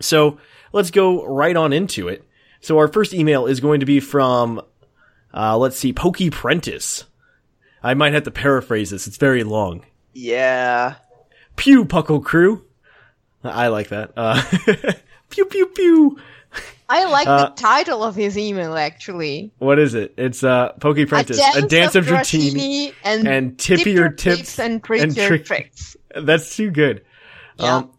[0.00, 0.38] So
[0.72, 2.24] let's go right on into it.
[2.60, 4.62] So our first email is going to be from,
[5.34, 7.04] uh, let's see, Pokey Prentice.
[7.82, 9.06] I might have to paraphrase this.
[9.06, 9.84] It's very long.
[10.12, 10.96] Yeah.
[11.56, 12.64] Pew Puckle Crew.
[13.44, 14.12] I like that.
[14.16, 14.42] Uh,
[15.30, 16.18] pew pew pew.
[16.88, 19.50] I like Uh, the title of his email actually.
[19.58, 20.14] What is it?
[20.16, 21.38] It's uh, Pokey Prentice.
[21.56, 22.52] A dance, of Dratini.
[22.52, 25.96] Dratini and, and tip your tips and trick and trick- tricks.
[26.16, 27.04] That's too good.
[27.58, 27.76] Yeah.
[27.76, 27.90] Um,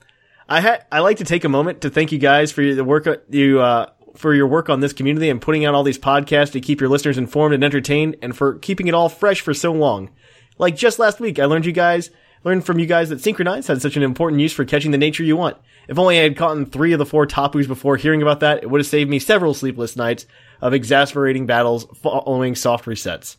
[0.48, 3.08] I ha- I like to take a moment to thank you guys for the work
[3.30, 6.60] you uh, for your work on this community and putting out all these podcasts to
[6.60, 10.10] keep your listeners informed and entertained, and for keeping it all fresh for so long.
[10.58, 12.10] Like just last week, I learned you guys
[12.44, 15.24] learned from you guys that Synchronize had such an important use for catching the nature
[15.24, 15.58] you want.
[15.88, 18.64] If only I had caught in three of the four tapus before hearing about that,
[18.64, 20.26] it would have saved me several sleepless nights
[20.62, 23.38] of exasperating battles following soft resets.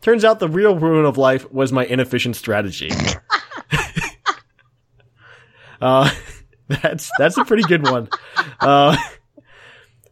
[0.00, 2.90] Turns out the real ruin of life was my inefficient strategy.
[5.80, 6.10] uh,
[6.68, 8.08] that's that's a pretty good one.
[8.60, 8.96] Uh,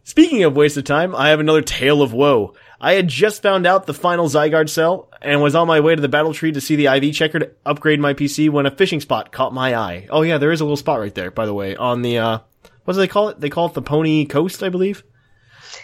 [0.05, 2.55] Speaking of waste of time, I have another tale of woe.
[2.83, 6.01] I had just found out the final Zygarde cell and was on my way to
[6.01, 8.99] the battle tree to see the IV checker to upgrade my PC when a fishing
[8.99, 10.07] spot caught my eye.
[10.09, 12.39] Oh yeah, there is a little spot right there, by the way, on the, uh,
[12.83, 13.39] what do they call it?
[13.39, 15.01] They call it the Poni Coast, I believe.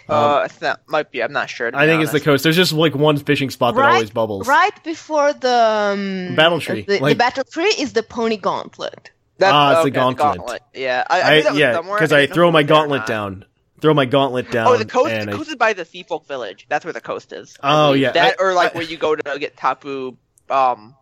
[0.09, 1.23] uh, that might be.
[1.23, 1.71] I'm not sure.
[1.73, 2.43] I be think it's the coast.
[2.43, 4.45] There's just like one fishing spot that right, always bubbles.
[4.45, 9.11] right before the um, Battle tree, The, the battle tree is the Poni gauntlet.
[9.38, 10.63] That's, Ah, it's the okay, gauntlet.
[10.73, 12.76] Yeah, I, I, I, knew that was yeah, because I I throw my was there
[12.76, 13.45] or gauntlet down.
[13.81, 14.68] Throw my gauntlet down.
[14.68, 15.10] Oh, the coast.
[15.10, 16.65] The I- is by the Seafolk Village.
[16.69, 17.57] That's where the coast is.
[17.64, 20.18] Oh, yeah, that I- or like I- where you go to get Tapu.
[20.49, 20.95] Um,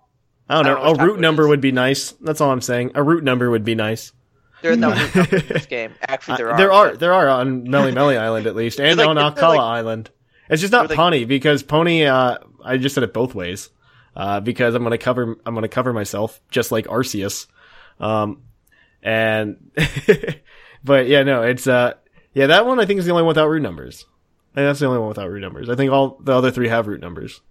[0.49, 0.75] I don't I know.
[0.85, 1.49] don't know a route number is.
[1.49, 2.11] would be nice.
[2.21, 2.91] That's all I'm saying.
[2.95, 4.11] A route number would be nice.
[4.61, 5.93] there's no route numbers in this game.
[6.01, 6.57] Actually, there are.
[6.57, 9.59] there are there are on Melly Melly Island at least, and like- on Akala like-
[9.59, 10.09] Island.
[10.49, 12.05] It's just not like- Poni because Poni.
[12.07, 13.69] Uh, I just said it both ways.
[14.15, 17.45] Uh, because I'm gonna cover I'm gonna cover myself just like Arceus.
[17.99, 18.41] Um,
[19.03, 19.71] and
[20.83, 21.93] but yeah, no, it's uh
[22.37, 24.05] yeah that one I think is the only one without route numbers.
[24.55, 25.69] I that's the only one without route numbers.
[25.69, 27.41] I think all the other three have route numbers.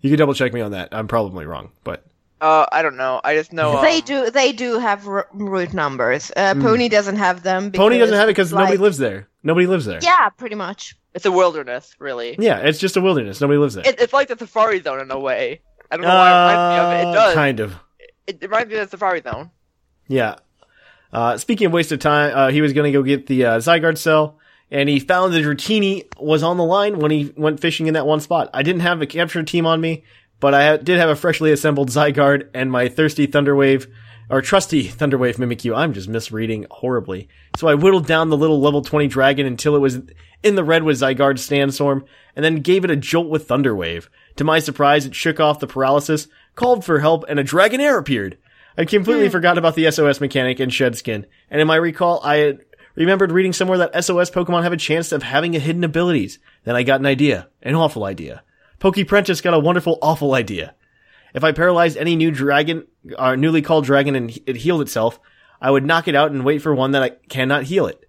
[0.00, 0.88] You can double check me on that.
[0.92, 2.04] I'm probably wrong, but
[2.40, 3.20] Uh, I don't know.
[3.22, 3.80] I just know.
[3.88, 4.30] they um, do.
[4.30, 6.32] They do have r- route numbers.
[6.34, 7.70] Uh, Poni doesn't have them.
[7.70, 9.28] Poni doesn't have it because because nobody lives there.
[9.42, 10.00] Nobody lives there.
[10.02, 10.96] Yeah, pretty much.
[11.14, 12.36] It's a wilderness, really.
[12.38, 13.40] Yeah, it's just a wilderness.
[13.40, 13.86] Nobody lives there.
[13.86, 15.60] It, it's like the Safari Zone in a way.
[15.90, 17.00] I don't know why it reminds me of it.
[17.00, 17.34] It Uh, does.
[17.34, 17.74] Kind of.
[18.26, 19.50] It, it reminds me of the Safari Zone.
[20.08, 20.36] Yeah.
[21.12, 23.58] Uh, speaking of waste of time, uh, he was going to go get the uh,
[23.58, 24.38] Zygarde cell,
[24.70, 28.06] and he found that Dratini was on the line when he went fishing in that
[28.06, 28.48] one spot.
[28.54, 30.04] I didn't have a capture team on me,
[30.40, 33.90] but I ha- did have a freshly assembled Zygarde and my thirsty Thunderwave,
[34.30, 35.76] or trusty Thunderwave Mimikyu.
[35.76, 37.28] I'm just misreading horribly.
[37.56, 40.00] So I whittled down the little level 20 dragon until it was
[40.42, 44.08] in the red with Zygarde Sandstorm, and then gave it a jolt with Thunderwave.
[44.36, 48.38] To my surprise, it shook off the paralysis, called for help, and a Dragonair appeared.
[48.76, 49.32] I completely hmm.
[49.32, 52.58] forgot about the SOS mechanic in Shed Skin, and in my recall, I
[52.94, 56.38] remembered reading somewhere that SOS Pokemon have a chance of having a hidden abilities.
[56.64, 58.42] Then I got an idea, an awful idea.
[58.80, 60.74] Pokeprentice got a wonderful, awful idea.
[61.34, 62.86] If I paralyzed any new dragon,
[63.18, 65.18] or newly called dragon and it healed itself,
[65.60, 68.08] I would knock it out and wait for one that I cannot heal it.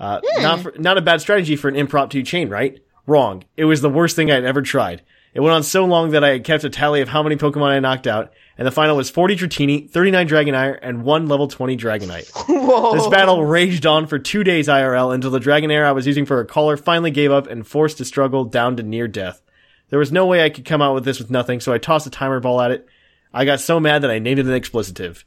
[0.00, 0.62] Uh, not hmm.
[0.62, 2.80] for, not a bad strategy for an impromptu chain, right?
[3.06, 3.44] Wrong.
[3.56, 5.02] It was the worst thing I'd ever tried.
[5.34, 7.70] It went on so long that I had kept a tally of how many Pokemon
[7.70, 11.76] I knocked out, and the final was 40 Dratini, 39 Dragonite, and one level 20
[11.76, 12.30] Dragonite.
[12.48, 12.94] Whoa.
[12.94, 16.40] This battle raged on for two days IRL until the Dragonair I was using for
[16.40, 19.42] a caller finally gave up and forced to struggle down to near death.
[19.90, 22.06] There was no way I could come out with this with nothing, so I tossed
[22.06, 22.86] a timer ball at it.
[23.32, 25.24] I got so mad that I named it an explicitive.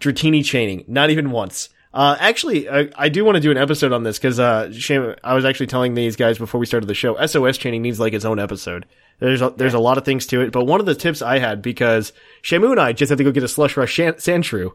[0.00, 0.84] Dratini chaining.
[0.86, 1.68] Not even once.
[1.96, 5.14] Uh, actually, I, I do want to do an episode on this because, uh, shame,
[5.24, 8.12] I was actually telling these guys before we started the show, SOS chaining needs like
[8.12, 8.84] its own episode.
[9.18, 11.38] There's a, there's a lot of things to it, but one of the tips I
[11.38, 12.12] had because
[12.42, 14.72] Shamu and I just had to go get a slush rush shan- Sandshrew.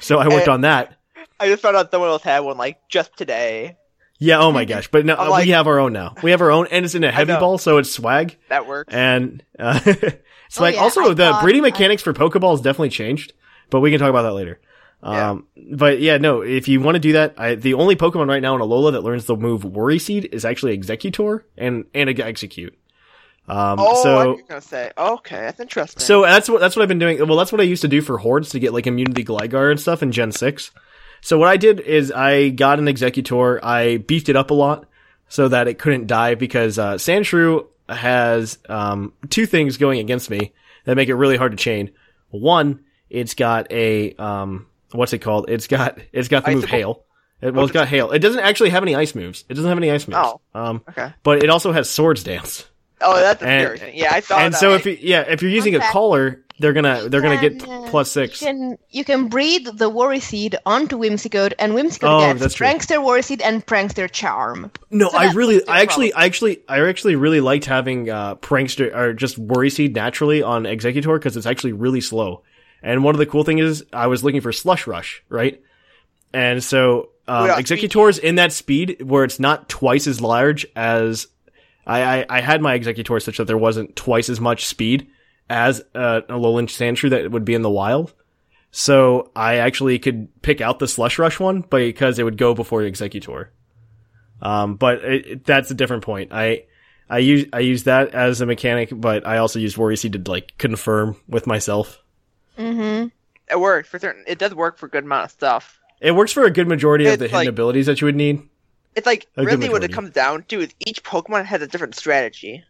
[0.00, 0.52] So I worked Eh.
[0.52, 0.96] on that.
[1.38, 3.76] I just found out someone else had one like just today.
[4.18, 4.88] Yeah, oh my gosh.
[4.90, 6.16] But no, like- we have our own now.
[6.20, 8.36] We have our own, and it's in a heavy ball, so it's swag.
[8.48, 8.92] That works.
[8.92, 13.34] And, uh, it's like, yeah, also I the thought- breeding mechanics for Pokeballs definitely changed,
[13.70, 14.58] but we can talk about that later.
[15.02, 18.42] Um, but yeah, no, if you want to do that, I, the only Pokemon right
[18.42, 22.74] now in Alola that learns the move Worry Seed is actually Exeggutor and, and Exeggcute.
[23.48, 24.92] Um, oh, I so, was gonna say.
[24.96, 26.00] Okay, that's interesting.
[26.00, 27.18] so that's what that's what I've been doing.
[27.26, 29.80] Well, that's what I used to do for hordes to get like immunity Gligar and
[29.80, 30.70] stuff in Gen six.
[31.20, 33.58] So what I did is I got an Exeggutor.
[33.62, 34.86] I beefed it up a lot
[35.28, 40.52] so that it couldn't die because uh, Sandshrew has um, two things going against me
[40.84, 41.90] that make it really hard to chain.
[42.28, 45.48] One, it's got a um, what's it called?
[45.50, 46.78] It's got it's got the move Icicle?
[46.78, 47.04] Hail.
[47.42, 48.10] It, well, it's got Hail.
[48.10, 49.44] It doesn't actually have any ice moves.
[49.48, 50.18] It doesn't have any ice moves.
[50.22, 51.12] Oh, um, okay.
[51.22, 52.66] but it also has Swords Dance.
[53.00, 53.98] oh, that's and- infuriating.
[53.98, 54.44] Yeah, I saw that.
[54.44, 54.58] and that.
[54.60, 55.86] so if you, yeah, if you're using a Okay.
[55.88, 58.42] caller, they're gonna they're gonna get Can, uh, plus six.
[58.42, 62.54] You can, you can breed the Worry Seed onto Whimsicott, and Whimsicott Oh, gets that's
[62.56, 62.66] true.
[62.66, 64.70] Prankster Worry Seed and Prankster Charm.
[64.90, 68.34] No, So I really, I actually, probably- I actually, I actually really liked having uh,
[68.34, 72.42] prankster or just worry seed naturally on Exeggutor because it's actually really slow.
[72.82, 75.60] And one of the cool things is I was looking for slush rush, right?
[76.32, 81.26] And so um, yeah, Exeggutor's in that speed where it's not twice as large as
[81.86, 85.08] I, I, I had my Exeggutor such that there wasn't twice as much speed
[85.48, 88.12] as uh, a Alolan Sandshrew that would be in the wild.
[88.70, 92.82] So I actually could pick out the slush rush one because it would go before
[92.82, 93.48] the Exeggutor.
[94.40, 96.32] Um, but it, it- that's a different point.
[96.32, 96.64] I,
[97.08, 100.30] I use, I use that as a mechanic, but I also use Worry Seed to
[100.30, 101.99] like confirm with myself.
[102.60, 103.08] Mm-hmm.
[103.50, 104.24] it works for certain.
[104.26, 105.78] It does work for a good amount of stuff.
[106.00, 108.42] It works for a good majority of It's the hidden abilities that you would need.
[108.96, 111.94] It's like A really what it comes down to is each Pokemon has a different
[111.94, 112.64] strategy.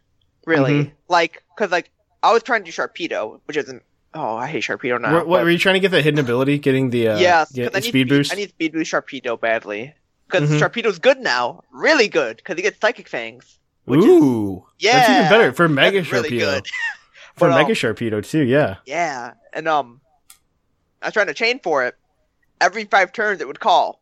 [0.45, 0.91] Really, Mhm.
[1.07, 1.89] like because like
[2.23, 3.83] I was trying to do Sharpedo, which isn't.
[4.13, 5.13] Oh, I hate Sharpedo now.
[5.13, 6.57] what, what but- were you trying to get the hidden ability?
[6.59, 8.33] Getting the uh, yes, get because I the need speed boost?
[8.33, 9.93] I need speed boost Sharpedo badly
[10.27, 10.59] because Mhm.
[10.59, 13.57] Sharpedo's good now, really good, because he gets Psychic Fangs.
[13.85, 16.39] Which Ooh, yeah, that's even better for Mega that's really Sharpedo.
[16.39, 16.67] good.
[17.35, 18.77] For But, Mega um, Sharpedo too, yeah.
[18.85, 20.01] Yeah, and um,
[21.01, 21.95] I was trying to chain for it.
[22.59, 24.01] Every five turns, it would call.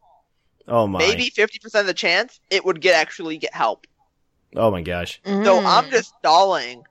[0.68, 1.00] Oh my.
[1.00, 3.88] Maybe fifty percent of the chance it would get actually get help.
[4.56, 5.22] Oh my gosh.
[5.26, 5.44] Mm.
[5.44, 6.84] So I'm just stalling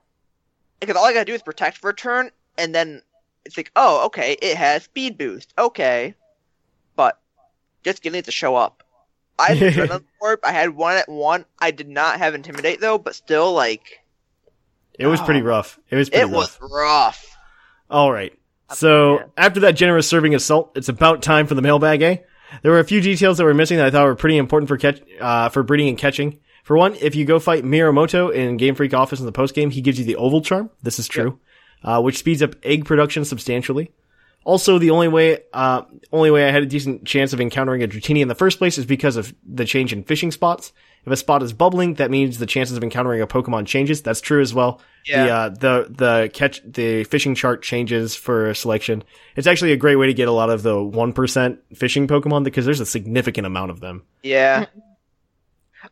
[0.79, 3.01] because all I gotta do is protect for a turn, and then
[3.45, 6.13] it's like, oh, okay, it has speed boost, okay,
[6.95, 7.19] but
[7.83, 8.83] just getting it to show up.
[9.37, 10.01] I had.
[10.43, 11.45] I had one at one.
[11.59, 14.03] I did not have Intimidate though, but still, like,
[14.99, 15.79] It was pretty rough.
[15.89, 16.59] It was pretty it rough.
[16.61, 17.37] was rough.
[17.89, 18.33] All right.
[18.73, 22.17] So after that generous serving of salt, it's about time for the mailbag, eh?
[22.61, 24.77] There were a few details that were missing that I thought were pretty important for
[24.77, 26.39] catch, uh, for breeding and catching.
[26.63, 29.71] For one, if you go fight Miyamoto in Game Freak office in the post game,
[29.71, 30.69] he gives you the oval charm.
[30.83, 31.39] This is true,
[31.83, 33.91] uh, which speeds up egg production substantially.
[34.45, 35.81] Also, the only way, uh,
[36.11, 38.77] only way I had a decent chance of encountering a Dratini in the first place
[38.77, 40.71] is because of the change in fishing spots.
[41.05, 44.01] If a spot is bubbling, that means the chances of encountering a Pokemon changes.
[44.01, 44.81] That's true as well.
[45.05, 45.25] Yeah.
[45.25, 49.03] The, uh, the, the catch, the fishing chart changes for selection.
[49.35, 52.65] It's actually a great way to get a lot of the 1% fishing Pokemon because
[52.65, 54.03] there's a significant amount of them.
[54.23, 54.65] Yeah.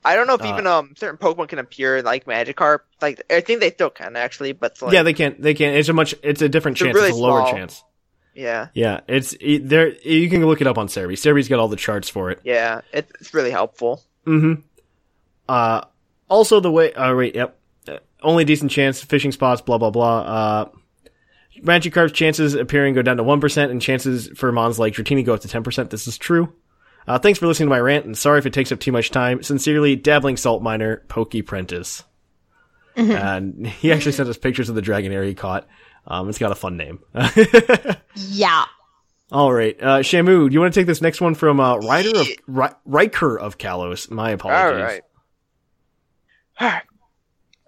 [0.04, 2.80] I don't know if Uh, even um certain Pokemon can appear in, like Magikarp.
[3.02, 5.88] Like I think they still can actually, but like, yeah, they can't, they can't, it's
[5.88, 6.94] a much, it's a different It's chance.
[6.96, 7.84] really it's a lower small- chance.
[8.36, 11.14] yeah, Yeah, it's, it, there, you can look it up on Serebii.
[11.14, 12.42] Serebii's got all the charts for it.
[12.44, 14.04] yeah, it's, it's really helpful.
[14.26, 14.62] Mm-hmm.
[15.48, 15.82] Uh,
[16.30, 17.58] also the way, uh, wait, yep.
[17.88, 20.20] Uh, only decent chance, fishing spots, blah, blah, blah.
[20.20, 20.70] Uh,
[21.62, 25.42] Magikarp's chances appearing go down to 1%, and chances for Mons like Dratini go up
[25.42, 25.90] to 10%.
[25.90, 26.54] This is true.
[27.08, 29.12] Uh, thanks for listening to my rant, and sorry if it takes up too much
[29.12, 29.42] time.
[29.42, 32.04] Sincerely, Dabbling Salt Miner, Pokey Prentice.
[32.96, 35.68] And he actually sent us pictures of the Dragonair he caught.
[36.06, 37.00] Um, it's got a fun name.
[38.16, 38.66] Yeah.
[39.32, 42.18] All right, uh, Shamu, do you want to take this next one from uh, Rider
[42.18, 44.10] of Ri- Riker of Kalos?
[44.10, 44.80] My apologies.
[44.80, 45.02] All right.
[46.60, 46.84] Alright.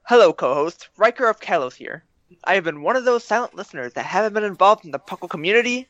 [0.03, 0.90] Hello, co-host.
[0.98, 2.03] Riker of Kalos here.
[2.44, 5.30] I have been one of those silent listeners that haven't been involved in the Puckle
[5.30, 5.88] community,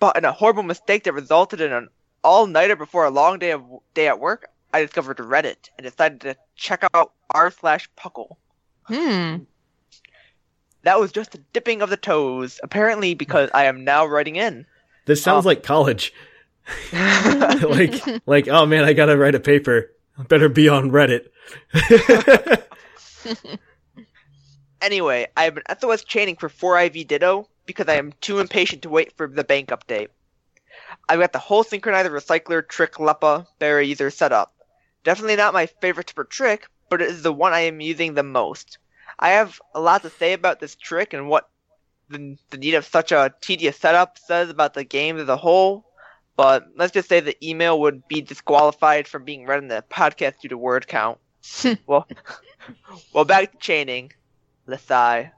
[0.00, 1.88] but in a horrible mistake that resulted in an
[2.22, 3.62] all-nighter before a long day of
[3.92, 8.36] day at work, I discovered Reddit and decided to check out r slash Puckle.
[8.84, 9.44] Hmm.
[10.82, 14.66] That was just a dipping of the toes, apparently because I am now writing in.
[15.06, 16.12] This sounds Um, like college.
[16.92, 19.90] like, like, oh man, I gotta write a paper.
[20.28, 21.28] Better be on Reddit.
[24.84, 28.90] Anyway, I have been SOS chaining for 4IV Ditto because I am too impatient to
[28.90, 30.08] wait for the bank update.
[31.08, 34.54] I've got the whole synchronizer recycler trick Leppa berry user set up.
[35.02, 38.22] Definitely not my favorite for trick, but it is the one I am using the
[38.22, 38.76] most.
[39.18, 41.48] I have a lot to say about this trick and what
[42.10, 45.86] the, the need of such a tedious setup says about the game as a whole,
[46.36, 50.40] but let's just say the email would be disqualified from being read in the podcast
[50.40, 51.18] due to word count.
[51.86, 52.06] well,
[53.12, 54.12] well, back to chaining.
[54.66, 55.30] Lasai.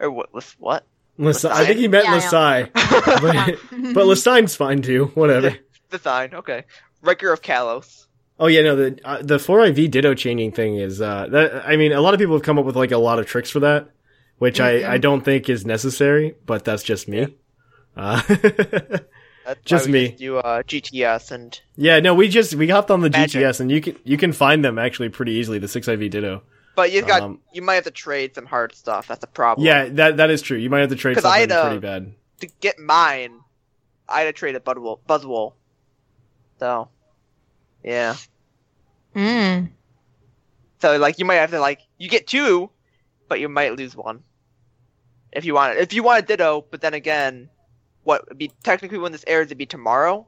[0.00, 0.34] Or what?
[0.34, 0.84] Lis- what?
[1.18, 1.50] Lasai.
[1.50, 5.06] I think he meant Yeah, Lasai, but, but Lasai's fine too.
[5.14, 5.56] Whatever.
[5.90, 6.34] The sign.
[6.34, 6.64] Okay.
[7.02, 8.06] Riker of Kalos.
[8.38, 11.64] Oh yeah, no, the uh, the four IV Ditto chaining thing is uh, that.
[11.66, 13.48] I mean, a lot of people have come up with like a lot of tricks
[13.48, 13.90] for that,
[14.38, 17.36] which I I don't think is necessary, but that's just me.
[17.96, 18.20] Uh,
[19.44, 20.08] That's Just me.
[20.08, 23.42] Just do uh, GTS and yeah, no, we just we hopped on the Magic.
[23.42, 25.58] GTS, and you can you can find them actually pretty easily.
[25.58, 26.42] The six IV Ditto.
[26.74, 29.06] but you got Um, you might have to trade some hard stuff.
[29.06, 29.66] That's a problem.
[29.66, 30.56] Yeah, that that is true.
[30.56, 32.14] You might have to trade 'Cause I something had, uh, pretty bad.
[32.40, 33.40] To get mine,
[34.08, 35.00] I had to trade a Buzzwole.
[35.08, 35.52] Buzzwole.
[36.58, 36.88] So,
[37.82, 38.16] yeah.
[39.14, 39.66] Hmm.
[40.80, 42.70] So like you might have to like you get two,
[43.28, 44.22] but you might lose one.
[45.32, 45.80] If you want it.
[45.82, 47.50] If you want a Ditto, but then again,
[48.04, 50.26] what would be technically when this airs, it'd be tomorrow,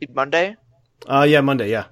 [0.00, 0.56] It'd be Monday.
[1.08, 1.70] Uh, yeah, Monday.
[1.70, 1.86] Yeah,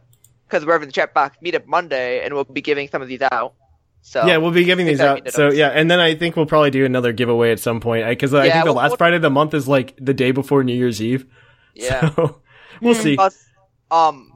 [0.47, 3.09] because we're in the chat box meet up Monday, and we'll be giving some of
[3.09, 3.55] these out.
[4.03, 5.31] So yeah, we'll be giving these out.
[5.33, 8.35] So yeah, and then I think we'll probably do another giveaway at some point because
[8.35, 10.31] I Yeah, think the we'll- last we'll- Friday of the month is like the day
[10.31, 11.27] before New Year's Eve.
[11.75, 12.11] yeah.
[12.17, 12.41] So
[12.83, 13.15] we'll see.
[13.17, 13.43] Plus,
[13.91, 14.31] um,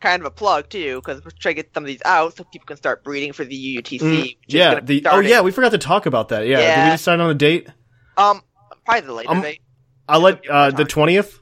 [0.00, 2.44] kind of a plug too, because we're trying to get some of these out so
[2.44, 4.00] people can start breeding for the UUTC.
[4.00, 4.78] Mm, yeah.
[4.80, 6.46] The oh yeah, we forgot to talk about that.
[6.46, 6.58] Yeah.
[6.84, 7.68] Did we decide on a date?
[8.16, 8.42] Um,
[8.84, 9.60] probably the later Um, date.
[10.08, 11.38] I'll let uh the twentieth.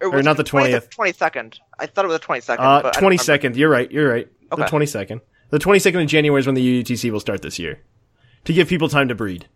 [0.00, 0.90] or was not the 20th.
[0.90, 1.58] Twenty second.
[1.78, 2.64] I thought it was the twenty second.
[2.64, 3.56] Uh, twenty second.
[3.56, 3.90] You're right.
[3.90, 4.28] You're right.
[4.50, 5.20] The twenty second.
[5.50, 7.80] The twenty second of January is when the UUTC will start this year,
[8.44, 9.48] to give people time to breed.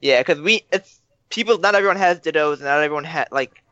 [0.00, 1.00] Yeah, because we it's
[1.30, 1.58] people.
[1.58, 3.62] Not everyone has Dittos, and not everyone had like.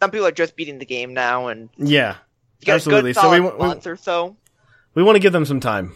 [0.00, 2.16] Some people are just beating the game now, and Yeah,
[2.66, 3.12] absolutely.
[3.14, 4.36] So we, we month or so.
[4.94, 5.94] we want to give them some time.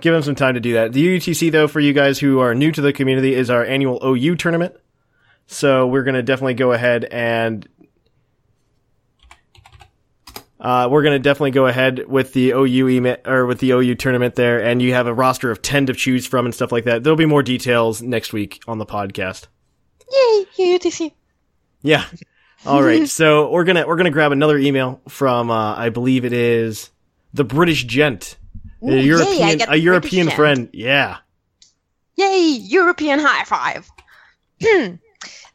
[0.00, 0.92] Give them some time to do that.
[0.92, 3.98] The UUTC, though, for you guys who are new to the community, is our annual
[4.04, 4.76] OU tournament.
[5.46, 7.66] So we're going to definitely go ahead and
[10.58, 14.34] uh, we're gonna definitely go ahead with the OU email or with the OU tournament
[14.36, 17.04] there, and you have a roster of ten to choose from and stuff like that.
[17.04, 19.48] There'll be more details next week on the podcast.
[20.10, 21.12] Yay, UTC.
[21.82, 22.04] Yeah.
[22.66, 23.08] All right.
[23.08, 26.90] So we're gonna we're gonna grab another email from uh, I believe it is
[27.34, 28.38] the British gent,
[28.82, 30.36] Ooh, a European get a European British gent.
[30.36, 30.68] friend.
[30.72, 31.18] Yeah.
[32.16, 33.88] Yay, European high five.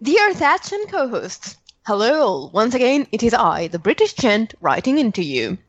[0.03, 2.49] Dear Thatch and co-hosts, hello all.
[2.49, 5.59] Once again, it is I, the British gent, writing into you.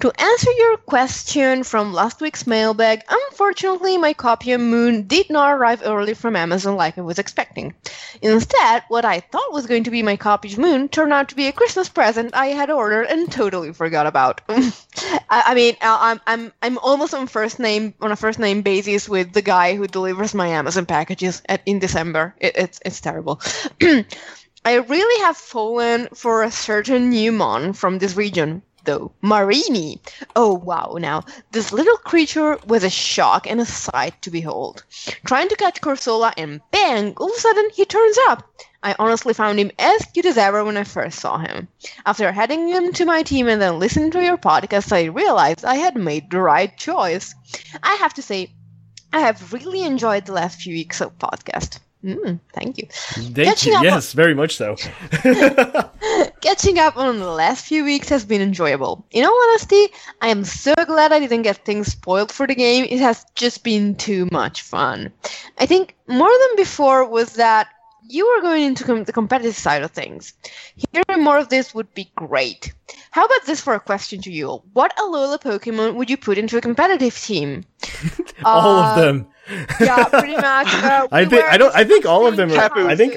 [0.00, 5.52] To answer your question from last week's mailbag, unfortunately my copy of Moon did not
[5.52, 7.74] arrive early from Amazon like I was expecting.
[8.22, 11.36] Instead, what I thought was going to be my copy of Moon turned out to
[11.36, 14.40] be a Christmas present I had ordered and totally forgot about.
[14.48, 14.72] I,
[15.28, 19.34] I mean, I'm I'm I'm almost on first name on a first name basis with
[19.34, 22.34] the guy who delivers my Amazon packages at, in December.
[22.38, 23.42] It, it's it's terrible.
[24.64, 29.12] I really have fallen for a certain new mon from this region, though.
[29.22, 29.98] Mareanie.
[30.34, 34.84] Oh wow, now, this little creature was a shock and a sight to behold.
[35.26, 38.50] Trying to catch Corsola and bang, all of a sudden he turns up.
[38.82, 41.68] I honestly found him as cute as ever when I first saw him.
[42.06, 45.76] After adding him to my team and then listening to your podcast, I realized I
[45.76, 47.34] had made the right choice.
[47.82, 48.54] I have to say,
[49.12, 51.78] I have really enjoyed the last few weeks of podcast.
[52.04, 52.86] Mm, thank you.
[52.90, 53.78] Thank Catching you.
[53.78, 54.76] up on- Yes, very much so.
[56.40, 59.04] Catching up on the last few weeks has been enjoyable.
[59.10, 59.88] In all honesty,
[60.22, 62.86] I am so glad I didn't get things spoiled for the game.
[62.88, 65.12] It has just been too much fun.
[65.58, 67.68] I think more than before was that
[68.08, 70.32] you were going into com- the competitive side of things.
[70.92, 72.72] Hearing more of this would be great.
[73.12, 74.62] How about this for a question to you?
[74.72, 77.64] What Alola Pokemon would you put into a competitive team?
[78.44, 79.26] all Uh, of them.
[79.80, 80.68] Yeah, pretty much.
[80.74, 81.74] Uh, I think I don't.
[81.74, 82.50] I think all of them.
[82.52, 83.16] Are, I think.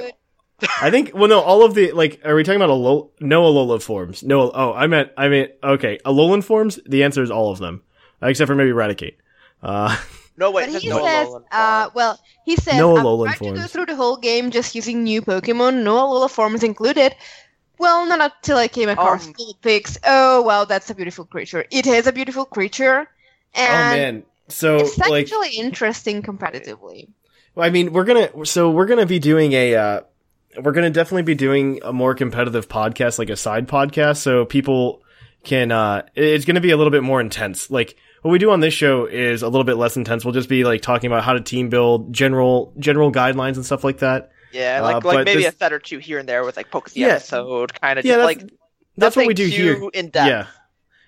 [0.80, 1.12] I think.
[1.14, 1.40] Well, no.
[1.40, 2.20] All of the like.
[2.24, 3.10] Are we talking about Alola?
[3.20, 4.22] No Alola forms.
[4.22, 4.50] No.
[4.54, 5.10] Oh, I meant.
[5.16, 5.48] I mean.
[5.62, 5.98] Okay.
[6.04, 6.78] Alolan forms.
[6.86, 7.82] The answer is all of them,
[8.22, 9.18] except for maybe Eradicate.
[9.62, 9.96] Uh,
[10.36, 10.72] No, wait.
[10.72, 13.86] But he no says, uh, well, he says, No I've Alolan tried to go through
[13.86, 17.14] the whole game just using new Pokemon, no Alola forms included.
[17.78, 19.96] Well, not until I came across Um, Vulpix.
[20.04, 21.64] Oh, well, that's a beautiful creature.
[21.70, 23.08] It is a beautiful creature,
[23.56, 24.24] oh man.
[24.48, 25.24] So it's like.
[25.26, 27.08] actually interesting competitively.
[27.56, 28.44] I mean, we're gonna.
[28.46, 29.74] So we're gonna be doing a.
[29.74, 30.00] Uh,
[30.62, 35.02] we're gonna definitely be doing a more competitive podcast, like a side podcast, so people
[35.44, 35.70] can.
[35.72, 37.70] uh It's gonna be a little bit more intense.
[37.70, 40.24] Like what we do on this show is a little bit less intense.
[40.24, 43.84] We'll just be like talking about how to team build, general general guidelines and stuff
[43.84, 44.30] like that.
[44.52, 46.56] Yeah, uh, like but like maybe this- a set or two here and there with
[46.56, 47.06] like pokes the Yeah.
[47.08, 48.52] episode, kind of Yeah, just that's- like
[48.96, 49.90] That's what we do too here.
[49.92, 50.28] in depth.
[50.28, 50.46] Yeah.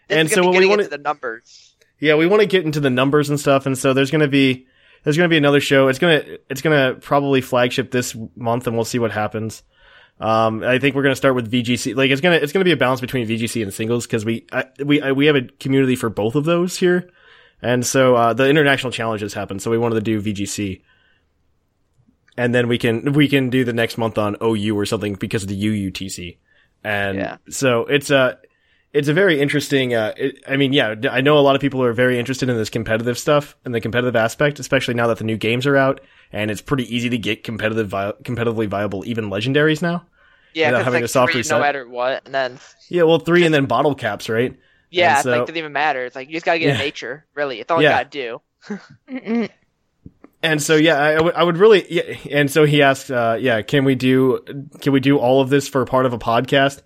[0.08, 1.75] This And so what we getting wanna- the numbers.
[1.98, 4.66] Yeah, we want to get into the numbers and stuff, and so there's gonna be
[5.02, 5.88] there's gonna be another show.
[5.88, 9.62] It's gonna it's gonna probably flagship this month, and we'll see what happens.
[10.18, 11.94] Um, I think we're gonna start with VGC.
[11.96, 14.64] Like it's gonna it's gonna be a balance between VGC and singles because we I,
[14.84, 17.08] we I, we have a community for both of those here,
[17.62, 19.58] and so uh, the international challenges happen.
[19.58, 20.82] So we wanted to do VGC,
[22.36, 25.42] and then we can we can do the next month on OU or something because
[25.42, 26.38] of the UUTC,
[26.84, 27.36] and Yeah.
[27.48, 28.38] so it's a
[28.96, 29.94] it's a very interesting.
[29.94, 32.56] Uh, it, I mean, yeah, I know a lot of people are very interested in
[32.56, 36.00] this competitive stuff and the competitive aspect, especially now that the new games are out
[36.32, 40.04] and it's pretty easy to get competitive, vi- competitively viable, even legendaries now.
[40.54, 41.58] Yeah, Without 'cause, having like a soft three, reset.
[41.58, 42.58] no matter what, and then
[42.88, 44.56] Yeah, well, three and then bottle caps, right?
[44.90, 46.04] yeah, And it's like so- doesn't even matter.
[46.06, 46.80] It's like you just gotta get in Yeah.
[46.82, 47.26] nature.
[47.34, 47.90] Really, it's all Yeah.
[48.00, 49.48] you gotta do.
[50.42, 53.36] And so, yeah, I, I would- I would really, yeah, and so he asked, uh,
[53.40, 54.40] yeah, can we do,
[54.80, 56.82] can we do all of this for part of a podcast?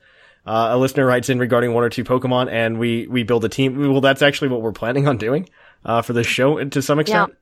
[0.47, 3.49] Uh, a listener writes in regarding one or two Pokemon and we, we build a
[3.49, 3.93] team.
[3.93, 5.49] Well, that's actually what we're planning on doing,
[5.85, 7.33] uh, for this show to some extent.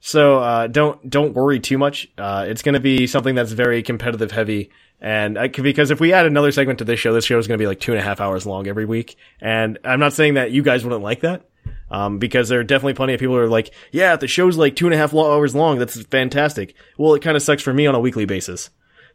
[0.00, 2.08] So, uh, don't, don't worry too much.
[2.18, 4.70] Uh, it's going to be something that's very competitive heavy.
[5.00, 7.58] And I, because if we add another segment to this show, this show is going
[7.58, 9.16] to be like two and a half hours long every week.
[9.40, 11.48] And I'm not saying that you guys wouldn't like that.
[11.90, 14.74] Um, because there are definitely plenty of people who are like, yeah, the show's like
[14.74, 16.74] two and a half hours long, that's fantastic.
[16.96, 18.70] Well, it kind of sucks for me on a weekly basis.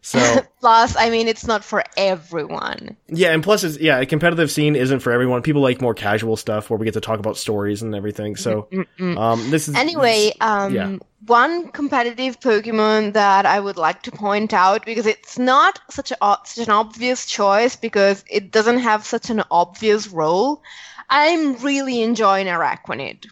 [0.07, 0.19] So,
[0.61, 2.95] Plus, I mean, it's not for everyone.
[3.07, 5.41] yeah, and plus, it's, yeah, a competitive scene isn't for everyone.
[5.41, 8.37] People like more casual stuff where we get to talk about stories and everything.
[8.37, 8.69] So,
[8.99, 10.95] um, this is Anyway, um, yeah.
[11.25, 16.17] one competitive Pokemon that I would like to point out because it's not such a
[16.21, 20.61] o- such an obvious choice because it doesn't have such an obvious role.
[21.09, 23.25] I'm really enjoying Araquanid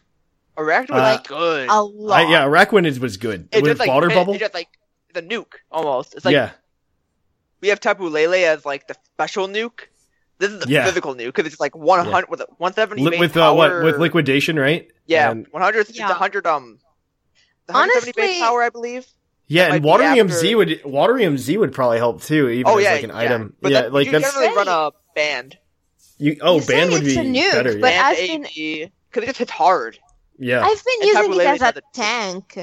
[0.58, 1.70] Arachnoid Uh, was good.
[1.70, 2.20] a lot.
[2.20, 3.48] I, yeah, Araquanid was good.
[3.52, 4.34] It's With just like water it- bubble.
[4.34, 4.68] It's just like
[5.14, 6.16] the nuke almost.
[6.16, 6.52] It's like yeah,
[7.66, 9.80] we have Tapu Lele as like the special nuke.
[10.38, 10.86] This is the Yeah.
[10.86, 13.84] physical nuke because it's like 100 with 170 Li- base with uh, what power.
[13.84, 14.88] with liquidation, right?
[15.08, 15.80] Yeah, And- 100.
[15.90, 16.10] It's Yeah.
[16.10, 16.78] 100 um.
[17.66, 19.08] The 170 base power, I believe.
[19.48, 22.78] yeah, and be Waterium after- Z would Waterium Z would probably help too, even Oh
[22.78, 23.18] as yeah, like an yeah.
[23.18, 23.56] item.
[23.62, 25.58] But yeah, then like you that's generally run a band.
[26.20, 27.80] You oh You band would it's be a nuke, better.
[27.80, 28.04] but yeah.
[28.06, 29.98] I've been because it just hits hard.
[30.38, 30.62] yeah.
[30.64, 32.58] I've been And using Tapu it as a tank.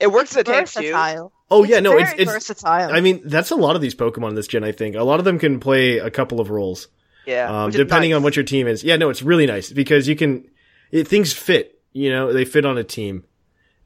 [0.00, 1.32] It works as a tank versatile.
[1.50, 2.30] Oh yeah, no, it's it's.
[2.30, 2.92] versatile.
[2.92, 4.64] I mean, that's a lot of these Pokemon in this gen.
[4.64, 6.88] I think a lot of them can play a couple of roles.
[7.26, 8.16] Yeah, um, depending nice.
[8.16, 8.82] on what your team is.
[8.84, 10.48] Yeah, no, it's really nice because you can
[10.90, 11.80] it, things fit.
[11.92, 13.24] You know, they fit on a team.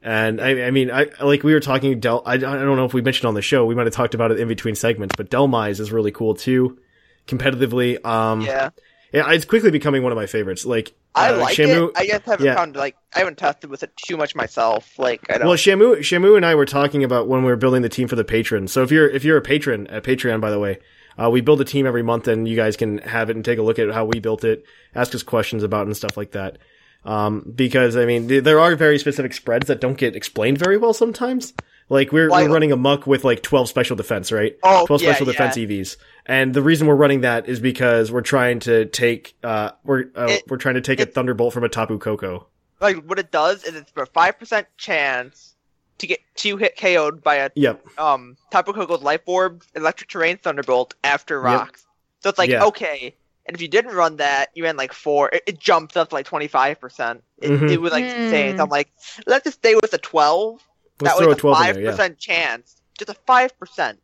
[0.01, 1.99] And I, I mean, I like we were talking.
[1.99, 3.65] Del, I, I don't know if we mentioned on the show.
[3.65, 6.79] We might have talked about it in between segments, but Dhelmise is really cool too,
[7.27, 8.03] competitively.
[8.05, 8.69] Um, Yeah,
[9.11, 10.65] yeah, it's quickly becoming one of my favorites.
[10.65, 11.97] Like I uh, like Shamu, it.
[11.97, 12.55] I just haven't yeah.
[12.55, 14.97] found like I haven't tested with it too much myself.
[14.99, 15.47] Like I don't.
[15.47, 18.15] Well, Shamu, Shamu and I were talking about when we were building the team for
[18.15, 18.67] the patron.
[18.67, 20.79] So if you're if you're a patron at Patreon, by the way,
[21.17, 23.57] uh, we build a team every month, and you guys can have it and take
[23.57, 24.63] a look at how we built it,
[24.93, 26.59] ask us questions about it and stuff like that.
[27.03, 30.77] Um, because I mean, th- there are very specific spreads that don't get explained very
[30.77, 31.53] well sometimes.
[31.89, 34.55] Like we're, Why- we're running a Muk with like 12 special defense, right?
[34.63, 35.65] Oh, 12 yeah, special defense yeah.
[35.67, 35.97] EVs.
[36.25, 40.27] And the reason we're running that is because we're trying to take, uh, we're, uh,
[40.29, 42.47] It- we're trying to take a Thunderbolt from a Tapu Koko.
[42.81, 45.55] like what it does is it's for a five percent chance
[45.97, 47.85] to get two hit KO'd by a Yep.
[47.97, 51.85] um Tapu Koko's Life Orb, Electric Terrain, Thunderbolt after rocks.
[52.21, 52.63] So it's like Yeah.
[52.65, 55.29] okay, and if you didn't run that, you ran like four.
[55.33, 57.21] It, it jumps up to like twenty five percent.
[57.39, 57.77] It Mhm.
[57.79, 58.55] was like insane.
[58.57, 58.89] So I'm like,
[59.27, 60.61] let's just stay with the twelve.
[61.01, 61.91] Let's that throw a 12 in five there, yeah.
[61.91, 63.99] percent chance, just a five percent.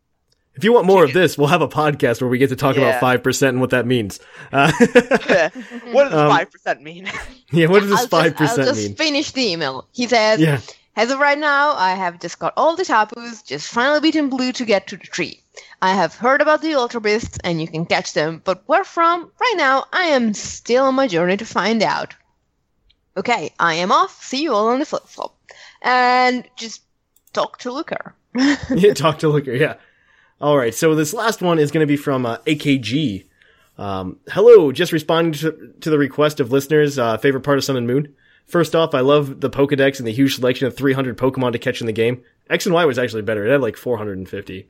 [0.55, 2.75] If you want more of this, we'll have a podcast where we get to talk
[2.77, 2.83] Yeah.
[2.83, 4.19] about five percent and what that means.
[4.53, 7.09] Uh, what does Um, five percent mean?
[7.51, 8.95] yeah, what does this I'll five just, I'll percent just mean?
[8.95, 9.87] finish the email.
[9.91, 10.61] He says, Yeah,
[10.95, 14.53] As of right now, I have just got all the tapus, just finally beaten blue
[14.53, 15.41] to get to the tree.
[15.81, 19.29] I have heard about the Ultra Beasts and you can catch them, but where from?
[19.39, 22.13] Right now, I am still on my journey to find out.
[23.17, 24.23] Okay, I am off.
[24.23, 25.35] See you all on the flip flop.
[25.81, 26.81] And just
[27.35, 28.15] talk to Looker.
[28.35, 28.93] yeah.
[28.93, 29.53] Talk to Looker.
[29.53, 29.75] Yeah.
[30.41, 30.73] All right.
[30.73, 33.25] So this last one is going to be from uh, AKG.
[33.77, 34.71] Um, hello.
[34.71, 36.97] Just responding to, to the request of listeners.
[36.97, 38.15] Uh, favorite part of Sun and Moon.
[38.47, 41.81] First off, I love the Pokedex and the huge selection of 300 Pokemon to catch
[41.81, 42.23] in the game.
[42.49, 43.45] X and Y was actually better.
[43.45, 44.69] It had like 450,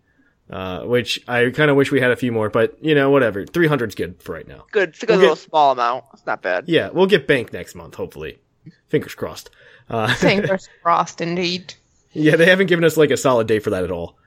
[0.50, 3.44] uh, which I kind of wish we had a few more, but you know, whatever.
[3.46, 4.66] 300's good for right now.
[4.72, 4.90] Good.
[4.90, 6.06] It's a good We'll little get- small amount.
[6.14, 6.70] It's not bad.
[6.70, 8.40] Yeah, we'll get Bank next month, hopefully.
[8.88, 9.50] Fingers crossed.
[9.90, 11.74] Uh, Fingers crossed, indeed.
[12.16, 14.18] Yeah, they haven't given us like a solid date for that at all.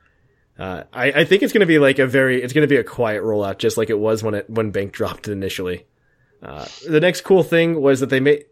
[0.59, 2.77] Uh, I, I think it's going to be like a very, it's going to be
[2.77, 5.87] a quiet rollout, just like it was when it when Bank dropped it initially.
[6.43, 8.45] Uh, the next cool thing was that they made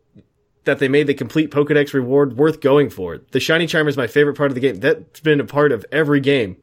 [0.64, 3.18] that they made the complete Pokedex reward worth going for.
[3.30, 4.80] The shiny charm is my favorite part of the game.
[4.80, 6.56] That's been a part of every game.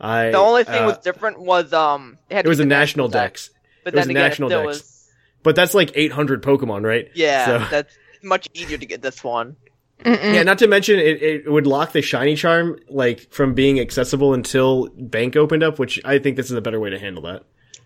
[0.00, 3.08] I The only thing uh, was different was um it, had it was a national
[3.08, 3.50] dex,
[3.84, 4.66] but it was a again, national dex.
[4.66, 5.08] was
[5.44, 7.08] but that's like 800 Pokemon, right?
[7.14, 7.46] yeah.
[7.46, 9.56] So- That's much easier to get this one.
[10.04, 14.34] Yeah, not to mention it, it would lock the shiny charm like from being accessible
[14.34, 17.44] until bank opened up, which I think this is a better way to handle that.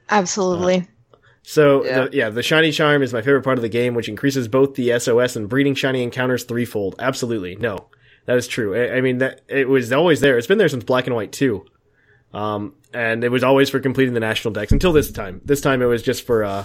[0.08, 0.88] Absolutely.
[1.42, 1.90] So Yeah.
[1.90, 2.04] yeah.
[2.04, 4.74] The, yeah, the shiny charm is my favorite part of the game, which increases both
[4.74, 6.96] the SOS and breeding shiny encounters threefold.
[6.98, 7.88] Absolutely, no,
[8.26, 8.74] that is true.
[8.74, 10.36] I, I mean that it was always there.
[10.38, 11.64] It's been there since Black and White too,
[12.34, 15.40] um, and it was always for completing the national dex until this time.
[15.44, 16.64] This time it was just for uh,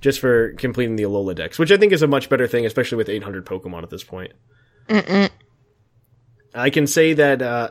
[0.00, 2.96] just for completing the Alola dex, which I think is a much better thing, especially
[2.96, 4.32] with 800 Pokemon at this point.
[4.88, 7.70] I can say that uh,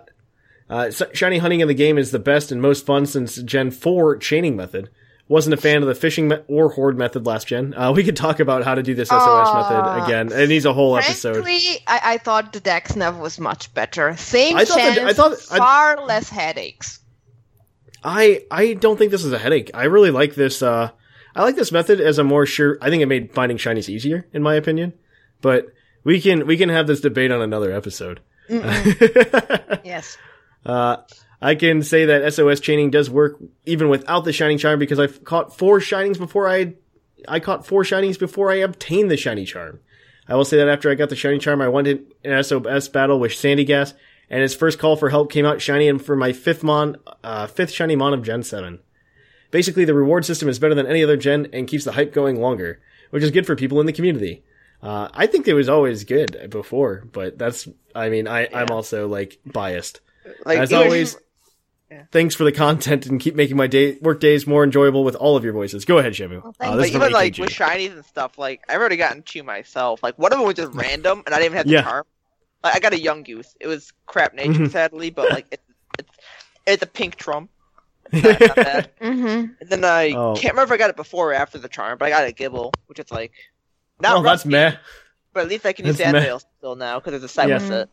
[0.70, 4.18] uh, shiny hunting in the game is the best and most fun since Gen 4
[4.18, 4.90] chaining method.
[5.28, 7.76] Wasn't a fan of the fishing me- or horde method last gen.
[7.76, 10.32] Uh, we could talk about how to do this SOS method again.
[10.32, 11.34] It needs a whole episode.
[11.44, 14.18] Frankly, I, I thought the DexNav was much better.
[14.18, 17.00] Same I thought chance, that- I thought- I- far less headaches.
[18.04, 19.70] I I don't think this is a headache.
[19.76, 20.64] I really like this.
[20.64, 20.90] Uh,
[21.36, 22.80] I like this method as a more sure.
[22.82, 24.94] I think it made finding shinies easier, in my opinion.
[25.42, 25.68] But
[26.04, 28.22] we can we can have this debate on another episode.
[29.84, 30.18] Yes.
[30.66, 30.98] Uh,
[31.42, 35.24] I can say that SOS chaining does work even without the shining charm because I've
[35.24, 36.74] caught four shinings before I,
[37.30, 39.80] I caught four shinies before I obtained the shiny charm.
[40.28, 42.90] I will say that after I got the shiny charm, I went in an SOS
[42.90, 43.94] battle with Sandygast,
[44.30, 47.48] and his first call for help came out shiny and for my fifth mon, uh,
[47.48, 48.80] fifth shiny mon of Gen 7.
[49.50, 52.40] Basically, the reward system is better than any other gen and keeps the hype going
[52.40, 54.44] longer, which is good for people in the community.
[54.82, 59.08] Uh, I think it was always good before, but that's, I mean, I, I'm also
[59.08, 60.00] like biased.
[60.46, 61.18] Like As even if always,
[62.12, 65.36] thanks for the content and keep making my day work days more enjoyable with all
[65.36, 65.84] of your voices.
[65.86, 66.46] Go ahead, Shamu.
[66.46, 68.96] Uh, thank this like is from even like with shinies and stuff, like I've already
[68.98, 70.02] gotten two myself.
[70.02, 71.82] Like one of them was just random, and I didn't even have the Yeah.
[71.84, 72.06] charm.
[72.64, 73.56] Like, I got a Yungoos.
[73.60, 74.72] It was crap nature, Mhm.
[74.72, 75.64] sadly, but like it's
[75.98, 76.10] it's
[76.66, 77.50] it's a pink trump.
[78.12, 78.92] Not, not bad.
[79.02, 79.26] Mm-hmm.
[79.62, 80.34] And then I Oh.
[80.36, 82.34] can't remember if I got it before or after the charm, but I got a
[82.34, 83.32] Gible, which is like
[84.02, 84.76] not oh, that's rusty, meh.
[85.34, 86.38] but at least I can use that's meh.
[86.58, 87.56] Still now because there's a side Yeah.
[87.60, 87.90] with it.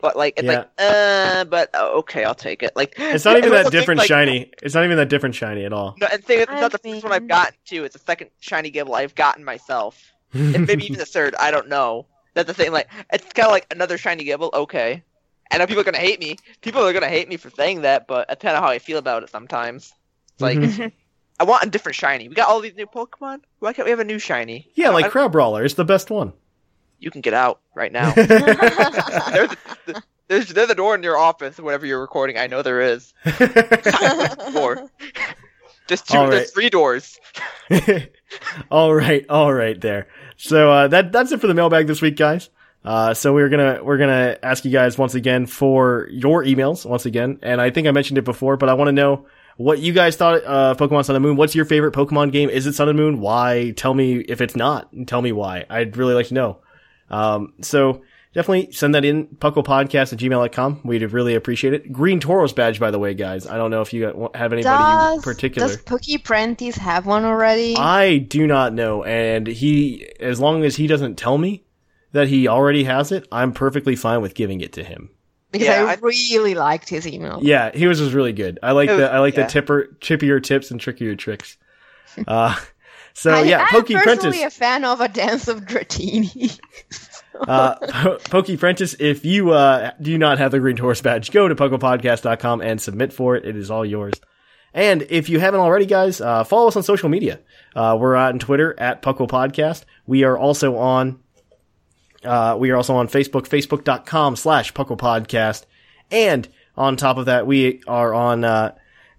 [0.00, 2.74] but like it's like uh, but uh, okay, I'll take it.
[2.76, 4.50] Like It's not even that different like, shiny.
[4.62, 5.96] It's not even that different shiny at all.
[6.00, 7.84] No, and thing, is, it's I not the first one I've gotten too.
[7.84, 10.02] It's the second shiny Gible I've gotten myself,
[10.32, 11.34] and maybe even the third.
[11.36, 12.06] I don't know.
[12.34, 12.72] That's the thing.
[12.72, 14.52] Like it's kind of like another shiny Gible.
[14.52, 15.02] Okay,
[15.50, 16.36] I know people are gonna hate me.
[16.62, 18.98] People are gonna hate me for saying that, but that's kind of how I feel
[18.98, 19.92] about it sometimes.
[20.32, 20.86] It's like Mm-hmm.
[21.42, 22.28] I want a different shiny.
[22.28, 23.40] We got all these new Pokemon.
[23.58, 24.70] Why can't we have a new shiny?
[24.76, 25.64] Yeah, like I- Crabrawler.
[25.64, 26.34] It's the best one.
[27.00, 28.12] you can get out right now.
[28.14, 28.28] there's,
[29.86, 32.38] the, there's there's a door in your office whenever you're recording.
[32.38, 33.12] I know there is.
[34.52, 34.88] Door.
[35.88, 36.16] Just two.
[36.16, 37.18] All There's three doors.
[38.70, 40.06] all right, all right, there.
[40.36, 42.50] So uh, that that's it for the mailbag this week, guys.
[42.84, 47.04] Uh, so we're gonna we're gonna ask you guys once again for your emails once
[47.04, 49.26] again, and I think I mentioned it before, but I want to know
[49.56, 51.36] what you guys thought of Pokemon Sun and Moon.
[51.36, 52.48] What's your favorite Pokemon game?
[52.48, 53.20] Is it Sun and Moon?
[53.20, 53.72] Why?
[53.76, 55.64] Tell me if it's not, and tell me why.
[55.68, 56.58] I'd really like to know.
[57.10, 58.02] Um, so
[58.32, 60.80] definitely send that in pucklepodcast at gmail.com.
[60.84, 61.92] We'd really appreciate it.
[61.92, 63.46] Green Tauros badge, by the way, guys.
[63.46, 65.68] I don't know if you have anybody in particular.
[65.68, 67.76] does Pookie Prentice have one already?
[67.76, 71.64] I do not know, and he, as long as he doesn't tell me
[72.12, 75.10] that he already has it, I'm perfectly fine with giving it to him.
[75.52, 77.38] Because Yeah, I, I- really liked his email.
[77.42, 78.58] Yeah, he was just really good.
[78.62, 79.44] I like was- the I like yeah.
[79.44, 81.56] the tipper chippier tips and trickier tricks.
[82.28, 82.54] Uh,
[83.14, 84.54] so I, yeah, I'm Pokey personally Prentice.
[84.56, 86.58] a fan of a dance of Dratini.
[87.48, 91.48] uh, Po- Pokey Prentice, if you uh, do not have the Green Horse badge, go
[91.48, 93.46] to PucklePodcast.com and submit for it.
[93.46, 94.12] It is all yours.
[94.74, 97.40] And if you haven't already, guys, uh, follow us on social media.
[97.74, 99.84] Uh, we're on Twitter at Puckle Podcast.
[100.06, 101.20] We are also on,
[102.24, 105.64] uh, we are also on Facebook, Facebook.com slash Puckle Podcast.
[106.10, 108.74] And on top of that, we are on, uh,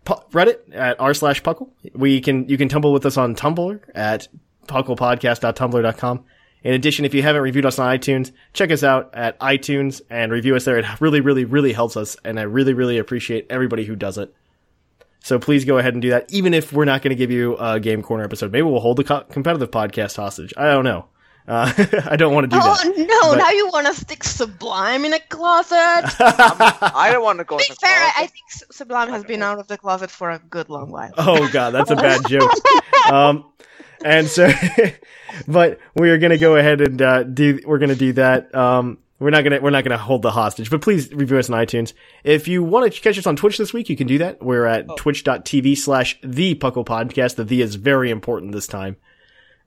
[0.05, 1.69] Reddit at r slash Puckle.
[1.93, 4.27] We can, you can tumble with us on Tumblr at
[4.67, 6.25] pucklepodcast.tumblr.com.
[6.63, 10.31] In addition, if you haven't reviewed us on iTunes, check us out at iTunes and
[10.31, 10.77] review us there.
[10.77, 14.34] It really, really, really helps us, and I really, really appreciate everybody who does it.
[15.19, 17.57] So please go ahead and do that, even if we're not going to give you
[17.57, 18.51] a Game Corner episode.
[18.51, 20.53] Maybe we'll hold the co- competitive podcast hostage.
[20.57, 21.05] I don't know.
[21.48, 21.72] Uh,
[22.06, 22.98] I don't want to do oh that.
[22.98, 23.32] no!
[23.32, 25.76] But- now you want to stick Sublime in a closet?
[26.20, 27.57] I don't want to go.
[27.57, 28.14] to in be the fair, closet.
[28.18, 31.11] I think Sublime has been out of the closet for a good long while.
[31.18, 32.52] Oh god, that's a bad joke.
[33.11, 33.52] Um,
[34.06, 34.49] and so,
[35.45, 37.60] but we are gonna go ahead and uh, do.
[37.65, 38.53] We're gonna do that.
[38.56, 41.60] Um, we're not gonna we're not gonna hold the hostage, but please review us on
[41.65, 41.91] iTunes.
[42.24, 44.41] If you want to catch us on Twitch this week, you can do that.
[44.41, 47.36] We're at twitch.tv slash the Puckle Podcast.
[47.36, 48.95] The the is very important this time.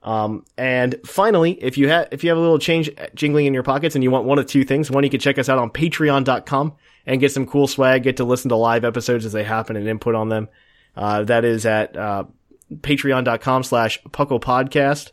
[0.07, 3.65] Um, and finally, if you have if you have a little change jingling in your
[3.65, 5.69] pockets and you want one of two things, one you can check us out on
[5.69, 6.75] Patreon.com
[7.07, 9.89] and get some cool swag, get to listen to live episodes as they happen and
[9.89, 10.49] input on them.
[10.97, 12.25] Uh, that is at uh,
[12.73, 15.11] patreon.com slash puckle podcast.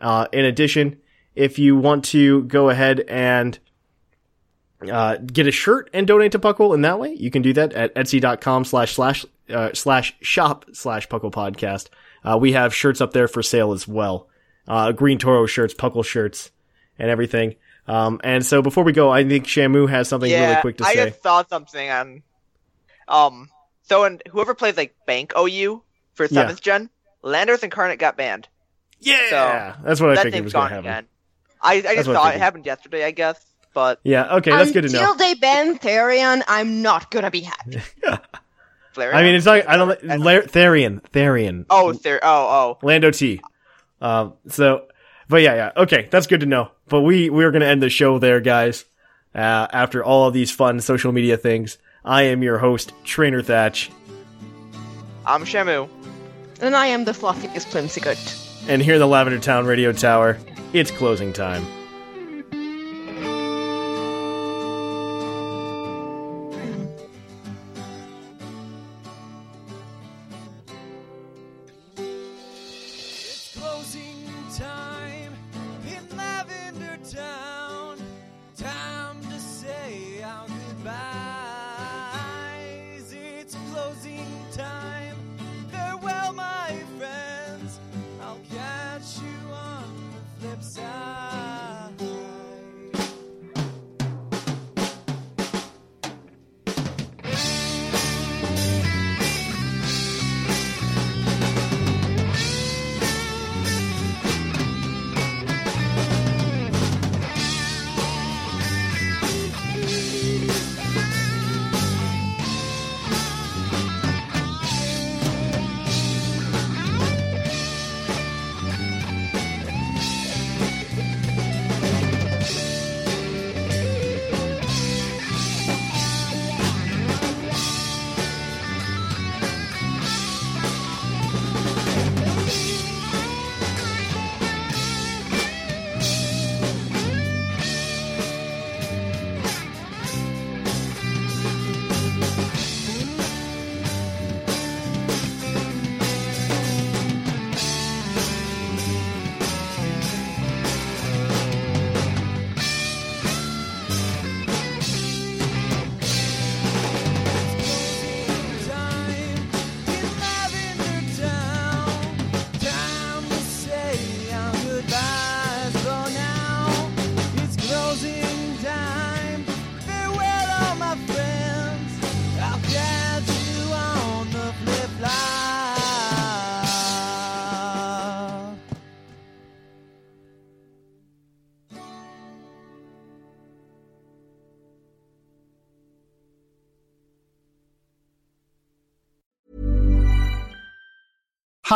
[0.00, 0.98] Uh, in addition,
[1.36, 3.58] if you want to go ahead and
[4.90, 7.72] uh, get a shirt and donate to Puckle in that way, you can do that
[7.72, 11.88] at etsy.com slash slash uh, slash shop slash Puckle podcast.
[12.24, 14.28] Uh, we have shirts up there for sale as well.
[14.66, 16.50] Uh, Green Toro shirts, Puckle shirts,
[16.98, 17.54] and everything.
[17.86, 20.84] Um, and so before we go, I think Shamu has something yeah, really quick to
[20.84, 21.02] I say.
[21.02, 22.22] I just saw something on.
[23.06, 23.48] Um.
[23.82, 25.82] So, and whoever plays like Bank OU
[26.12, 26.28] for Yeah.
[26.28, 26.90] seventh gen,
[27.24, 28.46] Landorus Incarnate got banned.
[29.00, 30.90] Yeah, that's what I that figured was going to happen.
[30.90, 31.06] again.
[31.62, 33.42] I, I just what I saw it happened yesterday, I guess.
[33.72, 34.98] But Yeah, okay, that's good to know.
[34.98, 35.18] Until know.
[35.18, 37.80] they ban Therian, I'm not gonna be happy.
[38.98, 39.14] Flareon.
[39.14, 39.68] I mean, it's not.
[39.68, 39.88] I don't.
[40.04, 42.20] La- Therian, Therian, Oh, there.
[42.22, 42.86] Oh, oh.
[42.86, 43.40] Lando T.
[44.00, 44.34] Um.
[44.48, 44.86] So,
[45.28, 45.72] but yeah, yeah.
[45.76, 46.70] Okay, that's good to know.
[46.88, 48.84] But we we're gonna end the show there, guys.
[49.34, 53.90] Uh, after all of these fun social media things, I am your host, Trainer Thatch,
[55.26, 55.88] I'm Shamu.
[56.60, 58.68] and I am the fluffiest Whimsicott.
[58.68, 60.38] and here in the Lavender Town Radio Tower,
[60.72, 61.64] it's closing time.